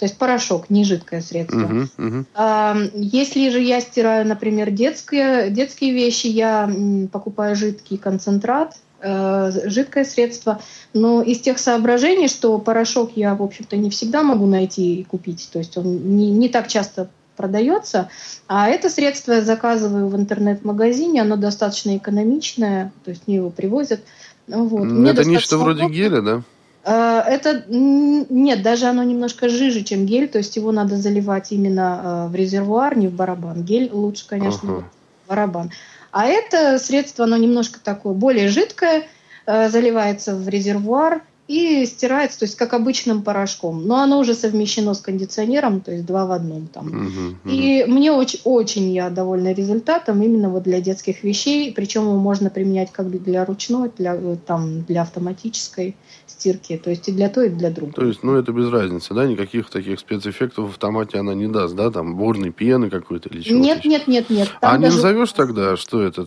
То 0.00 0.06
есть 0.06 0.16
порошок, 0.16 0.70
не 0.70 0.82
жидкое 0.84 1.20
средство. 1.20 1.86
Мгм. 1.98 2.26
А, 2.34 2.74
Если 2.94 3.50
же 3.50 3.60
я 3.60 3.82
стираю, 3.82 4.26
например, 4.26 4.70
детские, 4.70 5.50
детские 5.50 5.92
вещи, 5.92 6.26
я 6.26 6.70
покупаю 7.12 7.54
жидкий 7.54 7.98
концентрат, 7.98 8.76
э, 9.02 9.50
жидкое 9.66 10.06
средство. 10.06 10.58
Но 10.94 11.20
из 11.20 11.40
тех 11.40 11.58
соображений, 11.58 12.28
что 12.28 12.56
порошок 12.58 13.12
я, 13.14 13.34
в 13.34 13.42
общем-то, 13.42 13.76
не 13.76 13.90
всегда 13.90 14.22
могу 14.22 14.46
найти 14.46 15.00
и 15.00 15.04
купить, 15.04 15.50
то 15.52 15.58
есть 15.58 15.76
он 15.76 16.16
не, 16.16 16.30
не 16.30 16.48
так 16.48 16.68
часто 16.68 17.10
продается, 17.36 18.08
а 18.48 18.70
это 18.70 18.88
средство 18.88 19.32
я 19.32 19.42
заказываю 19.42 20.08
в 20.08 20.16
интернет-магазине, 20.16 21.20
оно 21.20 21.36
достаточно 21.36 21.94
экономичное, 21.98 22.90
то 23.04 23.10
есть 23.10 23.24
мне 23.26 23.36
его 23.36 23.50
привозят. 23.50 24.00
Ну 24.46 24.64
Вот. 24.64 24.84
М, 24.84 25.02
Мне 25.02 25.10
Это 25.10 25.24
нечто 25.24 25.58
вроде 25.58 25.88
геля, 25.88 26.22
да? 26.22 26.42
Э, 26.84 27.22
Это 27.26 27.64
нет, 27.68 28.62
даже 28.62 28.86
оно 28.86 29.02
немножко 29.02 29.48
жиже, 29.48 29.82
чем 29.82 30.06
гель, 30.06 30.28
то 30.28 30.38
есть 30.38 30.56
его 30.56 30.72
надо 30.72 30.96
заливать 30.96 31.52
именно 31.52 32.26
э, 32.26 32.28
в 32.30 32.34
резервуар, 32.34 32.96
не 32.96 33.08
в 33.08 33.12
барабан. 33.12 33.62
Гель 33.62 33.90
лучше, 33.92 34.26
конечно, 34.26 34.70
Ага. 34.70 34.84
в 35.24 35.28
барабан. 35.28 35.70
А 36.12 36.26
это 36.26 36.78
средство, 36.78 37.24
оно 37.24 37.36
немножко 37.36 37.78
такое 37.82 38.14
более 38.14 38.48
жидкое, 38.48 39.04
э, 39.46 39.68
заливается 39.68 40.34
в 40.34 40.48
резервуар 40.48 41.22
и 41.50 41.84
стирается, 41.84 42.38
то 42.38 42.44
есть 42.44 42.56
как 42.56 42.74
обычным 42.74 43.22
порошком. 43.22 43.84
Но 43.84 43.96
оно 43.96 44.20
уже 44.20 44.34
совмещено 44.34 44.94
с 44.94 45.00
кондиционером, 45.00 45.80
то 45.80 45.90
есть 45.90 46.06
два 46.06 46.24
в 46.24 46.30
одном 46.30 46.68
там. 46.68 46.86
Мгм, 46.86 47.38
мгм. 47.42 47.52
И 47.52 47.84
мне 47.88 48.12
очень, 48.12 48.40
очень 48.44 48.92
я 48.92 49.10
довольна 49.10 49.52
результатом 49.52 50.22
именно 50.22 50.48
вот 50.48 50.62
для 50.62 50.80
детских 50.80 51.24
вещей, 51.24 51.72
причем 51.72 52.02
его 52.02 52.18
можно 52.18 52.50
применять 52.50 52.92
как 52.92 53.10
для 53.10 53.44
ручной, 53.44 53.90
для, 53.98 54.14
э, 54.14 54.36
там, 54.46 54.82
для 54.84 55.02
автоматической 55.02 55.96
стирки, 56.40 56.80
то 56.82 56.90
есть 56.90 57.08
и 57.08 57.12
для 57.12 57.28
той, 57.28 57.46
и 57.46 57.50
для 57.50 57.70
другой. 57.70 57.92
То 57.92 58.04
есть, 58.06 58.22
ну, 58.22 58.34
это 58.36 58.50
без 58.52 58.70
разницы, 58.70 59.12
да? 59.14 59.26
Никаких 59.26 59.68
таких 59.68 60.00
спецэффектов 60.00 60.66
в 60.66 60.70
автомате 60.70 61.18
она 61.18 61.34
не 61.34 61.46
даст, 61.46 61.74
да? 61.74 61.90
Там 61.90 62.16
бурной 62.16 62.50
пены 62.50 62.88
какой-то 62.88 63.28
или 63.28 63.42
чего-то 63.42 63.62
Нет, 63.64 63.84
нет, 63.84 64.08
нет, 64.08 64.30
нет. 64.30 64.48
А 64.60 64.70
там 64.72 64.80
не 64.80 64.86
даже- 64.86 64.96
назовешь 64.96 65.32
тогда, 65.32 65.76
что 65.76 66.02
это? 66.02 66.24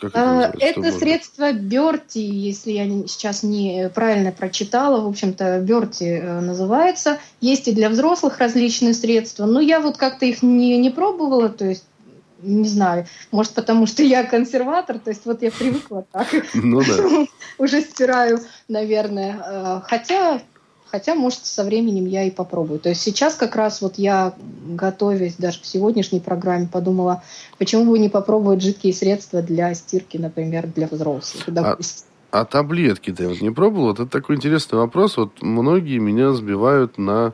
Как 0.00 0.10
это 0.10 0.20
А, 0.46 0.52
Это 0.58 0.80
можно? 0.80 0.98
средство 0.98 1.52
Берти, 1.52 2.18
если 2.18 2.72
я 2.72 2.86
не- 2.86 3.06
сейчас 3.06 3.42
не 3.42 3.90
правильно 3.94 4.32
прочитала, 4.32 5.00
в 5.02 5.08
общем-то, 5.08 5.60
Берти 5.60 6.04
э, 6.04 6.40
называется. 6.40 7.18
Есть 7.40 7.68
и 7.68 7.72
для 7.72 7.90
взрослых 7.90 8.38
различные 8.38 8.94
средства, 8.94 9.44
но 9.46 9.60
я 9.60 9.80
вот 9.80 9.96
как-то 9.98 10.24
их 10.26 10.42
не, 10.42 10.78
не 10.78 10.90
пробовала, 10.90 11.48
то 11.50 11.66
есть 11.66 11.84
не 12.42 12.68
знаю, 12.68 13.06
может 13.30 13.52
потому 13.52 13.86
что 13.86 14.02
я 14.02 14.24
консерватор, 14.24 14.98
то 14.98 15.10
есть 15.10 15.24
вот 15.26 15.42
я 15.42 15.50
привыкла 15.50 16.04
так, 16.12 16.28
Ну 16.54 16.80
да. 16.80 17.26
уже 17.58 17.80
стираю, 17.80 18.40
наверное. 18.68 19.42
Э, 19.44 19.80
Хотя, 19.84 20.42
хотя, 20.86 21.14
может, 21.14 21.46
со 21.46 21.64
временем 21.64 22.06
я 22.06 22.24
и 22.24 22.30
попробую. 22.30 22.78
То 22.78 22.90
есть 22.90 23.02
сейчас 23.02 23.34
как 23.34 23.56
раз 23.56 23.80
вот 23.80 23.96
я, 23.96 24.34
готовясь 24.68 25.36
даже 25.36 25.60
к 25.60 25.64
сегодняшней 25.64 26.20
программе, 26.20 26.68
подумала, 26.70 27.22
почему 27.58 27.90
бы 27.90 27.98
не 27.98 28.08
попробовать 28.08 28.62
жидкие 28.62 28.92
средства 28.92 29.42
для 29.42 29.74
стирки, 29.74 30.16
например, 30.16 30.66
для 30.66 30.86
взрослых, 30.86 31.44
допустим. 31.46 32.06
А 32.32 32.44
таблетки 32.44 33.12
ты 33.12 33.28
вот 33.28 33.40
не 33.40 33.50
пробовал? 33.50 33.86
Вот 33.86 34.00
Это 34.00 34.10
такой 34.10 34.36
интересный 34.36 34.78
вопрос. 34.78 35.16
Вот 35.16 35.40
многие 35.40 35.98
меня 35.98 36.32
сбивают 36.32 36.98
на 36.98 37.32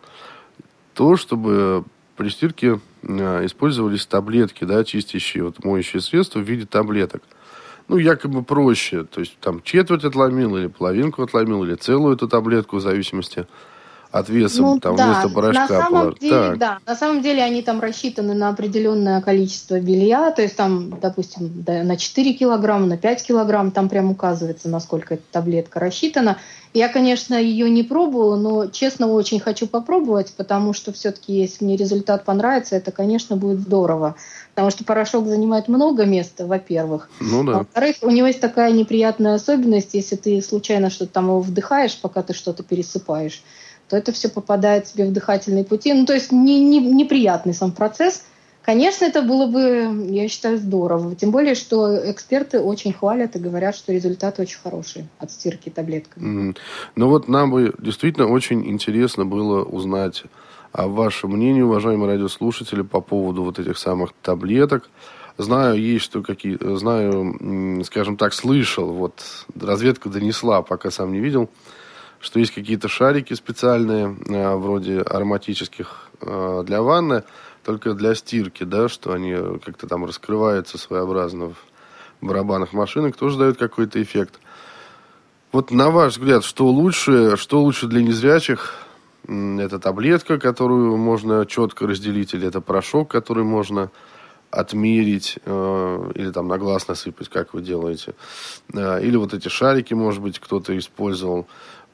то, 0.94 1.16
чтобы 1.16 1.84
при 2.16 2.28
стирке 2.28 2.78
использовались 3.02 4.06
таблетки, 4.06 4.64
да, 4.64 4.84
чистящие, 4.84 5.44
вот 5.44 5.64
моющие 5.64 6.00
средства 6.00 6.38
в 6.40 6.42
виде 6.42 6.66
таблеток. 6.66 7.22
Ну, 7.88 7.96
якобы 7.96 8.42
проще. 8.42 9.04
То 9.04 9.20
есть, 9.20 9.36
там 9.40 9.60
четверть 9.62 10.04
отломил, 10.04 10.56
или 10.56 10.68
половинку 10.68 11.22
отломил, 11.22 11.64
или 11.64 11.74
целую 11.74 12.14
эту 12.14 12.28
таблетку, 12.28 12.76
в 12.76 12.80
зависимости 12.80 13.40
от 13.40 13.48
веса, 14.28 14.62
Ну 14.62 14.78
там 14.78 14.96
да, 14.96 15.06
вместо 15.06 15.28
порошка. 15.28 15.62
на 15.62 15.68
самом 15.68 16.00
положить. 16.00 16.20
деле, 16.20 16.32
Так. 16.32 16.58
да, 16.58 16.78
на 16.86 16.94
самом 16.96 17.22
деле 17.22 17.42
они 17.42 17.62
там 17.62 17.80
рассчитаны 17.80 18.34
на 18.34 18.48
определенное 18.50 19.20
количество 19.20 19.80
белья, 19.80 20.30
то 20.32 20.42
есть 20.42 20.56
там, 20.56 20.98
допустим, 21.00 21.50
да, 21.62 21.82
на 21.82 21.96
4 21.96 22.34
килограмма, 22.34 22.86
на 22.86 22.96
5 22.98 23.26
килограмм, 23.26 23.70
там 23.70 23.88
прям 23.88 24.10
указывается, 24.10 24.68
насколько 24.68 25.14
эта 25.14 25.22
таблетка 25.30 25.80
рассчитана. 25.80 26.38
Я, 26.74 26.88
конечно, 26.88 27.34
ее 27.34 27.68
не 27.68 27.82
пробовала, 27.82 28.36
но, 28.36 28.66
честно, 28.66 29.06
очень 29.08 29.40
хочу 29.40 29.66
попробовать, 29.66 30.32
потому 30.34 30.72
что 30.72 30.90
все-таки, 30.92 31.34
если 31.34 31.66
мне 31.66 31.76
результат 31.76 32.24
понравится, 32.24 32.76
это, 32.76 32.92
конечно, 32.92 33.36
будет 33.36 33.60
здорово. 33.60 34.14
Потому 34.54 34.70
что 34.70 34.82
порошок 34.84 35.26
занимает 35.26 35.68
много 35.68 36.06
места, 36.06 36.46
во-первых. 36.46 37.10
Ну 37.20 37.44
да. 37.44 37.58
Во-вторых, 37.58 37.96
у 38.00 38.10
него 38.10 38.26
есть 38.26 38.40
такая 38.40 38.72
неприятная 38.72 39.34
особенность, 39.34 39.92
если 39.92 40.16
ты 40.16 40.40
случайно 40.40 40.88
что-то 40.88 41.12
там 41.12 41.26
его 41.26 41.40
вдыхаешь, 41.40 41.98
пока 42.00 42.22
ты 42.22 42.32
что-то 42.32 42.62
пересыпаешь, 42.62 43.42
то 43.92 43.98
это 43.98 44.10
все 44.10 44.30
попадает 44.30 44.86
тебе 44.86 45.04
в 45.04 45.12
дыхательные 45.12 45.64
пути. 45.64 45.92
Ну, 45.92 46.06
то 46.06 46.14
есть 46.14 46.32
не, 46.32 46.64
не- 46.64 46.80
неприятный 46.80 47.52
сам 47.52 47.72
процесс. 47.72 48.24
Конечно, 48.62 49.04
это 49.04 49.20
было 49.20 49.46
бы, 49.46 50.06
я 50.08 50.28
считаю, 50.28 50.56
здорово. 50.56 51.14
Тем 51.14 51.30
более, 51.30 51.54
что 51.54 52.10
эксперты 52.10 52.58
очень 52.58 52.94
хвалят 52.94 53.36
и 53.36 53.38
говорят, 53.38 53.76
что 53.76 53.92
результаты 53.92 54.40
очень 54.40 54.60
хорошие 54.62 55.08
от 55.18 55.30
стирки 55.30 55.68
таблетками. 55.68 56.24
Мгм. 56.24 56.56
Ну 56.96 57.08
вот 57.10 57.28
нам 57.28 57.50
бы 57.50 57.74
действительно 57.78 58.28
очень 58.28 58.66
интересно 58.66 59.26
было 59.26 59.62
узнать 59.62 60.24
о 60.72 60.88
вашем 60.88 61.32
мнении, 61.32 61.60
уважаемые 61.60 62.12
радиослушатели, 62.12 62.80
по 62.80 63.02
поводу 63.02 63.44
вот 63.44 63.58
этих 63.58 63.76
самых 63.76 64.14
таблеток. 64.22 64.88
Знаю, 65.36 65.78
есть 65.78 66.06
что 66.06 66.22
какие, 66.22 66.56
знаю, 66.76 67.84
скажем 67.84 68.16
так, 68.16 68.32
слышал, 68.32 68.90
вот 68.90 69.22
разведка 69.54 70.08
донесла, 70.08 70.62
пока 70.62 70.90
сам 70.90 71.12
не 71.12 71.20
видел, 71.20 71.50
что 72.22 72.38
есть 72.38 72.54
какие-то 72.54 72.88
шарики 72.88 73.34
специальные, 73.34 74.16
э, 74.28 74.54
вроде 74.54 75.00
ароматических 75.00 76.08
э, 76.20 76.62
для 76.64 76.80
ванны, 76.80 77.24
только 77.64 77.94
для 77.94 78.14
стирки, 78.14 78.64
да, 78.64 78.88
что 78.88 79.12
они 79.12 79.36
как-то 79.64 79.86
там 79.86 80.04
раскрываются 80.04 80.78
своеобразно 80.78 81.48
в 81.50 81.56
барабанах 82.20 82.72
машинок, 82.72 83.16
тоже 83.16 83.38
дают 83.38 83.58
какой-то 83.58 84.00
эффект. 84.00 84.40
Вот 85.50 85.70
на 85.70 85.90
ваш 85.90 86.12
взгляд, 86.12 86.44
что 86.44 86.66
лучше, 86.66 87.36
что 87.36 87.60
лучше 87.60 87.86
для 87.88 88.02
незрячих? 88.02 88.74
Это 89.26 89.78
таблетка, 89.78 90.38
которую 90.38 90.96
можно 90.96 91.44
четко 91.46 91.86
разделить, 91.86 92.34
или 92.34 92.48
это 92.48 92.60
порошок, 92.60 93.10
который 93.10 93.44
можно 93.44 93.90
отмерить, 94.50 95.38
э, 95.44 96.12
или 96.14 96.30
там 96.30 96.46
на 96.46 96.58
глаз 96.58 96.86
насыпать, 96.86 97.28
как 97.28 97.54
вы 97.54 97.62
делаете. 97.62 98.14
Э, 98.72 99.02
или 99.02 99.16
вот 99.16 99.32
эти 99.34 99.48
шарики, 99.48 99.94
может 99.94 100.22
быть, 100.22 100.38
кто-то 100.38 100.76
использовал. 100.76 101.46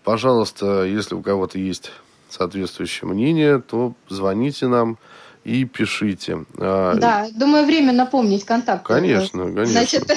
Пожалуйста, 0.05 0.84
если 0.84 1.14
у 1.14 1.22
кого-то 1.22 1.59
есть 1.59 1.90
соответствующее 2.30 3.09
мнение, 3.09 3.61
то 3.61 3.94
звоните 4.09 4.66
нам 4.68 4.99
и 5.44 5.64
пишите. 5.64 6.44
А, 6.59 6.94
Да, 6.96 7.28
думаю, 7.34 7.64
время 7.64 7.92
напомнить 7.92 8.44
контакт. 8.44 8.84
Конечно, 8.86 9.44
конечно. 9.44 9.66
Значит, 9.66 10.11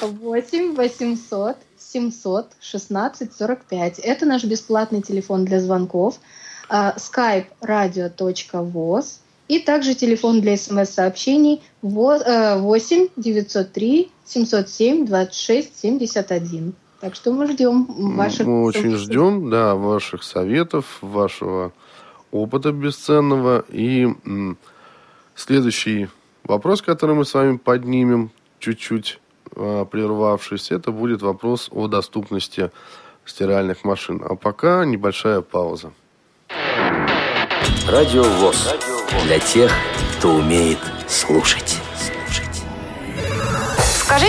8 0.00 0.74
800 0.74 1.56
700 1.78 2.52
16 2.60 3.32
45. 3.36 3.98
Это 4.00 4.26
наш 4.26 4.44
бесплатный 4.44 5.02
телефон 5.02 5.44
для 5.44 5.60
звонков. 5.60 6.18
А, 6.68 6.94
skype 6.96 7.46
radio.voz. 7.60 9.18
И 9.48 9.58
также 9.58 9.94
телефон 9.94 10.40
для 10.40 10.56
смс-сообщений 10.56 11.60
во- 11.82 12.16
э, 12.16 12.58
8 12.58 13.08
903 13.16 14.10
707 14.24 15.04
26 15.04 15.78
71. 15.78 16.72
Так 17.02 17.16
что 17.16 17.32
мы 17.32 17.48
ждем 17.48 17.86
ваших... 18.14 18.46
Мы 18.46 18.62
очень 18.62 18.94
ждем, 18.94 19.50
да, 19.50 19.74
ваших 19.74 20.22
советов, 20.22 20.98
вашего 21.00 21.72
опыта 22.30 22.70
бесценного. 22.70 23.64
И 23.70 24.04
м, 24.24 24.56
следующий 25.34 26.08
вопрос, 26.44 26.80
который 26.80 27.16
мы 27.16 27.24
с 27.24 27.34
вами 27.34 27.56
поднимем, 27.56 28.30
чуть-чуть 28.60 29.18
э, 29.56 29.84
прервавшись, 29.90 30.70
это 30.70 30.92
будет 30.92 31.22
вопрос 31.22 31.68
о 31.72 31.88
доступности 31.88 32.70
стиральных 33.24 33.82
машин. 33.82 34.22
А 34.24 34.36
пока 34.36 34.84
небольшая 34.84 35.40
пауза. 35.40 35.90
Радио 37.88 38.22
ВОЗ. 38.22 38.76
Для 39.24 39.40
тех, 39.40 39.72
кто 40.18 40.34
умеет 40.34 40.78
слушать. 41.08 41.71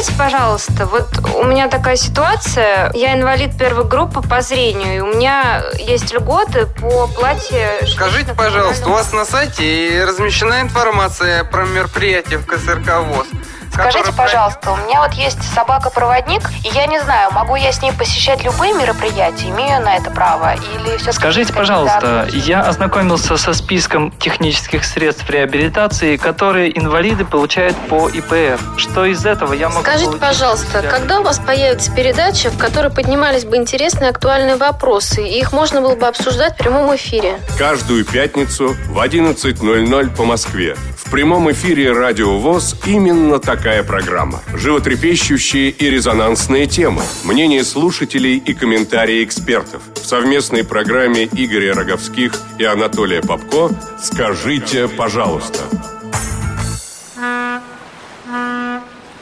Скажите, 0.03 0.17
пожалуйста, 0.17 0.85
вот 0.85 1.07
у 1.33 1.43
меня 1.45 1.69
такая 1.69 1.95
ситуация, 1.95 2.91
я 2.93 3.13
инвалид 3.13 3.57
первой 3.57 3.85
группы 3.85 4.21
по 4.21 4.41
зрению, 4.41 4.97
и 4.97 4.99
у 4.99 5.05
меня 5.05 5.63
есть 5.77 6.13
льготы 6.13 6.65
по 6.65 7.07
плате... 7.07 7.79
Скажите, 7.87 8.33
пожалуйста, 8.33 8.89
у 8.89 8.91
вас 8.91 9.13
на 9.13 9.23
сайте 9.23 10.03
размещена 10.05 10.59
информация 10.59 11.45
про 11.45 11.63
мероприятие 11.63 12.39
в 12.39 12.45
КСРК 12.45 12.99
ВОЗ. 12.99 13.27
Скажите, 13.73 14.13
пожалуйста, 14.13 14.71
у 14.71 14.77
меня 14.77 15.01
вот 15.01 15.13
есть 15.13 15.41
собака-проводник, 15.53 16.41
и 16.63 16.69
я 16.69 16.85
не 16.85 16.99
знаю, 17.01 17.31
могу 17.31 17.55
я 17.55 17.71
с 17.71 17.81
ней 17.81 17.91
посещать 17.91 18.43
любые 18.43 18.73
мероприятия, 18.73 19.49
имею 19.49 19.81
на 19.81 19.97
это 19.97 20.11
право, 20.11 20.53
или 20.53 20.97
все 20.97 21.11
Скажите, 21.11 21.51
пожалуйста, 21.53 22.27
я 22.31 22.61
ознакомился 22.61 23.35
со 23.37 23.53
списком 23.53 24.11
технических 24.19 24.85
средств 24.85 25.27
реабилитации, 25.29 26.17
которые 26.17 26.77
инвалиды 26.77 27.25
получают 27.25 27.75
по 27.89 28.09
ИПР. 28.09 28.59
Что 28.77 29.05
из 29.05 29.25
этого 29.25 29.53
я 29.53 29.69
могу 29.69 29.81
Скажите, 29.81 30.05
получить? 30.05 30.21
пожалуйста, 30.21 30.81
когда 30.83 31.19
у 31.19 31.23
вас 31.23 31.39
появится 31.39 31.91
передача, 31.93 32.51
в 32.51 32.57
которой 32.57 32.91
поднимались 32.91 33.45
бы 33.45 33.57
интересные 33.57 34.09
актуальные 34.11 34.55
вопросы, 34.55 35.23
и 35.23 35.39
их 35.39 35.51
можно 35.51 35.81
было 35.81 35.95
бы 35.95 36.05
обсуждать 36.05 36.53
в 36.53 36.57
прямом 36.57 36.95
эфире? 36.95 37.39
Каждую 37.57 38.05
пятницу 38.05 38.75
в 38.87 38.99
11.00 38.99 40.15
по 40.15 40.23
Москве. 40.25 40.75
В 40.95 41.09
прямом 41.11 41.51
эфире 41.51 41.91
«Радио 41.91 42.39
ВОЗ» 42.39 42.75
именно 42.85 43.39
такая 43.63 43.83
программа. 43.83 44.41
Животрепещущие 44.53 45.69
и 45.69 45.89
резонансные 45.89 46.65
темы, 46.67 47.01
мнения 47.23 47.63
слушателей 47.63 48.35
и 48.35 48.53
комментарии 48.53 49.23
экспертов. 49.23 49.81
В 49.95 50.05
совместной 50.05 50.65
программе 50.65 51.23
Игоря 51.23 51.73
Роговских 51.73 52.33
и 52.59 52.65
Анатолия 52.65 53.21
Попко 53.21 53.69
«Скажите, 54.01 54.89
пожалуйста». 54.89 55.59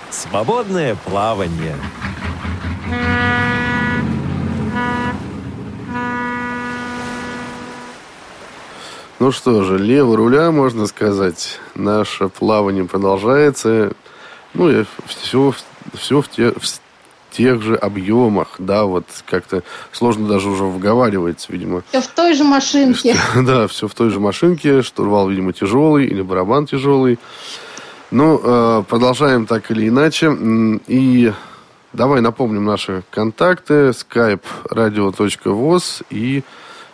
Свободное 0.09 0.95
плавание. 0.95 1.75
Ну 9.19 9.31
что 9.31 9.63
же, 9.63 9.77
лево 9.77 10.17
руля, 10.17 10.49
можно 10.49 10.87
сказать. 10.87 11.59
Наше 11.75 12.27
плавание 12.27 12.85
продолжается. 12.85 13.93
Ну, 14.53 14.69
и 14.69 14.85
все, 15.07 15.53
все 15.93 16.21
в, 16.21 16.29
те, 16.29 16.51
в 16.51 16.65
тех 17.31 17.61
же 17.61 17.75
объемах, 17.75 18.55
да, 18.59 18.83
вот 18.83 19.05
как-то 19.25 19.63
сложно 19.91 20.27
даже 20.27 20.49
уже 20.49 20.65
вговаривать, 20.65 21.45
видимо. 21.49 21.83
Все 21.89 22.01
в 22.01 22.07
той 22.07 22.33
же 22.33 22.43
машинке. 22.43 23.15
Да, 23.35 23.67
все 23.67 23.87
в 23.87 23.95
той 23.95 24.09
же 24.09 24.19
машинке. 24.19 24.81
Штурвал, 24.81 25.29
видимо, 25.29 25.53
тяжелый 25.53 26.05
или 26.05 26.21
барабан 26.21 26.65
тяжелый. 26.65 27.17
Ну, 28.11 28.41
э, 28.43 28.83
продолжаем 28.87 29.45
так 29.45 29.71
или 29.71 29.87
иначе. 29.87 30.35
И 30.87 31.31
давай 31.93 32.21
напомним 32.21 32.65
наши 32.65 33.03
контакты. 33.09 33.89
Skype 33.89 34.43
radio.voz 34.69 36.05
и 36.09 36.43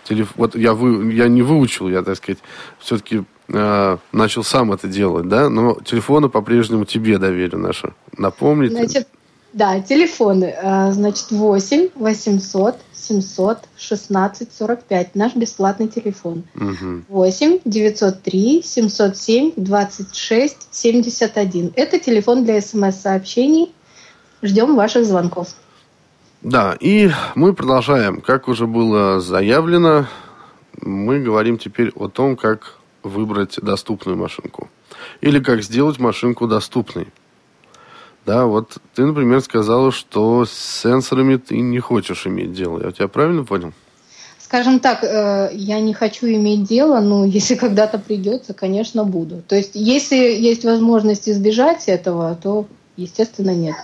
телеф... 0.03 0.29
Вот 0.35 0.55
я, 0.55 0.73
вы... 0.73 1.11
я 1.13 1.27
не 1.27 1.41
выучил, 1.41 1.89
я, 1.89 2.03
так 2.03 2.17
сказать, 2.17 2.39
все-таки 2.79 3.23
э, 3.49 3.97
начал 4.11 4.43
сам 4.43 4.71
это 4.71 4.87
делать, 4.87 5.27
да? 5.27 5.49
Но 5.49 5.75
телефоны 5.83 6.29
по-прежнему 6.29 6.85
тебе 6.85 7.17
доверю 7.17 7.57
наши. 7.57 7.93
Напомните. 8.17 8.75
Значит, 8.75 9.07
да, 9.53 9.79
телефоны. 9.81 10.53
э, 10.61 10.91
Значит, 10.91 11.31
8 11.31 11.89
800 11.95 12.75
700 12.93 13.59
16 13.77 14.53
45. 14.53 15.15
Наш 15.15 15.35
бесплатный 15.35 15.87
телефон. 15.87 16.43
Мгм. 16.55 17.05
8 17.09 17.59
903 17.65 18.61
707 18.63 19.53
26 19.55 20.67
71. 20.71 21.73
Это 21.75 21.99
телефон 21.99 22.43
для 22.43 22.61
смс-сообщений. 22.61 23.73
Ждем 24.43 24.75
ваших 24.75 25.05
звонков. 25.05 25.47
Да, 26.41 26.77
и 26.79 27.09
мы 27.33 27.53
продолжаем. 27.53 28.21
Как 28.21 28.47
уже 28.47 28.67
было 28.67 29.19
заявлено, 29.19 30.05
мы 30.79 31.19
говорим 31.19 31.57
теперь 31.57 31.91
о 31.95 32.07
том, 32.07 32.35
как 32.35 32.75
выбрать 33.07 33.59
доступную 33.61 34.17
машинку. 34.17 34.69
Или 35.21 35.39
как 35.39 35.63
сделать 35.63 35.99
машинку 35.99 36.47
доступной. 36.47 37.07
Да, 38.25 38.45
вот 38.45 38.77
ты, 38.93 39.05
например, 39.05 39.41
сказала, 39.41 39.91
что 39.91 40.45
с 40.45 40.51
сенсорами 40.51 41.37
ты 41.37 41.59
не 41.59 41.79
хочешь 41.79 42.27
иметь 42.27 42.51
дело. 42.53 42.83
Я 42.83 42.91
тебя 42.91 43.07
правильно 43.07 43.45
понял? 43.45 43.71
Скажем 44.37 44.79
так, 44.79 45.03
э, 45.03 45.49
я 45.53 45.79
не 45.79 45.93
хочу 45.93 46.27
иметь 46.27 46.63
дело, 46.63 46.99
но 46.99 47.25
если 47.39 47.55
когда-то 47.55 47.99
придется, 47.99 48.53
конечно, 48.53 49.03
буду. 49.03 49.41
То 49.47 49.55
есть, 49.55 49.71
если 49.73 50.15
есть 50.15 50.65
возможность 50.65 51.29
избежать 51.29 51.87
этого, 51.87 52.37
то, 52.41 52.65
естественно, 52.97 53.55
нет. 53.55 53.75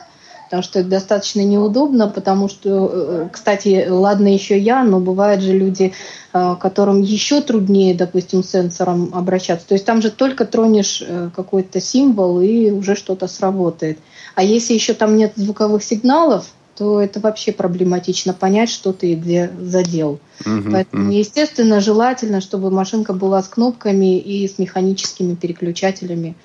Потому 0.54 0.64
что 0.66 0.80
это 0.82 0.90
достаточно 0.90 1.42
неудобно, 1.44 2.08
потому 2.08 2.48
что, 2.48 2.92
э, 2.94 3.30
кстати, 3.32 3.88
ладно 3.90 4.32
еще 4.32 4.56
я, 4.56 4.84
но 4.84 5.00
бывают 5.00 5.42
же 5.42 5.52
люди, 5.52 5.94
э, 6.32 6.56
которым 6.62 7.02
еще 7.02 7.42
труднее, 7.42 7.96
допустим, 7.96 8.44
с 8.44 8.52
сенсором 8.52 9.10
обращаться. 9.16 9.68
То 9.68 9.74
есть 9.74 9.84
там 9.84 10.00
же 10.00 10.12
только 10.12 10.46
тронешь 10.46 11.02
э, 11.04 11.32
какой-то 11.36 11.82
символ 11.82 12.40
и 12.40 12.70
уже 12.70 12.96
что-то 12.96 13.28
сработает. 13.28 13.98
А 14.36 14.44
если 14.44 14.76
еще 14.76 14.94
там 14.94 15.18
нет 15.18 15.34
звуковых 15.36 15.84
сигналов, 15.84 16.46
то 16.78 17.02
это 17.02 17.20
вообще 17.20 17.52
проблематично 17.52 18.34
понять, 18.34 18.70
что 18.70 18.94
ты 18.94 19.14
и 19.14 19.16
где 19.16 19.50
задел. 19.60 20.20
Мгм, 20.46 20.72
Поэтому, 20.72 21.04
мгм. 21.06 21.12
естественно, 21.14 21.80
желательно, 21.80 22.42
чтобы 22.42 22.70
машинка 22.70 23.14
была 23.14 23.42
с 23.42 23.48
кнопками 23.48 24.20
и 24.20 24.48
с 24.48 24.60
механическими 24.60 25.34
переключателями. 25.34 26.36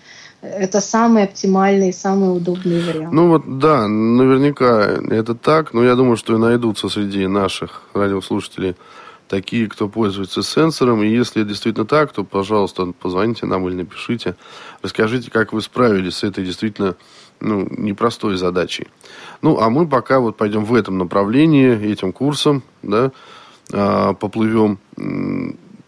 Это 0.40 0.80
самый 0.80 1.24
оптимальный, 1.24 1.92
самый 1.92 2.36
удобный 2.36 2.80
вариант. 2.80 3.12
Ну 3.12 3.28
вот, 3.28 3.58
да, 3.58 3.88
наверняка 3.88 4.84
это 5.10 5.34
так, 5.34 5.74
но 5.74 5.82
я 5.82 5.96
думаю, 5.96 6.16
что 6.16 6.34
и 6.34 6.38
найдутся 6.38 6.88
среди 6.88 7.26
наших 7.26 7.82
радиослушателей 7.92 8.76
такие, 9.28 9.68
кто 9.68 9.88
пользуется 9.88 10.42
сенсором. 10.42 11.02
И 11.02 11.08
если 11.08 11.42
действительно 11.42 11.86
так, 11.86 12.12
то, 12.12 12.24
пожалуйста, 12.24 12.92
позвоните 12.98 13.46
нам 13.46 13.68
или 13.68 13.76
напишите. 13.76 14.36
Расскажите, 14.82 15.30
как 15.30 15.52
вы 15.52 15.60
справились 15.60 16.18
с 16.18 16.24
этой 16.24 16.44
действительно 16.44 16.96
ну, 17.40 17.66
непростой 17.70 18.36
задачей. 18.36 18.88
Ну, 19.42 19.58
а 19.60 19.70
мы 19.70 19.86
пока 19.86 20.20
вот 20.20 20.36
пойдем 20.36 20.64
в 20.64 20.74
этом 20.74 20.98
направлении, 20.98 21.90
этим 21.92 22.12
курсом, 22.12 22.62
да, 22.82 23.12
а, 23.72 24.14
поплывем 24.14 24.78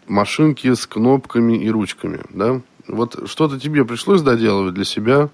машинки 0.07 0.73
с 0.73 0.85
кнопками 0.85 1.57
и 1.57 1.69
ручками, 1.69 2.21
да. 2.29 2.61
Вот 2.95 3.29
что-то 3.29 3.59
тебе 3.59 3.85
пришлось 3.85 4.21
доделывать 4.21 4.73
для 4.73 4.85
себя 4.85 5.29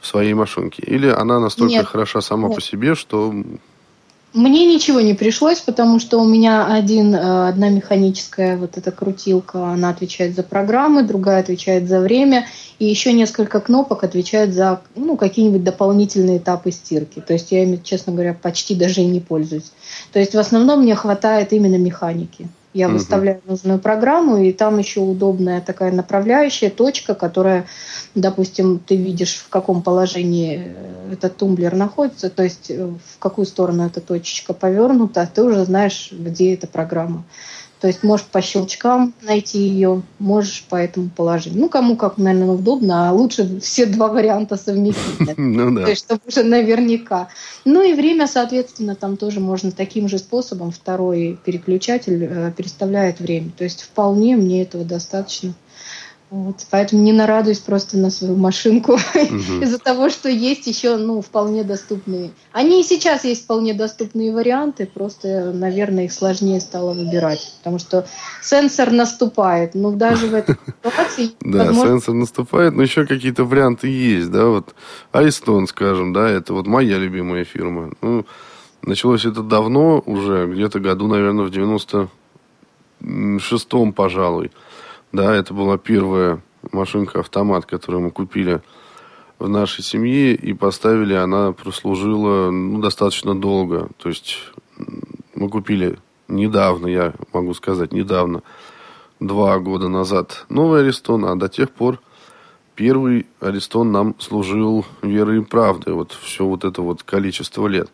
в 0.00 0.06
своей 0.06 0.34
машинке? 0.34 0.82
Или 0.82 1.08
она 1.08 1.40
настолько 1.40 1.72
Нет. 1.72 1.86
хороша 1.86 2.20
сама 2.20 2.48
Нет. 2.48 2.56
по 2.56 2.62
себе, 2.62 2.94
что... 2.94 3.34
Мне 4.32 4.66
ничего 4.66 5.00
не 5.00 5.14
пришлось, 5.14 5.60
потому 5.60 5.98
что 5.98 6.20
у 6.20 6.28
меня 6.28 6.66
один, 6.66 7.14
э, 7.14 7.48
одна 7.48 7.70
механическая 7.70 8.58
вот 8.58 8.76
эта 8.76 8.92
крутилка, 8.92 9.68
она 9.68 9.88
отвечает 9.88 10.36
за 10.36 10.42
программы, 10.42 11.04
другая 11.04 11.40
отвечает 11.40 11.88
за 11.88 12.00
время, 12.00 12.46
и 12.78 12.84
еще 12.84 13.14
несколько 13.14 13.60
кнопок 13.60 14.04
отвечают 14.04 14.52
за 14.52 14.82
ну, 14.94 15.16
какие-нибудь 15.16 15.64
дополнительные 15.64 16.36
этапы 16.36 16.70
стирки. 16.70 17.20
То 17.20 17.32
есть 17.32 17.50
я 17.50 17.62
ими, 17.62 17.80
честно 17.82 18.12
говоря, 18.12 18.34
почти 18.34 18.74
даже 18.74 19.00
и 19.00 19.06
не 19.06 19.20
пользуюсь. 19.20 19.72
То 20.12 20.18
есть 20.18 20.34
в 20.34 20.38
основном 20.38 20.82
мне 20.82 20.94
хватает 20.94 21.54
именно 21.54 21.78
механики. 21.78 22.48
Я 22.76 22.88
Мгм. 22.88 22.98
выставляю 22.98 23.40
нужную 23.46 23.78
программу, 23.78 24.36
и 24.36 24.52
там 24.52 24.76
еще 24.78 25.00
удобная 25.00 25.62
такая 25.62 25.92
направляющая 25.92 26.68
точка, 26.68 27.14
которая, 27.14 27.64
допустим, 28.14 28.80
ты 28.86 28.96
видишь, 28.96 29.36
в 29.36 29.48
каком 29.48 29.80
положении 29.82 30.60
э, 30.62 31.12
этот 31.14 31.38
тумблер 31.38 31.74
находится, 31.74 32.28
то 32.28 32.42
есть 32.42 32.70
э, 32.70 32.84
в 32.84 33.18
какую 33.18 33.46
сторону 33.46 33.86
эта 33.86 34.02
точечка 34.02 34.52
повернута, 34.52 35.26
ты 35.32 35.42
уже 35.42 35.64
знаешь, 35.64 36.12
где 36.12 36.52
эта 36.52 36.66
программа. 36.66 37.24
То 37.86 37.90
есть 37.90 38.02
можешь 38.02 38.26
по 38.26 38.42
щелчкам 38.42 39.14
найти 39.22 39.60
ее, 39.60 40.02
можешь 40.18 40.64
по 40.68 40.74
этому 40.74 41.08
положению. 41.08 41.60
Ну, 41.60 41.68
кому 41.68 41.94
как, 41.94 42.18
наверное, 42.18 42.56
удобно, 42.56 43.08
а 43.08 43.12
лучше 43.12 43.60
все 43.60 43.86
два 43.86 44.08
варианта 44.08 44.56
совместить. 44.56 45.04
Ну 45.36 45.72
да. 45.72 45.84
То 45.84 45.90
есть, 45.90 46.04
чтобы 46.04 46.22
уже 46.26 46.42
наверняка. 46.42 47.28
Ну 47.64 47.88
и 47.88 47.94
время, 47.94 48.26
соответственно, 48.26 48.96
там 48.96 49.16
тоже 49.16 49.38
можно 49.38 49.70
таким 49.70 50.08
же 50.08 50.18
способом. 50.18 50.72
Второй 50.72 51.38
переключатель 51.44 52.24
э, 52.24 52.52
переставляет 52.56 53.20
время. 53.20 53.52
То 53.56 53.62
есть 53.62 53.82
вполне 53.82 54.34
мне 54.34 54.62
этого 54.62 54.84
достаточно. 54.84 55.54
Вот, 56.28 56.66
поэтому 56.72 57.02
не 57.02 57.12
нарадуюсь 57.12 57.60
просто 57.60 57.96
на 57.96 58.10
свою 58.10 58.34
машинку 58.34 58.94
из-за 59.14 59.78
того, 59.78 60.10
что 60.10 60.28
есть 60.28 60.66
еще 60.66 60.96
ну, 60.96 61.22
вполне 61.22 61.62
доступные. 61.62 62.32
Они 62.50 62.80
и 62.80 62.84
сейчас 62.84 63.24
есть 63.24 63.44
вполне 63.44 63.74
доступные 63.74 64.34
варианты, 64.34 64.86
просто, 64.86 65.52
наверное, 65.52 66.06
их 66.06 66.12
сложнее 66.12 66.60
стало 66.60 66.94
выбирать. 66.94 67.54
Потому 67.58 67.78
что 67.78 68.08
сенсор 68.42 68.90
наступает. 68.90 69.76
Но 69.76 69.92
даже 69.92 70.26
в 70.26 70.34
этой 70.34 70.56
ситуации 70.66 71.30
Да, 71.42 71.72
сенсор 71.72 72.14
наступает, 72.14 72.74
но 72.74 72.82
еще 72.82 73.06
какие-то 73.06 73.44
варианты 73.44 73.86
есть, 73.86 74.32
да, 74.32 74.46
вот 74.46 74.74
Аристон, 75.12 75.68
скажем, 75.68 76.12
да, 76.12 76.28
это 76.28 76.54
вот 76.54 76.66
моя 76.66 76.98
любимая 76.98 77.44
фирма. 77.44 77.92
Ну, 78.02 78.26
началось 78.82 79.24
это 79.24 79.42
давно 79.42 80.02
уже, 80.04 80.48
где-то 80.48 80.80
году, 80.80 81.06
наверное, 81.06 81.44
в 81.44 81.50
96-м, 83.00 83.92
пожалуй. 83.92 84.50
Да, 85.16 85.34
это 85.34 85.54
была 85.54 85.78
первая 85.78 86.42
машинка-автомат, 86.72 87.64
которую 87.64 88.02
мы 88.02 88.10
купили 88.10 88.60
в 89.38 89.48
нашей 89.48 89.82
семье 89.82 90.34
и 90.34 90.52
поставили, 90.52 91.14
она 91.14 91.52
прослужила 91.52 92.50
ну, 92.50 92.82
достаточно 92.82 93.34
долго. 93.34 93.88
То 93.96 94.10
есть 94.10 94.36
мы 95.34 95.48
купили 95.48 95.98
недавно, 96.28 96.86
я 96.86 97.14
могу 97.32 97.54
сказать, 97.54 97.94
недавно, 97.94 98.42
два 99.18 99.58
года 99.58 99.88
назад 99.88 100.44
новый 100.50 100.82
Аристон, 100.82 101.24
а 101.24 101.34
до 101.34 101.48
тех 101.48 101.70
пор 101.70 101.98
первый 102.74 103.24
Аристон 103.40 103.92
нам 103.92 104.16
служил 104.20 104.84
верой 105.00 105.38
и 105.38 105.44
правдой. 105.44 105.94
Вот 105.94 106.12
все 106.12 106.44
вот 106.44 106.62
это 106.62 106.82
вот 106.82 107.04
количество 107.04 107.66
лет. 107.66 107.88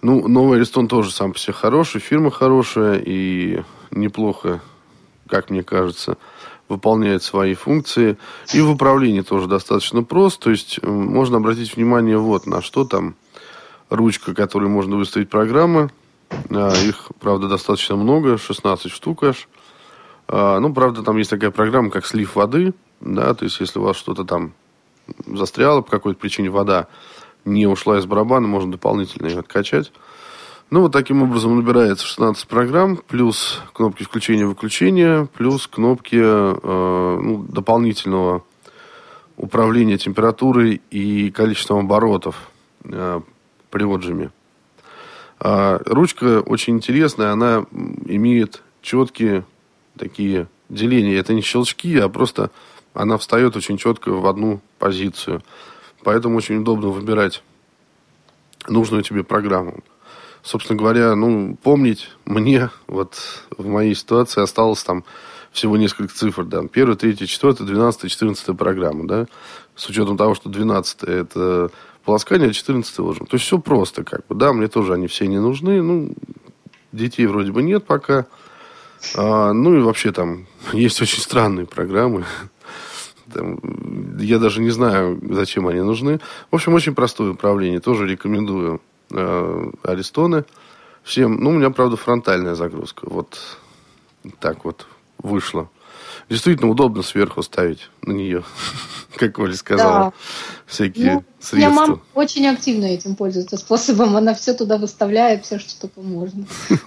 Ну, 0.00 0.28
новый 0.28 0.58
Аристон 0.58 0.86
тоже 0.86 1.10
сам 1.10 1.32
по 1.32 1.40
себе 1.40 1.54
хороший, 1.54 2.00
фирма 2.00 2.30
хорошая 2.30 3.02
и 3.04 3.64
неплохо, 3.90 4.60
как 5.30 5.48
мне 5.48 5.62
кажется, 5.62 6.18
выполняет 6.68 7.22
свои 7.22 7.54
функции. 7.54 8.18
И 8.52 8.60
в 8.60 8.70
управлении 8.70 9.22
тоже 9.22 9.46
достаточно 9.46 10.02
прост. 10.02 10.40
То 10.40 10.50
есть 10.50 10.82
можно 10.82 11.38
обратить 11.38 11.76
внимание 11.76 12.18
вот 12.18 12.46
на 12.46 12.60
что 12.60 12.84
там 12.84 13.14
ручка, 13.88 14.34
которой 14.34 14.68
можно 14.68 14.96
выставить 14.96 15.30
программы. 15.30 15.90
А, 16.50 16.72
их, 16.74 17.10
правда, 17.20 17.48
достаточно 17.48 17.96
много, 17.96 18.38
16 18.38 18.90
штук 18.90 19.24
аж. 19.24 19.48
А, 20.28 20.60
ну, 20.60 20.72
правда, 20.72 21.02
там 21.02 21.16
есть 21.16 21.30
такая 21.30 21.50
программа, 21.50 21.90
как 21.90 22.06
слив 22.06 22.36
воды. 22.36 22.72
Да, 23.00 23.34
то 23.34 23.44
есть, 23.44 23.58
если 23.60 23.78
у 23.78 23.82
вас 23.82 23.96
что-то 23.96 24.24
там 24.24 24.52
застряло 25.26 25.80
по 25.80 25.90
какой-то 25.90 26.20
причине, 26.20 26.50
вода 26.50 26.86
не 27.44 27.66
ушла 27.66 27.98
из 27.98 28.06
барабана, 28.06 28.46
можно 28.46 28.70
дополнительно 28.70 29.26
ее 29.26 29.40
откачать. 29.40 29.92
Ну, 30.70 30.82
вот 30.82 30.92
таким 30.92 31.20
образом 31.22 31.56
набирается 31.56 32.06
16 32.06 32.46
программ, 32.46 32.96
плюс 32.96 33.60
кнопки 33.72 34.04
включения-выключения, 34.04 35.26
плюс 35.36 35.66
кнопки 35.66 36.14
э, 36.16 37.18
ну, 37.20 37.42
дополнительного 37.42 38.44
управления 39.36 39.98
температурой 39.98 40.80
и 40.92 41.32
количеством 41.32 41.80
оборотов 41.80 42.36
э, 42.84 43.20
при. 43.70 44.30
А 45.40 45.80
ручка 45.86 46.40
очень 46.40 46.76
интересная, 46.76 47.32
она 47.32 47.66
имеет 48.06 48.62
четкие 48.80 49.44
такие 49.98 50.46
деления. 50.68 51.18
Это 51.18 51.34
не 51.34 51.40
щелчки, 51.40 51.98
а 51.98 52.08
просто 52.08 52.52
она 52.94 53.18
встает 53.18 53.56
очень 53.56 53.76
четко 53.76 54.12
в 54.12 54.24
одну 54.24 54.60
позицию. 54.78 55.42
Поэтому 56.04 56.36
очень 56.36 56.58
удобно 56.58 56.90
выбирать 56.90 57.42
нужную 58.68 59.02
тебе 59.02 59.24
программу. 59.24 59.82
Собственно 60.42 60.78
говоря, 60.78 61.14
ну, 61.14 61.56
помнить 61.62 62.10
мне, 62.24 62.70
вот 62.86 63.44
в 63.56 63.66
моей 63.66 63.94
ситуации 63.94 64.42
осталось 64.42 64.82
там 64.82 65.04
всего 65.52 65.76
несколько 65.76 66.14
цифр, 66.14 66.44
да, 66.44 66.62
первая, 66.66 66.96
третья, 66.96 67.26
четвертая, 67.26 67.66
двенадцатая, 67.66 68.08
четырнадцатая 68.08 68.56
программа, 68.56 69.06
да, 69.06 69.26
с 69.74 69.88
учетом 69.88 70.16
того, 70.16 70.34
что 70.34 70.48
двенадцатая 70.48 71.22
это 71.22 71.70
полоскание, 72.04 72.50
а 72.50 72.52
четырнадцатая 72.52 73.04
ложим. 73.04 73.26
То 73.26 73.34
есть 73.34 73.46
все 73.46 73.58
просто, 73.58 74.04
как 74.04 74.26
бы, 74.28 74.34
да, 74.34 74.52
мне 74.52 74.68
тоже 74.68 74.94
они 74.94 75.08
все 75.08 75.26
не 75.26 75.40
нужны, 75.40 75.82
ну, 75.82 76.12
детей 76.92 77.26
вроде 77.26 77.52
бы 77.52 77.62
нет 77.62 77.84
пока, 77.84 78.26
а, 79.16 79.52
ну 79.52 79.76
и 79.76 79.80
вообще 79.80 80.12
там 80.12 80.46
есть 80.72 81.02
очень 81.02 81.20
странные 81.20 81.66
программы, 81.66 82.24
там, 83.32 83.58
я 84.18 84.38
даже 84.38 84.60
не 84.60 84.70
знаю, 84.70 85.20
зачем 85.30 85.66
они 85.66 85.80
нужны. 85.80 86.20
В 86.50 86.54
общем, 86.54 86.74
очень 86.74 86.94
простое 86.94 87.32
управление. 87.32 87.80
Тоже 87.80 88.06
рекомендую 88.06 88.80
э, 89.12 89.70
Аристоны 89.82 90.44
всем. 91.02 91.36
Ну, 91.36 91.50
у 91.50 91.52
меня, 91.54 91.70
правда, 91.70 91.96
фронтальная 91.96 92.54
загрузка. 92.54 93.08
Вот 93.08 93.38
так 94.38 94.64
вот 94.64 94.86
вышло. 95.18 95.68
Действительно 96.28 96.70
удобно 96.70 97.02
сверху 97.02 97.42
ставить 97.42 97.90
на 98.02 98.12
нее, 98.12 98.44
как 99.16 99.38
Оля 99.38 99.54
сказала, 99.54 99.98
да. 99.98 100.12
всякие 100.66 101.14
ну, 101.14 101.24
средства. 101.38 101.56
Меня 101.56 101.70
мама 101.70 102.00
очень 102.14 102.46
активно 102.46 102.86
этим 102.86 103.16
пользуется 103.16 103.56
способом. 103.56 104.16
Она 104.16 104.34
все 104.34 104.54
туда 104.54 104.76
выставляет, 104.76 105.44
все, 105.44 105.58
что 105.58 105.80
только 105.80 106.00
можно. 106.00 106.46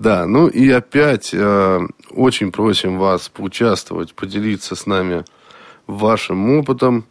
Да, 0.00 0.26
ну 0.26 0.48
и 0.48 0.70
опять 0.70 1.28
э, 1.34 1.80
очень 2.08 2.52
просим 2.52 2.98
вас 2.98 3.28
поучаствовать, 3.28 4.14
поделиться 4.14 4.74
с 4.74 4.86
нами 4.86 5.26
вашим 5.86 6.58
опытом. 6.58 7.04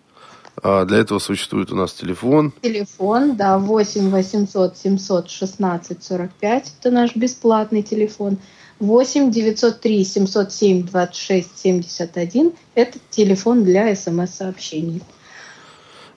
А 0.62 0.86
для 0.86 1.00
этого 1.00 1.20
существует 1.20 1.72
у 1.72 1.76
нас 1.76 1.94
телефон. 1.94 2.54
Телефон, 2.62 3.36
да, 3.36 3.58
8 3.58 4.10
800 4.10 4.78
716 4.78 6.04
45. 6.04 6.74
Это 6.80 6.92
наш 6.92 7.16
бесплатный 7.16 7.84
телефон. 7.84 8.38
8 8.80 9.32
903 9.32 10.04
707 10.04 10.84
26 10.84 11.58
71. 11.58 12.54
Это 12.76 13.00
телефон 13.10 13.64
для 13.64 13.96
смс-сообщений. 13.96 15.02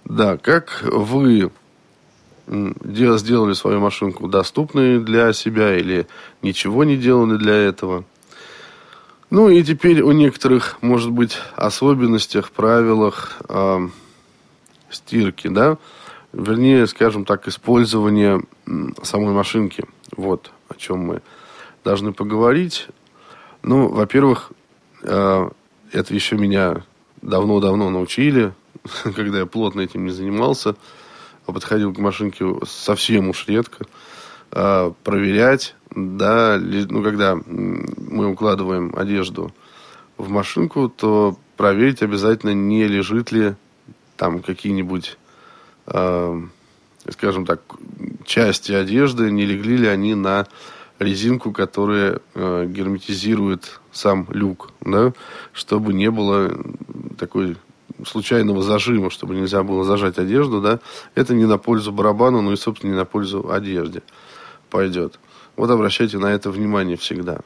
Да, 0.04 0.36
как 0.36 0.82
вы 0.82 1.50
сделали 2.46 3.52
свою 3.54 3.80
машинку 3.80 4.28
доступной 4.28 4.98
для 4.98 5.32
себя 5.32 5.76
или 5.76 6.06
ничего 6.42 6.84
не 6.84 6.96
делали 6.96 7.36
для 7.36 7.54
этого. 7.54 8.04
Ну 9.30 9.48
и 9.48 9.62
теперь 9.62 10.02
о 10.02 10.12
некоторых, 10.12 10.78
может 10.82 11.10
быть, 11.10 11.38
особенностях, 11.56 12.50
правилах 12.50 13.40
стирки, 14.94 15.48
да, 15.48 15.78
вернее, 16.32 16.86
скажем 16.86 17.24
так, 17.24 17.48
использования 17.48 18.42
самой 19.02 19.32
машинки. 19.32 19.84
Вот 20.16 20.50
о 20.68 20.74
чем 20.74 20.98
мы 21.00 21.22
должны 21.84 22.12
поговорить. 22.12 22.88
Ну, 23.62 23.88
во-первых, 23.88 24.52
э, 25.02 25.48
это 25.92 26.14
еще 26.14 26.36
меня 26.36 26.84
давно-давно 27.20 27.90
научили, 27.90 28.52
когда 29.16 29.40
я 29.40 29.46
плотно 29.46 29.80
этим 29.80 30.04
не 30.04 30.10
занимался– 30.10 30.76
подходил 31.46 31.92
к 31.92 31.98
машинке 31.98 32.44
совсем 32.66 33.30
уж 33.30 33.46
редко, 33.48 33.86
а, 34.50 34.92
проверять, 35.02 35.74
да, 35.90 36.58
ну, 36.60 37.02
когда 37.02 37.36
мы 37.46 38.30
укладываем 38.30 38.94
одежду 38.96 39.52
в 40.16 40.28
машинку, 40.28 40.88
то 40.88 41.36
проверить 41.56 42.02
обязательно, 42.02 42.54
не 42.54 42.86
лежит 42.86 43.32
ли 43.32 43.54
там 44.22 44.40
какие-нибудь, 44.40 45.18
э, 45.88 46.42
скажем 47.08 47.44
так, 47.44 47.60
части 48.24 48.70
одежды, 48.70 49.32
не 49.32 49.44
легли 49.44 49.76
ли 49.76 49.88
они 49.88 50.14
на 50.14 50.46
резинку, 51.00 51.50
которая 51.50 52.20
э, 52.36 52.66
герметизирует 52.68 53.80
сам 53.90 54.28
люк, 54.30 54.70
да, 54.80 55.12
чтобы 55.52 55.92
не 55.92 56.08
было 56.08 56.56
такой 57.18 57.56
случайного 58.06 58.62
зажима, 58.62 59.10
чтобы 59.10 59.34
нельзя 59.34 59.64
было 59.64 59.82
зажать 59.82 60.18
одежду, 60.18 60.60
да, 60.60 60.78
это 61.16 61.34
не 61.34 61.46
на 61.46 61.58
пользу 61.58 61.90
барабану, 61.90 62.42
но 62.42 62.52
и, 62.52 62.56
собственно, 62.56 62.92
не 62.92 62.96
на 62.96 63.04
пользу 63.04 63.50
одежде 63.50 64.04
пойдет. 64.70 65.18
Вот 65.56 65.68
обращайте 65.68 66.18
на 66.18 66.26
это 66.26 66.52
внимание 66.52 66.96
всегда. 66.96 67.40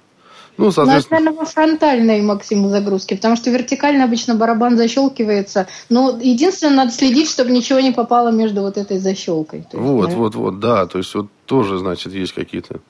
Ну, 0.59 0.71
соответственно... 0.71 1.21
Ну, 1.21 1.25
наверное, 1.27 1.47
фронтальной 1.47 2.23
максимум 2.23 2.71
загрузки, 2.71 3.15
потому 3.15 3.37
что 3.37 3.51
вертикально 3.51 4.05
обычно 4.05 4.35
барабан 4.35 4.77
защелкивается. 4.77 5.67
Но 5.89 6.19
единственное, 6.21 6.77
надо 6.77 6.93
следить, 6.93 7.31
чтобы 7.31 7.51
ничего 7.51 7.81
не 7.81 7.93
попало 7.93 8.31
между 8.31 8.63
вот 8.63 8.79
этой 8.79 8.99
защелкой. 8.99 9.61
есть, 9.61 9.75
вот, 9.75 10.11
да? 10.11 10.17
вот, 10.17 10.35
вот, 10.35 10.61
да. 10.61 10.87
То 10.87 10.99
есть, 10.99 11.15
вот 11.15 11.27
тоже, 11.45 11.79
значит, 11.79 12.13
есть 12.13 12.33
какие-то... 12.33 12.81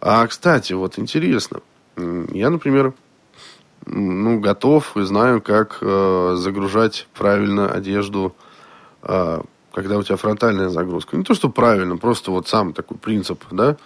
А, 0.00 0.26
кстати, 0.26 0.72
вот 0.72 0.98
интересно. 0.98 1.60
Я, 1.96 2.50
например, 2.50 2.94
ну, 3.86 4.40
готов 4.40 4.96
и 4.96 5.02
знаю, 5.02 5.40
как 5.40 5.78
э, 5.80 6.34
загружать 6.36 7.06
правильно 7.14 7.70
одежду, 7.70 8.34
э, 9.02 9.40
когда 9.72 9.98
у 9.98 10.02
тебя 10.02 10.16
фронтальная 10.16 10.68
загрузка. 10.68 11.16
Не 11.16 11.24
то, 11.24 11.34
что 11.34 11.48
правильно, 11.48 11.96
просто 11.96 12.30
вот 12.30 12.48
сам 12.48 12.72
такой 12.72 12.98
принцип, 12.98 13.42
да. 13.50 13.76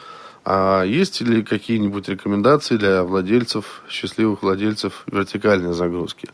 А 0.44 0.82
есть 0.84 1.20
ли 1.20 1.42
какие-нибудь 1.42 2.08
рекомендации 2.08 2.76
для 2.76 3.02
владельцев, 3.02 3.82
счастливых 3.88 4.42
владельцев 4.42 5.04
вертикальной 5.06 5.72
загрузки? 5.72 6.28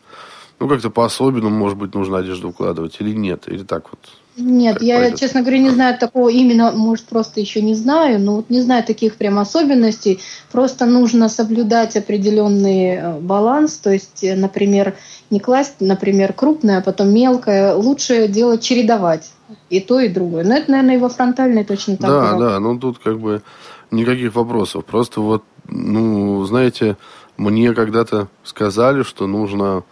Ну, 0.59 0.69
как-то 0.69 0.91
по-особенному, 0.91 1.57
может 1.57 1.79
быть, 1.79 1.95
нужно 1.95 2.19
одежду 2.19 2.49
укладывать 2.49 2.97
или 3.01 3.15
нет? 3.15 3.45
Или 3.47 3.63
так 3.63 3.91
вот 3.91 4.01
нет, 4.37 4.81
я, 4.81 4.99
пойдет. 4.99 5.19
честно 5.19 5.41
говоря, 5.41 5.59
не 5.59 5.71
знаю 5.71 5.99
такого 5.99 6.29
именно, 6.29 6.73
может, 6.73 7.07
просто 7.07 7.41
еще 7.41 7.61
не 7.63 7.75
знаю, 7.75 8.21
но 8.21 8.37
вот 8.37 8.51
не 8.51 8.61
знаю 8.61 8.85
таких 8.85 9.17
прям 9.17 9.39
особенностей. 9.39 10.21
Просто 10.53 10.87
нужно 10.87 11.29
соблюдать 11.29 11.97
определенный 11.97 12.97
э, 12.97 13.19
баланс, 13.21 13.75
то 13.79 13.93
есть, 13.93 14.23
э, 14.23 14.37
например, 14.37 14.97
не 15.31 15.41
класть, 15.41 15.75
например, 15.81 16.33
крупное, 16.33 16.79
а 16.79 16.81
потом 16.81 17.13
мелкое. 17.13 17.75
Лучше 17.75 18.29
делать 18.29 18.63
чередовать 18.63 19.31
и 19.69 19.81
то, 19.81 20.01
и 20.01 20.09
другое. 20.09 20.45
Но 20.45 20.55
это, 20.55 20.71
наверное, 20.71 20.97
и 20.97 20.99
во 20.99 21.09
фронтальной 21.09 21.65
точно 21.65 21.97
так 21.97 22.11
Да, 22.11 22.33
было. 22.33 22.51
да, 22.51 22.61
ну 22.61 22.79
тут 22.79 22.99
как 22.99 23.19
бы 23.19 23.43
никаких 23.91 24.35
вопросов. 24.35 24.85
Просто 24.85 25.21
вот, 25.21 25.45
ну, 25.67 26.45
знаете, 26.45 26.97
мне 27.37 27.73
когда-то 27.73 28.29
сказали, 28.45 29.03
что 29.03 29.27
нужно 29.27 29.85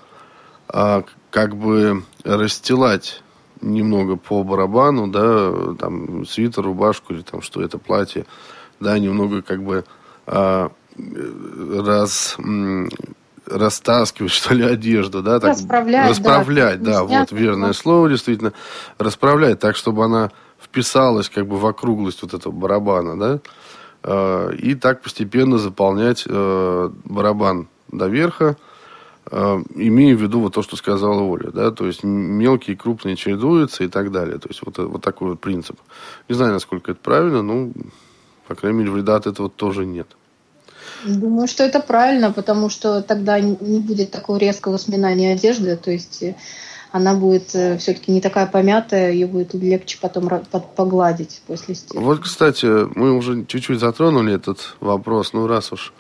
а, 0.69 1.05
как 1.31 1.57
бы 1.57 2.03
расстилать 2.25 3.23
немного 3.61 4.17
по 4.17 4.45
барабану, 4.45 5.09
да, 5.09 5.75
там 5.79 6.27
свитер, 6.27 6.63
рубашку 6.63 7.13
или 7.13 7.23
там 7.23 7.43
что 7.43 7.63
это, 7.63 7.79
платье, 7.79 8.25
да, 8.81 8.99
немного 8.99 9.43
как 9.43 9.63
бы 9.63 9.85
а, 10.27 10.71
раз, 10.97 12.37
растаскивать, 13.47 14.33
что 14.33 14.55
ли, 14.55 14.65
одежду, 14.65 15.23
да, 15.23 15.41
так, 15.41 15.51
расправлять, 15.51 16.11
расправлять, 16.11 16.83
да, 16.83 16.93
да 16.93 17.05
вот 17.05 17.33
верное 17.33 17.73
слово, 17.73 18.11
действительно, 18.11 18.53
расправлять 18.99 19.59
так, 19.59 19.77
чтобы 19.77 20.05
она 20.05 20.31
вписалась 20.61 21.29
как 21.29 21.47
бы 21.47 21.57
в 21.57 21.67
округлость 21.67 22.23
вот 22.23 22.35
этого 22.35 22.53
барабана, 22.53 23.19
да, 23.19 23.41
и 24.05 24.75
так 24.81 25.03
постепенно 25.03 25.59
заполнять 25.59 26.25
э, 26.27 26.91
барабан 27.05 27.69
до 27.91 28.07
верха, 28.07 28.57
э, 29.31 29.37
имея 29.75 30.17
в 30.17 30.23
виду 30.23 30.41
вот 30.41 30.55
то, 30.55 30.63
что 30.63 30.77
сказала 30.77 31.21
Оля, 31.21 31.51
да, 31.51 31.71
то 31.71 31.87
есть 31.87 32.05
мелкие 32.05 32.75
и 32.75 32.79
крупные 32.79 33.17
чередуются 33.17 33.85
и 33.85 33.89
так 33.89 34.13
далее. 34.13 34.39
То 34.39 34.49
есть 34.49 34.61
вот, 34.65 34.79
вот 34.79 35.03
такой 35.03 35.31
вот 35.31 35.41
принцип. 35.41 35.79
Не 36.29 36.35
знаю, 36.35 36.53
насколько 36.53 36.93
это 36.93 37.01
правильно, 37.01 37.43
но, 37.43 37.71
по 38.47 38.55
крайней 38.55 38.79
мере, 38.79 38.91
вреда 38.91 39.17
от 39.17 39.27
этого 39.27 39.51
тоже 39.51 39.85
нет. 39.85 40.07
Думаю, 41.05 41.47
что 41.47 41.65
это 41.65 41.81
правильно, 41.81 42.33
потому 42.33 42.71
что 42.71 43.03
тогда 43.03 43.39
не 43.41 43.81
будет 43.81 44.11
такого 44.11 44.37
резкого 44.37 44.77
сминания 44.79 45.35
одежды, 45.35 45.77
то 45.77 45.91
есть 45.91 46.23
э, 46.23 46.35
она 46.91 47.15
будет 47.15 47.55
э, 47.55 47.77
все-таки 47.79 48.11
не 48.13 48.21
такая 48.21 48.47
помятая, 48.47 49.13
ее 49.13 49.27
будет 49.27 49.55
легче 49.55 49.99
потом 50.01 50.29
погладить 50.77 51.43
после 51.47 51.75
стирки. 51.75 52.03
Вот, 52.03 52.21
кстати, 52.21 52.67
мы 52.97 53.17
уже 53.17 53.45
чуть-чуть 53.45 53.81
затронули 53.81 54.35
этот 54.35 54.77
вопрос, 54.81 55.33
ну 55.33 55.47
раз 55.47 55.73
уж 55.73 55.93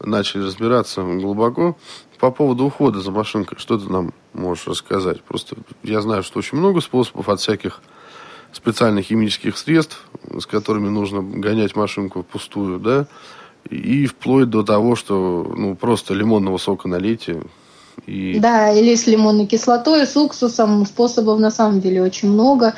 начали 0.00 0.44
разбираться 0.44 1.02
глубоко. 1.02 1.76
По 2.18 2.30
поводу 2.30 2.64
ухода 2.64 3.00
за 3.00 3.10
машинкой, 3.10 3.58
что 3.58 3.78
ты 3.78 3.90
нам 3.90 4.12
можешь 4.32 4.66
рассказать? 4.66 5.22
Просто 5.22 5.56
я 5.82 6.00
знаю, 6.00 6.22
что 6.22 6.38
очень 6.38 6.58
много 6.58 6.80
способов 6.80 7.28
от 7.28 7.40
всяких 7.40 7.80
специальных 8.52 9.06
химических 9.06 9.56
средств, 9.56 10.04
с 10.38 10.46
которыми 10.46 10.88
нужно 10.88 11.22
гонять 11.22 11.76
машинку 11.76 12.22
впустую, 12.22 12.78
да, 12.80 13.06
и 13.70 14.06
вплоть 14.06 14.48
до 14.48 14.62
того, 14.62 14.96
что 14.96 15.52
ну, 15.56 15.76
просто 15.76 16.14
лимонного 16.14 16.58
сока 16.58 16.88
налейте. 16.88 17.42
И... 18.06 18.38
Да, 18.38 18.70
или 18.70 18.94
с 18.94 19.06
лимонной 19.06 19.46
кислотой, 19.46 20.06
с 20.06 20.16
уксусом. 20.16 20.86
Способов 20.86 21.38
на 21.38 21.50
самом 21.50 21.80
деле 21.80 22.02
очень 22.02 22.30
много. 22.30 22.74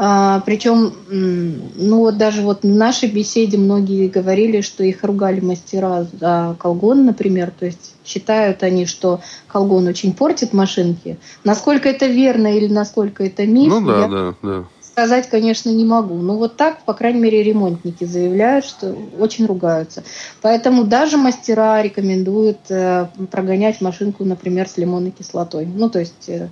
А, 0.00 0.40
причем, 0.46 0.92
ну 1.08 1.98
вот 1.98 2.18
даже 2.18 2.42
вот 2.42 2.62
в 2.62 2.68
нашей 2.68 3.10
беседе 3.10 3.58
многие 3.58 4.06
говорили, 4.08 4.60
что 4.60 4.84
их 4.84 5.02
ругали 5.02 5.40
мастера 5.40 6.06
за 6.20 6.54
колгон, 6.58 7.04
например. 7.04 7.52
То 7.58 7.66
есть 7.66 7.94
считают 8.04 8.62
они, 8.62 8.86
что 8.86 9.20
колгон 9.48 9.88
очень 9.88 10.12
портит 10.12 10.52
машинки. 10.52 11.18
Насколько 11.42 11.88
это 11.88 12.06
верно 12.06 12.56
или 12.56 12.72
насколько 12.72 13.24
это 13.24 13.44
миф, 13.44 13.72
ну, 13.72 13.86
да, 13.86 13.98
я... 13.98 14.08
да, 14.08 14.34
да 14.42 14.64
сказать, 14.98 15.28
конечно, 15.28 15.70
не 15.70 15.84
могу. 15.84 16.16
Но 16.16 16.36
вот 16.36 16.56
так, 16.56 16.82
по 16.82 16.92
крайней 16.92 17.20
мере, 17.20 17.44
ремонтники 17.44 18.02
заявляют, 18.02 18.64
что 18.64 18.96
очень 19.16 19.46
ругаются. 19.46 20.02
Поэтому 20.42 20.82
даже 20.82 21.16
мастера 21.16 21.80
рекомендуют 21.80 22.58
э, 22.68 23.06
прогонять 23.30 23.80
машинку, 23.80 24.24
например, 24.24 24.68
с 24.68 24.76
лимонной 24.76 25.12
кислотой. 25.12 25.66
Ну, 25.66 25.88
то 25.88 26.00
есть 26.00 26.28
э, 26.28 26.48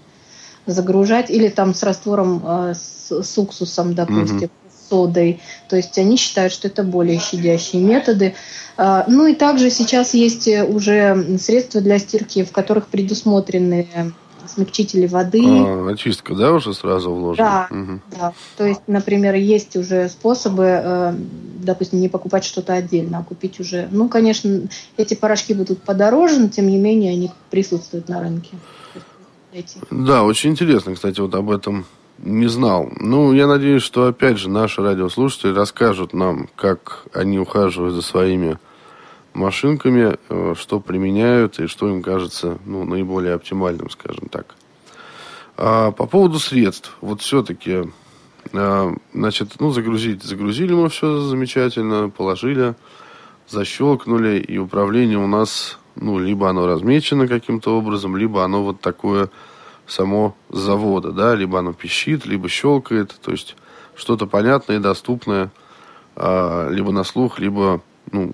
загружать 0.64 1.28
или 1.28 1.49
там 1.49 1.74
с 1.74 1.82
раствором 1.82 2.40
э, 2.47 2.74
с, 2.74 3.11
с 3.11 3.38
уксусом, 3.38 3.94
допустим. 3.94 4.36
Угу 4.36 4.51
содой. 4.88 5.40
То 5.68 5.74
есть 5.74 5.99
они 5.99 6.16
считают, 6.16 6.53
что 6.53 6.68
это 6.68 6.84
более 6.84 7.18
щадящие 7.18 7.82
методы. 7.82 8.36
Ну 8.78 9.26
и 9.26 9.34
также 9.34 9.68
сейчас 9.68 10.14
есть 10.14 10.47
уже 10.47 11.36
средства 11.40 11.80
для 11.80 11.99
стирки, 11.99 12.44
в 12.44 12.53
которых 12.53 12.86
предусмотрены 12.86 13.88
смягчители 14.49 15.07
воды. 15.07 15.42
А, 15.44 15.88
очистка, 15.90 16.34
да, 16.34 16.53
уже 16.53 16.74
сразу 16.74 17.12
вложена? 17.12 17.68
Да, 17.70 17.76
угу. 17.76 18.01
да. 18.18 18.32
То 18.57 18.66
есть, 18.66 18.82
например, 18.86 19.34
есть 19.34 19.76
уже 19.76 20.09
способы, 20.09 20.64
э, 20.64 21.14
допустим, 21.62 22.01
не 22.01 22.09
покупать 22.09 22.44
что-то 22.44 22.74
отдельно, 22.74 23.18
а 23.18 23.22
купить 23.22 23.61
уже... 23.61 23.88
Ну, 23.90 24.09
конечно, 24.09 24.62
эти 24.97 25.14
порошки 25.14 25.55
будут 25.55 25.82
подороже, 25.82 26.40
но 26.40 26.49
тем 26.49 26.68
не 26.68 26.78
менее 26.78 27.12
они 27.12 27.30
присутствуют 27.51 28.09
на 28.09 28.20
рынке. 28.20 28.57
Да, 29.90 30.24
очень 30.24 30.51
интересно, 30.51 30.94
кстати, 30.94 31.20
вот 31.20 31.34
об 31.34 31.51
этом 31.51 31.86
не 32.18 32.47
знал. 32.47 32.88
Ну, 32.99 33.32
я 33.32 33.47
надеюсь, 33.47 33.82
что, 33.82 34.07
опять 34.07 34.38
же, 34.38 34.49
наши 34.49 34.82
радиослушатели 34.82 35.55
расскажут 35.55 36.12
нам, 36.12 36.49
как 36.57 37.07
они 37.12 37.38
ухаживают 37.38 37.94
за 37.94 38.03
своими 38.03 38.59
машинками, 39.37 40.16
э, 40.28 40.55
что 40.57 40.80
применяют 40.80 41.59
и 41.61 41.66
что 41.66 41.89
им 41.89 42.03
кажется 42.03 42.59
ну, 42.64 42.84
наиболее 42.84 43.34
оптимальным, 43.34 43.91
скажем 43.91 44.28
так. 44.28 44.55
А 45.57 45.91
по 45.93 46.07
поводу 46.07 46.39
средств, 46.39 46.97
вот 47.01 47.20
все-таки, 47.22 47.84
э, 48.53 48.95
значит, 49.14 49.57
ну, 49.61 49.70
загрузить, 49.70 50.22
загрузили 50.22 50.72
мы 50.72 50.89
все 50.89 51.20
замечательно, 51.20 52.09
положили, 52.09 52.74
защелкнули, 53.49 54.39
и 54.39 54.59
управление 54.59 55.18
у 55.18 55.26
нас, 55.26 55.78
ну, 55.95 56.18
либо 56.18 56.49
оно 56.49 56.66
размечено 56.66 57.28
каким-то 57.28 57.76
образом, 57.76 58.16
либо 58.16 58.45
оно 58.45 58.62
вот 58.64 58.80
такое 58.80 59.30
само 59.87 60.34
с 60.51 60.59
завода, 60.59 61.12
да, 61.12 61.34
либо 61.34 61.59
оно 61.59 61.72
пищит, 61.72 62.26
либо 62.26 62.49
щелкает, 62.49 63.16
то 63.22 63.30
есть 63.30 63.57
что-то 63.95 64.26
понятное 64.26 64.76
и 64.76 64.80
доступное, 64.80 65.51
а, 66.16 66.68
либо 66.70 66.91
на 66.91 67.05
слух, 67.05 67.39
либо, 67.39 67.80
ну, 68.11 68.32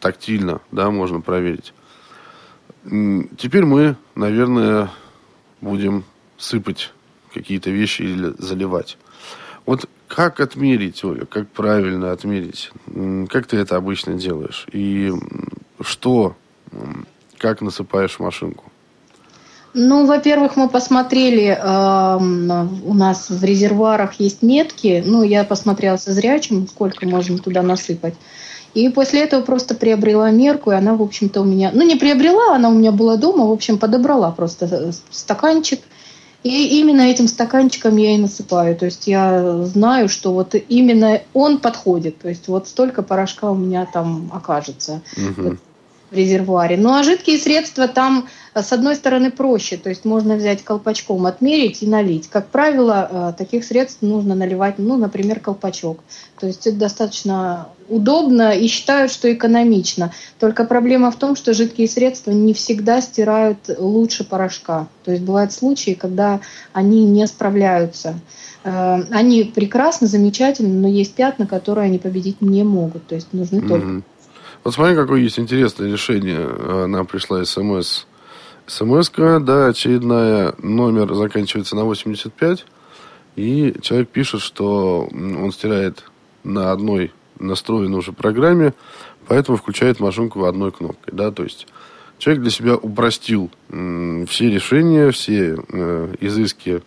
тактильно, 0.00 0.60
да, 0.72 0.90
можно 0.90 1.20
проверить. 1.20 1.72
Теперь 2.84 3.64
мы, 3.64 3.96
наверное, 4.14 4.90
будем 5.60 6.04
сыпать 6.38 6.92
какие-то 7.32 7.70
вещи 7.70 8.02
или 8.02 8.34
заливать. 8.38 8.96
Вот 9.66 9.88
как 10.08 10.40
отмерить, 10.40 11.04
Оля, 11.04 11.24
как 11.26 11.48
правильно 11.50 12.10
отмерить? 12.12 12.72
Как 13.28 13.46
ты 13.46 13.58
это 13.58 13.76
обычно 13.76 14.14
делаешь? 14.14 14.66
И 14.72 15.12
что, 15.80 16.34
как 17.38 17.60
насыпаешь 17.60 18.18
машинку? 18.18 18.64
Ну, 19.72 20.06
во-первых, 20.06 20.56
мы 20.56 20.68
посмотрели, 20.68 21.56
э, 21.56 22.18
у 22.84 22.94
нас 22.94 23.30
в 23.30 23.44
резервуарах 23.44 24.14
есть 24.18 24.42
метки. 24.42 25.00
Ну, 25.06 25.22
я 25.22 25.44
посмотрела 25.44 25.96
со 25.96 26.12
зрячим, 26.12 26.66
сколько 26.66 27.06
можно 27.06 27.38
туда 27.38 27.62
насыпать. 27.62 28.14
И 28.74 28.88
после 28.88 29.22
этого 29.22 29.42
просто 29.42 29.74
приобрела 29.74 30.30
мерку, 30.30 30.70
и 30.70 30.74
она, 30.74 30.94
в 30.94 31.02
общем-то, 31.02 31.40
у 31.40 31.44
меня... 31.44 31.70
Ну, 31.72 31.82
не 31.82 31.96
приобрела, 31.96 32.54
она 32.54 32.68
у 32.68 32.74
меня 32.74 32.92
была 32.92 33.16
дома, 33.16 33.46
в 33.46 33.52
общем, 33.52 33.78
подобрала 33.78 34.30
просто 34.30 34.68
э, 34.70 34.92
стаканчик. 35.10 35.80
И 36.42 36.80
именно 36.80 37.02
этим 37.02 37.28
стаканчиком 37.28 37.96
я 37.96 38.14
и 38.14 38.18
насыпаю. 38.18 38.74
То 38.76 38.86
есть 38.86 39.06
я 39.06 39.64
знаю, 39.64 40.08
что 40.08 40.32
вот 40.32 40.54
именно 40.54 41.20
он 41.34 41.58
подходит. 41.58 42.18
То 42.18 42.28
есть 42.28 42.48
вот 42.48 42.66
столько 42.66 43.02
порошка 43.02 43.50
у 43.50 43.54
меня 43.54 43.86
там 43.92 44.30
окажется. 44.32 45.02
Угу 45.16 45.58
в 46.10 46.14
резервуаре. 46.14 46.76
Ну 46.76 46.92
а 46.92 47.02
жидкие 47.02 47.38
средства 47.38 47.88
там, 47.88 48.26
э, 48.54 48.62
с 48.62 48.72
одной 48.72 48.96
стороны, 48.96 49.30
проще. 49.30 49.76
То 49.76 49.88
есть 49.88 50.04
можно 50.04 50.36
взять 50.36 50.64
колпачком, 50.64 51.26
отмерить 51.26 51.82
и 51.82 51.86
налить. 51.86 52.28
Как 52.28 52.48
правило, 52.48 53.08
э, 53.10 53.32
таких 53.38 53.64
средств 53.64 54.02
нужно 54.02 54.34
наливать, 54.34 54.78
ну, 54.78 54.96
например, 54.96 55.40
колпачок. 55.40 56.00
То 56.38 56.46
есть 56.46 56.66
это 56.66 56.76
достаточно 56.76 57.68
удобно 57.88 58.52
и 58.52 58.66
считают, 58.66 59.12
что 59.12 59.32
экономично. 59.32 60.12
Только 60.38 60.64
проблема 60.64 61.10
в 61.10 61.16
том, 61.16 61.36
что 61.36 61.54
жидкие 61.54 61.88
средства 61.88 62.30
не 62.30 62.54
всегда 62.54 63.00
стирают 63.00 63.58
лучше 63.78 64.24
порошка. 64.24 64.88
То 65.04 65.12
есть 65.12 65.22
бывают 65.22 65.52
случаи, 65.52 65.92
когда 65.92 66.40
они 66.72 67.04
не 67.04 67.26
справляются. 67.26 68.14
Э, 68.64 69.02
они 69.10 69.44
прекрасны, 69.44 70.06
замечательны, 70.06 70.74
но 70.74 70.88
есть 70.88 71.14
пятна, 71.14 71.46
которые 71.46 71.86
они 71.86 71.98
победить 71.98 72.40
не 72.40 72.64
могут. 72.64 73.06
То 73.06 73.14
есть 73.14 73.32
нужны 73.32 73.58
mm-hmm. 73.60 73.68
только 73.68 74.02
вот 74.64 74.74
смотри, 74.74 74.94
какое 74.94 75.20
есть 75.20 75.38
интересное 75.38 75.90
решение. 75.90 76.86
Нам 76.86 77.06
пришла 77.06 77.44
смс. 77.44 78.04
смс 78.66 79.10
да, 79.10 79.66
очередная, 79.66 80.54
номер 80.58 81.14
заканчивается 81.14 81.76
на 81.76 81.84
85. 81.84 82.66
И 83.36 83.74
человек 83.80 84.08
пишет, 84.10 84.42
что 84.42 85.08
он 85.10 85.52
стирает 85.52 86.04
на 86.44 86.72
одной 86.72 87.12
настроенной 87.38 87.98
уже 87.98 88.12
программе, 88.12 88.74
поэтому 89.26 89.56
включает 89.56 90.00
машинку 90.00 90.44
одной 90.44 90.72
кнопкой. 90.72 91.14
Да, 91.14 91.30
то 91.30 91.42
есть 91.42 91.66
человек 92.18 92.42
для 92.42 92.50
себя 92.50 92.76
упростил 92.76 93.50
все 93.68 94.50
решения, 94.50 95.10
все 95.10 95.56
э, 95.68 96.14
изыски 96.20 96.82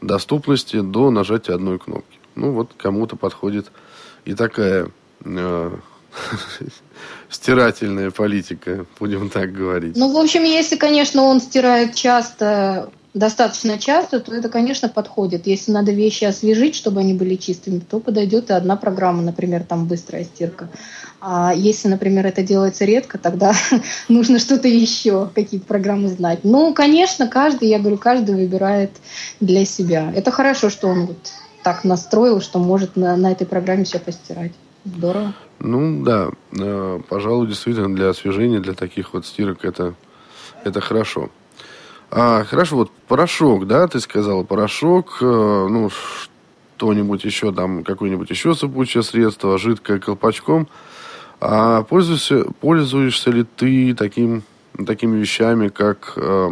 доступности 0.00 0.80
до 0.80 1.10
нажатия 1.10 1.54
одной 1.54 1.78
кнопки. 1.78 2.18
Ну 2.34 2.52
вот 2.52 2.72
кому-то 2.76 3.16
подходит 3.16 3.72
и 4.24 4.34
такая 4.34 4.90
э, 5.24 5.70
стирательная 7.30 8.10
политика, 8.10 8.86
будем 8.98 9.30
так 9.30 9.52
говорить. 9.52 9.96
Ну, 9.96 10.12
в 10.12 10.16
общем, 10.16 10.44
если, 10.44 10.76
конечно, 10.76 11.22
он 11.22 11.40
стирает 11.40 11.94
часто, 11.94 12.90
достаточно 13.14 13.78
часто, 13.78 14.20
то 14.20 14.34
это, 14.34 14.48
конечно, 14.48 14.88
подходит. 14.88 15.46
Если 15.46 15.72
надо 15.72 15.92
вещи 15.92 16.24
освежить, 16.24 16.74
чтобы 16.74 17.00
они 17.00 17.14
были 17.14 17.36
чистыми, 17.36 17.80
то 17.80 17.98
подойдет 18.00 18.50
и 18.50 18.54
одна 18.54 18.76
программа, 18.76 19.22
например, 19.22 19.64
там 19.64 19.86
быстрая 19.86 20.24
стирка. 20.24 20.68
А 21.20 21.52
если, 21.54 21.88
например, 21.88 22.26
это 22.26 22.42
делается 22.42 22.84
редко, 22.84 23.18
тогда 23.18 23.54
нужно 24.08 24.38
что-то 24.38 24.68
еще, 24.68 25.30
какие-то 25.34 25.66
программы 25.66 26.08
знать. 26.08 26.40
Ну, 26.42 26.74
конечно, 26.74 27.26
каждый, 27.26 27.68
я 27.68 27.78
говорю, 27.78 27.96
каждый 27.98 28.34
выбирает 28.34 28.90
для 29.40 29.64
себя. 29.64 30.12
Это 30.14 30.30
хорошо, 30.30 30.68
что 30.70 30.88
он 30.88 31.06
вот 31.06 31.32
так 31.62 31.84
настроил, 31.84 32.40
что 32.40 32.58
может 32.58 32.96
на, 32.96 33.16
на 33.16 33.32
этой 33.32 33.46
программе 33.46 33.84
все 33.84 33.98
постирать. 33.98 34.52
Здорово. 34.84 35.34
Ну 35.58 36.04
да, 36.04 36.30
э, 36.52 37.00
пожалуй, 37.08 37.46
действительно 37.46 37.94
для 37.94 38.10
освежения, 38.10 38.60
для 38.60 38.74
таких 38.74 39.14
вот 39.14 39.26
стирок 39.26 39.64
это, 39.64 39.94
это 40.64 40.80
хорошо. 40.80 41.30
А, 42.10 42.44
хорошо, 42.44 42.76
вот 42.76 42.90
порошок, 43.08 43.66
да, 43.66 43.88
ты 43.88 44.00
сказала, 44.00 44.44
порошок, 44.44 45.18
э, 45.20 45.24
ну, 45.24 45.90
что-нибудь 46.76 47.24
еще 47.24 47.52
там, 47.52 47.84
какое-нибудь 47.84 48.30
еще 48.30 48.54
сыпучее 48.54 49.02
средство, 49.02 49.58
жидкое 49.58 49.98
колпачком. 49.98 50.68
А 51.40 51.82
пользуешься, 51.82 52.44
пользуешься 52.60 53.30
ли 53.30 53.44
ты 53.44 53.94
таким 53.94 54.42
такими 54.84 55.18
вещами, 55.18 55.68
как 55.68 56.14
э, 56.16 56.48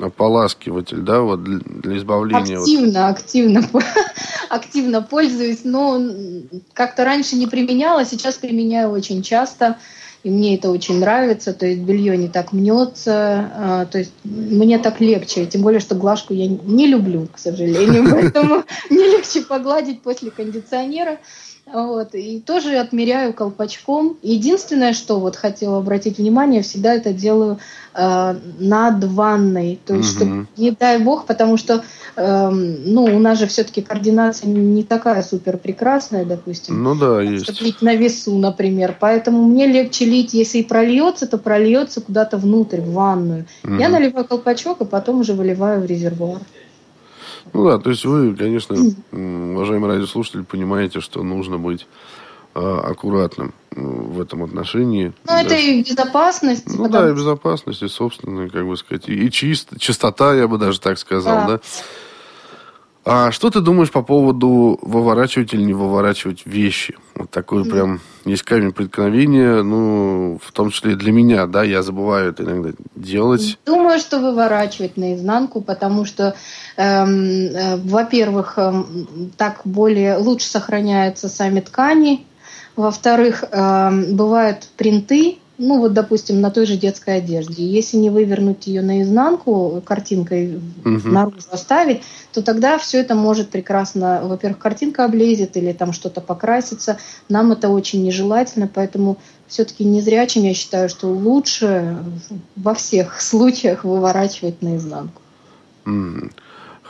ополаскиватель, 0.00 0.98
да, 0.98 1.20
вот 1.20 1.42
для, 1.42 1.58
для 1.58 1.96
избавления. 1.98 2.58
Активно, 2.58 3.06
вот. 3.08 3.18
активно, 3.18 3.68
активно 4.48 5.02
пользуюсь, 5.02 5.60
но 5.64 6.00
как-то 6.72 7.04
раньше 7.04 7.36
не 7.36 7.46
применяла, 7.46 8.04
сейчас 8.04 8.36
применяю 8.36 8.90
очень 8.90 9.22
часто 9.22 9.76
и 10.26 10.30
мне 10.30 10.56
это 10.56 10.72
очень 10.72 10.98
нравится, 10.98 11.52
то 11.52 11.66
есть 11.66 11.82
белье 11.82 12.16
не 12.16 12.26
так 12.26 12.52
мнется, 12.52 13.48
а, 13.54 13.86
то 13.86 13.98
есть 13.98 14.10
мне 14.24 14.76
так 14.80 15.00
легче, 15.00 15.46
тем 15.46 15.62
более, 15.62 15.78
что 15.78 15.94
глажку 15.94 16.34
я 16.34 16.48
не 16.48 16.88
люблю, 16.88 17.28
к 17.32 17.38
сожалению, 17.38 18.06
поэтому 18.10 18.64
мне 18.90 19.04
легче 19.04 19.42
погладить 19.42 20.02
после 20.02 20.32
кондиционера. 20.32 21.18
Вот, 21.72 22.14
и 22.14 22.38
тоже 22.40 22.76
отмеряю 22.76 23.32
колпачком. 23.32 24.16
Единственное, 24.22 24.92
что 24.92 25.18
вот 25.18 25.34
хотела 25.34 25.78
обратить 25.78 26.18
внимание, 26.18 26.62
всегда 26.62 26.94
это 26.94 27.12
делаю 27.12 27.58
э, 27.92 28.36
над 28.60 29.02
ванной. 29.02 29.80
То 29.84 29.96
есть, 29.96 30.14
угу. 30.16 30.24
чтобы, 30.24 30.46
не 30.56 30.70
дай 30.70 30.98
бог, 30.98 31.26
потому 31.26 31.56
что 31.56 31.82
э, 32.14 32.50
ну, 32.50 33.02
у 33.04 33.18
нас 33.18 33.40
же 33.40 33.48
все-таки 33.48 33.82
координация 33.82 34.48
не 34.48 34.84
такая 34.84 35.22
супер 35.22 35.58
прекрасная, 35.58 36.24
допустим. 36.24 36.84
Ну 36.84 36.94
да, 36.94 37.20
есть. 37.20 37.44
Чтобы 37.44 37.64
лить 37.64 37.82
на 37.82 37.96
весу, 37.96 38.38
например. 38.38 38.96
Поэтому 39.00 39.42
мне 39.42 39.66
легче 39.66 40.04
лить, 40.04 40.34
если 40.34 40.58
и 40.58 40.62
прольется, 40.62 41.26
то 41.26 41.36
прольется 41.36 42.00
куда-то 42.00 42.38
внутрь, 42.38 42.80
в 42.80 42.92
ванную. 42.92 43.46
Угу. 43.64 43.74
Я 43.74 43.88
наливаю 43.88 44.24
колпачок, 44.24 44.82
и 44.82 44.84
потом 44.84 45.18
уже 45.18 45.32
выливаю 45.32 45.80
в 45.80 45.86
резервуар. 45.86 46.42
Ну 47.52 47.64
да, 47.64 47.78
то 47.78 47.90
есть 47.90 48.04
вы, 48.04 48.34
конечно, 48.34 48.76
уважаемые 49.12 49.94
радиослушатели, 49.94 50.42
понимаете, 50.42 51.00
что 51.00 51.22
нужно 51.22 51.58
быть 51.58 51.86
э, 52.54 52.60
аккуратным 52.60 53.54
в 53.70 54.20
этом 54.20 54.42
отношении. 54.42 55.06
Ну, 55.06 55.12
да. 55.26 55.42
это 55.42 55.54
и 55.54 55.82
безопасность. 55.82 56.64
Ну 56.66 56.88
да, 56.88 57.10
и 57.10 57.12
безопасность, 57.12 57.82
и 57.82 57.88
собственная, 57.88 58.48
как 58.48 58.66
бы 58.66 58.76
сказать, 58.76 59.08
и 59.08 59.30
чист, 59.30 59.78
чистота, 59.78 60.34
я 60.34 60.48
бы 60.48 60.58
даже 60.58 60.80
так 60.80 60.98
сказал, 60.98 61.46
да. 61.46 61.46
да? 61.46 61.60
А 63.08 63.30
что 63.30 63.50
ты 63.50 63.60
думаешь 63.60 63.92
по 63.92 64.02
поводу 64.02 64.80
выворачивать 64.82 65.54
или 65.54 65.62
не 65.62 65.74
выворачивать 65.74 66.44
вещи? 66.44 66.96
Вот 67.14 67.30
такой 67.30 67.62
mm. 67.62 67.70
прям 67.70 68.00
есть 68.24 68.42
камень 68.42 68.72
преткновения, 68.72 69.62
ну, 69.62 70.40
в 70.42 70.50
том 70.50 70.70
числе 70.70 70.94
и 70.94 70.96
для 70.96 71.12
меня, 71.12 71.46
да, 71.46 71.62
я 71.62 71.84
забываю 71.84 72.30
это 72.30 72.42
иногда 72.42 72.70
делать. 72.96 73.60
Думаю, 73.64 74.00
что 74.00 74.18
выворачивать 74.18 74.96
наизнанку, 74.96 75.60
потому 75.60 76.04
что, 76.04 76.34
эм, 76.76 77.54
э, 77.54 77.76
во-первых, 77.76 78.54
э, 78.56 78.72
так 79.36 79.60
более 79.62 80.16
лучше 80.16 80.48
сохраняются 80.48 81.28
сами 81.28 81.60
ткани, 81.60 82.26
во-вторых, 82.74 83.44
э, 83.48 83.90
бывают 84.10 84.66
принты, 84.76 85.38
ну 85.58 85.80
вот, 85.80 85.92
допустим, 85.94 86.40
на 86.40 86.50
той 86.50 86.66
же 86.66 86.76
детской 86.76 87.18
одежде. 87.18 87.64
Если 87.64 87.96
не 87.96 88.10
вывернуть 88.10 88.66
ее 88.66 88.82
наизнанку, 88.82 89.82
картинкой 89.84 90.56
угу. 90.56 91.08
наружу 91.08 91.38
оставить, 91.50 92.02
то 92.32 92.42
тогда 92.42 92.78
все 92.78 93.00
это 93.00 93.14
может 93.14 93.48
прекрасно, 93.48 94.20
во-первых, 94.24 94.58
картинка 94.58 95.04
облезет 95.04 95.56
или 95.56 95.72
там 95.72 95.92
что-то 95.92 96.20
покрасится. 96.20 96.98
Нам 97.28 97.52
это 97.52 97.70
очень 97.70 98.04
нежелательно, 98.04 98.68
поэтому 98.72 99.16
все-таки 99.46 99.84
незрячим 99.84 100.42
я 100.42 100.52
считаю, 100.52 100.88
что 100.88 101.08
лучше 101.08 101.96
во 102.56 102.74
всех 102.74 103.20
случаях 103.20 103.84
выворачивать 103.84 104.60
наизнанку. 104.62 105.22
Mm. 105.86 106.32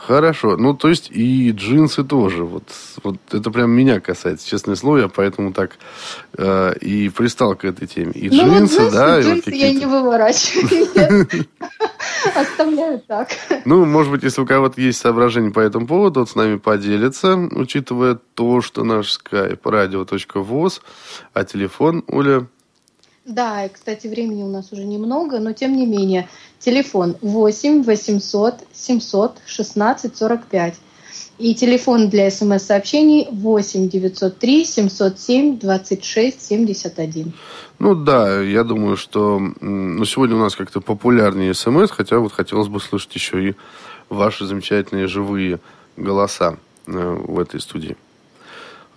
Хорошо. 0.05 0.57
Ну, 0.57 0.73
то 0.73 0.89
есть 0.89 1.09
и 1.11 1.51
джинсы 1.51 2.03
тоже. 2.03 2.43
Вот, 2.43 2.63
вот 3.03 3.17
это 3.31 3.51
прям 3.51 3.71
меня 3.71 3.99
касается, 3.99 4.47
честное 4.47 4.75
слово. 4.75 4.97
Я 4.99 5.07
поэтому 5.09 5.51
так 5.51 5.77
э, 6.37 6.73
и 6.79 7.09
пристал 7.09 7.55
к 7.55 7.65
этой 7.65 7.87
теме. 7.87 8.11
И 8.11 8.29
ну, 8.29 8.47
джинсы, 8.47 8.81
вот 8.83 8.93
да. 8.93 9.19
Джинсы 9.19 9.51
вот 9.51 9.53
я 9.53 9.73
не 9.73 9.85
выворачиваю. 9.85 11.27
Оставляю 12.35 12.99
так. 13.07 13.29
Ну, 13.65 13.85
может 13.85 14.11
быть, 14.11 14.23
если 14.23 14.41
у 14.41 14.45
кого-то 14.45 14.79
есть 14.79 14.99
соображения 14.99 15.51
по 15.51 15.59
этому 15.59 15.87
поводу, 15.87 16.21
вот 16.21 16.29
с 16.29 16.35
нами 16.35 16.57
поделиться, 16.57 17.35
учитывая 17.35 18.19
то, 18.33 18.61
что 18.61 18.83
наш 18.83 19.11
скайп 19.11 19.65
radio.voz, 19.65 20.81
а 21.33 21.43
телефон, 21.43 22.03
Оля, 22.07 22.47
да, 23.27 23.65
и, 23.65 23.69
кстати, 23.69 24.07
времени 24.07 24.41
у 24.41 24.47
нас 24.47 24.71
уже 24.71 24.85
немного, 24.85 25.39
но 25.39 25.51
тем 25.51 25.75
не 25.75 25.85
менее. 25.85 26.29
Телефон 26.59 27.15
8 27.21 27.83
800 27.83 28.55
700 28.73 29.37
16 29.45 30.17
45. 30.17 30.75
И 31.39 31.53
телефон 31.53 32.09
для 32.09 32.31
смс-сообщений 32.31 33.27
8 33.31 33.89
903 33.89 34.65
707 34.65 35.59
26 35.59 36.41
71. 36.41 37.33
Ну 37.77 37.95
да, 37.95 38.41
я 38.41 38.63
думаю, 38.63 38.97
что 38.97 39.39
ну, 39.39 40.03
сегодня 40.05 40.35
у 40.35 40.39
нас 40.39 40.55
как-то 40.55 40.81
популярнее 40.81 41.53
смс, 41.53 41.91
хотя 41.91 42.17
вот 42.17 42.33
хотелось 42.33 42.69
бы 42.69 42.79
слышать 42.79 43.13
еще 43.13 43.49
и 43.49 43.55
ваши 44.09 44.45
замечательные 44.45 45.07
живые 45.07 45.59
голоса 45.95 46.57
э, 46.87 46.91
в 46.91 47.39
этой 47.39 47.59
студии. 47.59 47.95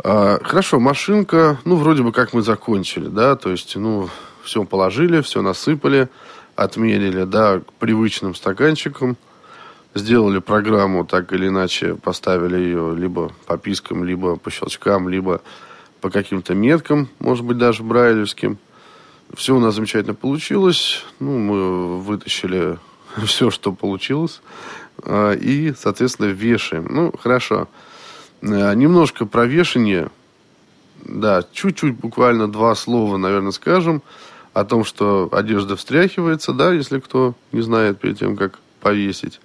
А, 0.03 0.39
хорошо, 0.43 0.81
машинка, 0.81 1.59
ну, 1.67 1.77
вроде 1.77 2.03
бы 2.03 2.13
как 2.13 2.33
мы 2.33 2.41
закончили, 2.41 3.09
да, 3.09 3.37
то 3.37 3.51
есть, 3.51 3.77
ну, 3.77 4.09
все 4.43 4.65
положили, 4.65 5.21
все 5.21 5.43
насыпали, 5.43 6.09
отмерили, 6.61 7.25
да, 7.25 7.63
привычным 7.79 8.35
стаканчиком, 8.35 9.17
сделали 9.95 10.41
программу 10.41 11.07
так 11.07 11.33
или 11.33 11.49
иначе, 11.49 11.95
поставили 11.95 12.57
ее 12.57 12.95
либо 12.95 13.33
по 13.47 13.57
пискам, 13.57 14.05
либо 14.05 14.37
по 14.37 14.51
щелчкам, 14.51 15.09
либо 15.09 15.41
по 16.03 16.11
каким-то 16.11 16.55
меткам, 16.55 17.09
может 17.19 17.47
быть, 17.47 17.57
даже 17.57 17.83
брайлевским. 17.83 18.59
Все 19.35 19.57
у 19.57 19.59
нас 19.59 19.75
замечательно 19.75 20.15
получилось. 20.15 21.03
Ну, 21.19 21.39
мы 21.39 21.99
вытащили 21.99 22.79
все, 23.25 23.51
что 23.51 23.73
получилось. 23.73 24.43
А, 25.03 25.33
и, 25.33 25.73
соответственно, 25.73 26.27
вешаем. 26.27 26.89
Ну, 26.91 27.13
хорошо. 27.19 27.69
Э, 28.43 28.75
немножко 28.75 29.25
про 29.25 29.47
вешание. 29.47 30.11
Да, 31.05 31.43
чуть-чуть, 31.53 31.97
буквально 31.97 32.49
два 32.49 32.75
слова, 32.75 33.17
наверное, 33.17 33.53
скажем 33.53 34.03
о 34.53 34.65
том, 34.65 34.85
что 34.85 35.29
одежда 35.33 35.77
встряхивается, 35.77 36.53
да, 36.53 36.73
если 36.73 36.99
кто 36.99 37.35
не 37.53 37.61
знает 37.61 38.01
перед 38.01 38.19
тем, 38.19 38.37
как 38.37 38.59
повесить. 38.81 39.41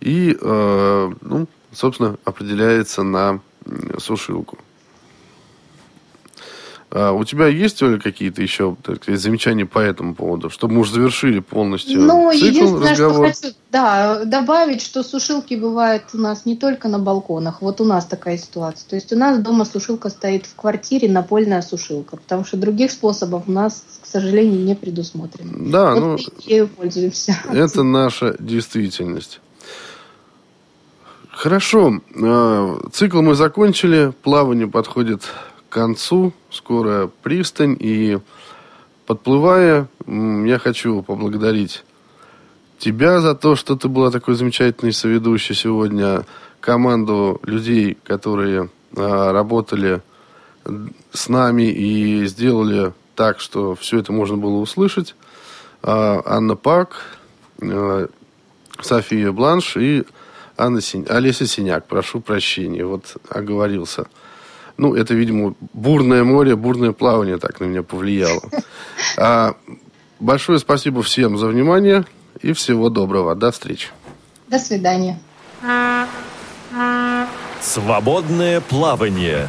И, 0.00 0.36
э, 0.40 1.12
ну, 1.20 1.46
собственно, 1.72 2.16
определяется 2.24 3.02
на 3.02 3.40
сушилку. 3.98 4.58
А 6.94 7.12
у 7.12 7.24
тебя 7.24 7.46
есть, 7.46 7.82
Оля, 7.82 7.98
какие-то 7.98 8.42
еще 8.42 8.76
сказать, 9.00 9.18
замечания 9.18 9.64
по 9.64 9.78
этому 9.78 10.14
поводу, 10.14 10.50
чтобы 10.50 10.74
мы 10.74 10.80
уже 10.80 10.92
завершили 10.92 11.38
полностью 11.40 11.98
Ну, 11.98 12.30
цикл 12.30 12.46
единственное, 12.46 12.90
разговор. 12.90 13.32
что 13.32 13.42
хочу 13.46 13.56
да, 13.70 14.24
добавить, 14.26 14.82
что 14.82 15.02
сушилки 15.02 15.54
бывают 15.54 16.02
у 16.12 16.18
нас 16.18 16.44
не 16.44 16.54
только 16.54 16.88
на 16.88 16.98
балконах. 16.98 17.62
Вот 17.62 17.80
у 17.80 17.84
нас 17.84 18.04
такая 18.04 18.36
ситуация. 18.36 18.86
То 18.90 18.96
есть 18.96 19.10
у 19.10 19.16
нас 19.16 19.38
дома 19.38 19.64
сушилка 19.64 20.10
стоит 20.10 20.44
в 20.44 20.54
квартире, 20.54 21.08
напольная 21.08 21.62
сушилка, 21.62 22.18
потому 22.18 22.44
что 22.44 22.58
других 22.58 22.90
способов 22.90 23.44
у 23.46 23.52
нас, 23.52 23.82
к 24.02 24.06
сожалению, 24.06 24.62
не 24.62 24.74
предусмотрено. 24.74 25.70
Да, 25.70 25.94
вот 25.94 26.00
ну, 26.00 26.18
ею 26.44 26.68
пользуемся. 26.68 27.34
Это 27.50 27.84
наша 27.84 28.36
действительность. 28.38 29.40
Хорошо. 31.30 32.02
А, 32.22 32.80
цикл 32.92 33.22
мы 33.22 33.34
закончили. 33.34 34.12
Плавание 34.22 34.66
подходит 34.66 35.22
концу, 35.72 36.32
скоро 36.50 37.10
пристань, 37.22 37.76
и 37.78 38.18
подплывая, 39.06 39.88
я 40.06 40.58
хочу 40.58 41.02
поблагодарить 41.02 41.84
тебя 42.78 43.20
за 43.20 43.34
то, 43.34 43.56
что 43.56 43.76
ты 43.76 43.88
была 43.88 44.10
такой 44.10 44.34
замечательной 44.34 44.92
соведущей 44.92 45.54
сегодня, 45.54 46.24
команду 46.60 47.40
людей, 47.44 47.96
которые 48.04 48.70
а, 48.96 49.32
работали 49.32 50.00
с 51.12 51.28
нами 51.28 51.70
и 51.70 52.26
сделали 52.26 52.92
так, 53.14 53.40
что 53.40 53.74
все 53.74 53.98
это 53.98 54.12
можно 54.12 54.36
было 54.36 54.56
услышать. 54.58 55.14
А, 55.82 56.22
Анна 56.24 56.54
Пак, 56.54 57.18
а, 57.60 58.08
София 58.80 59.32
Бланш 59.32 59.76
и 59.76 60.04
Анна 60.56 60.80
Син... 60.80 61.06
Олеся 61.08 61.46
Синяк. 61.46 61.86
Прошу 61.86 62.20
прощения, 62.20 62.84
вот 62.84 63.16
оговорился. 63.28 64.06
Ну, 64.76 64.94
это, 64.94 65.14
видимо, 65.14 65.54
бурное 65.72 66.24
море, 66.24 66.56
бурное 66.56 66.92
плавание 66.92 67.38
так 67.38 67.60
на 67.60 67.64
меня 67.64 67.82
повлияло. 67.82 68.42
А, 69.16 69.54
большое 70.20 70.58
спасибо 70.58 71.02
всем 71.02 71.36
за 71.36 71.46
внимание 71.46 72.04
и 72.40 72.52
всего 72.52 72.88
доброго. 72.88 73.34
До 73.34 73.50
встречи. 73.50 73.88
До 74.48 74.58
свидания. 74.58 75.18
Свободное 77.60 78.60
плавание. 78.60 79.48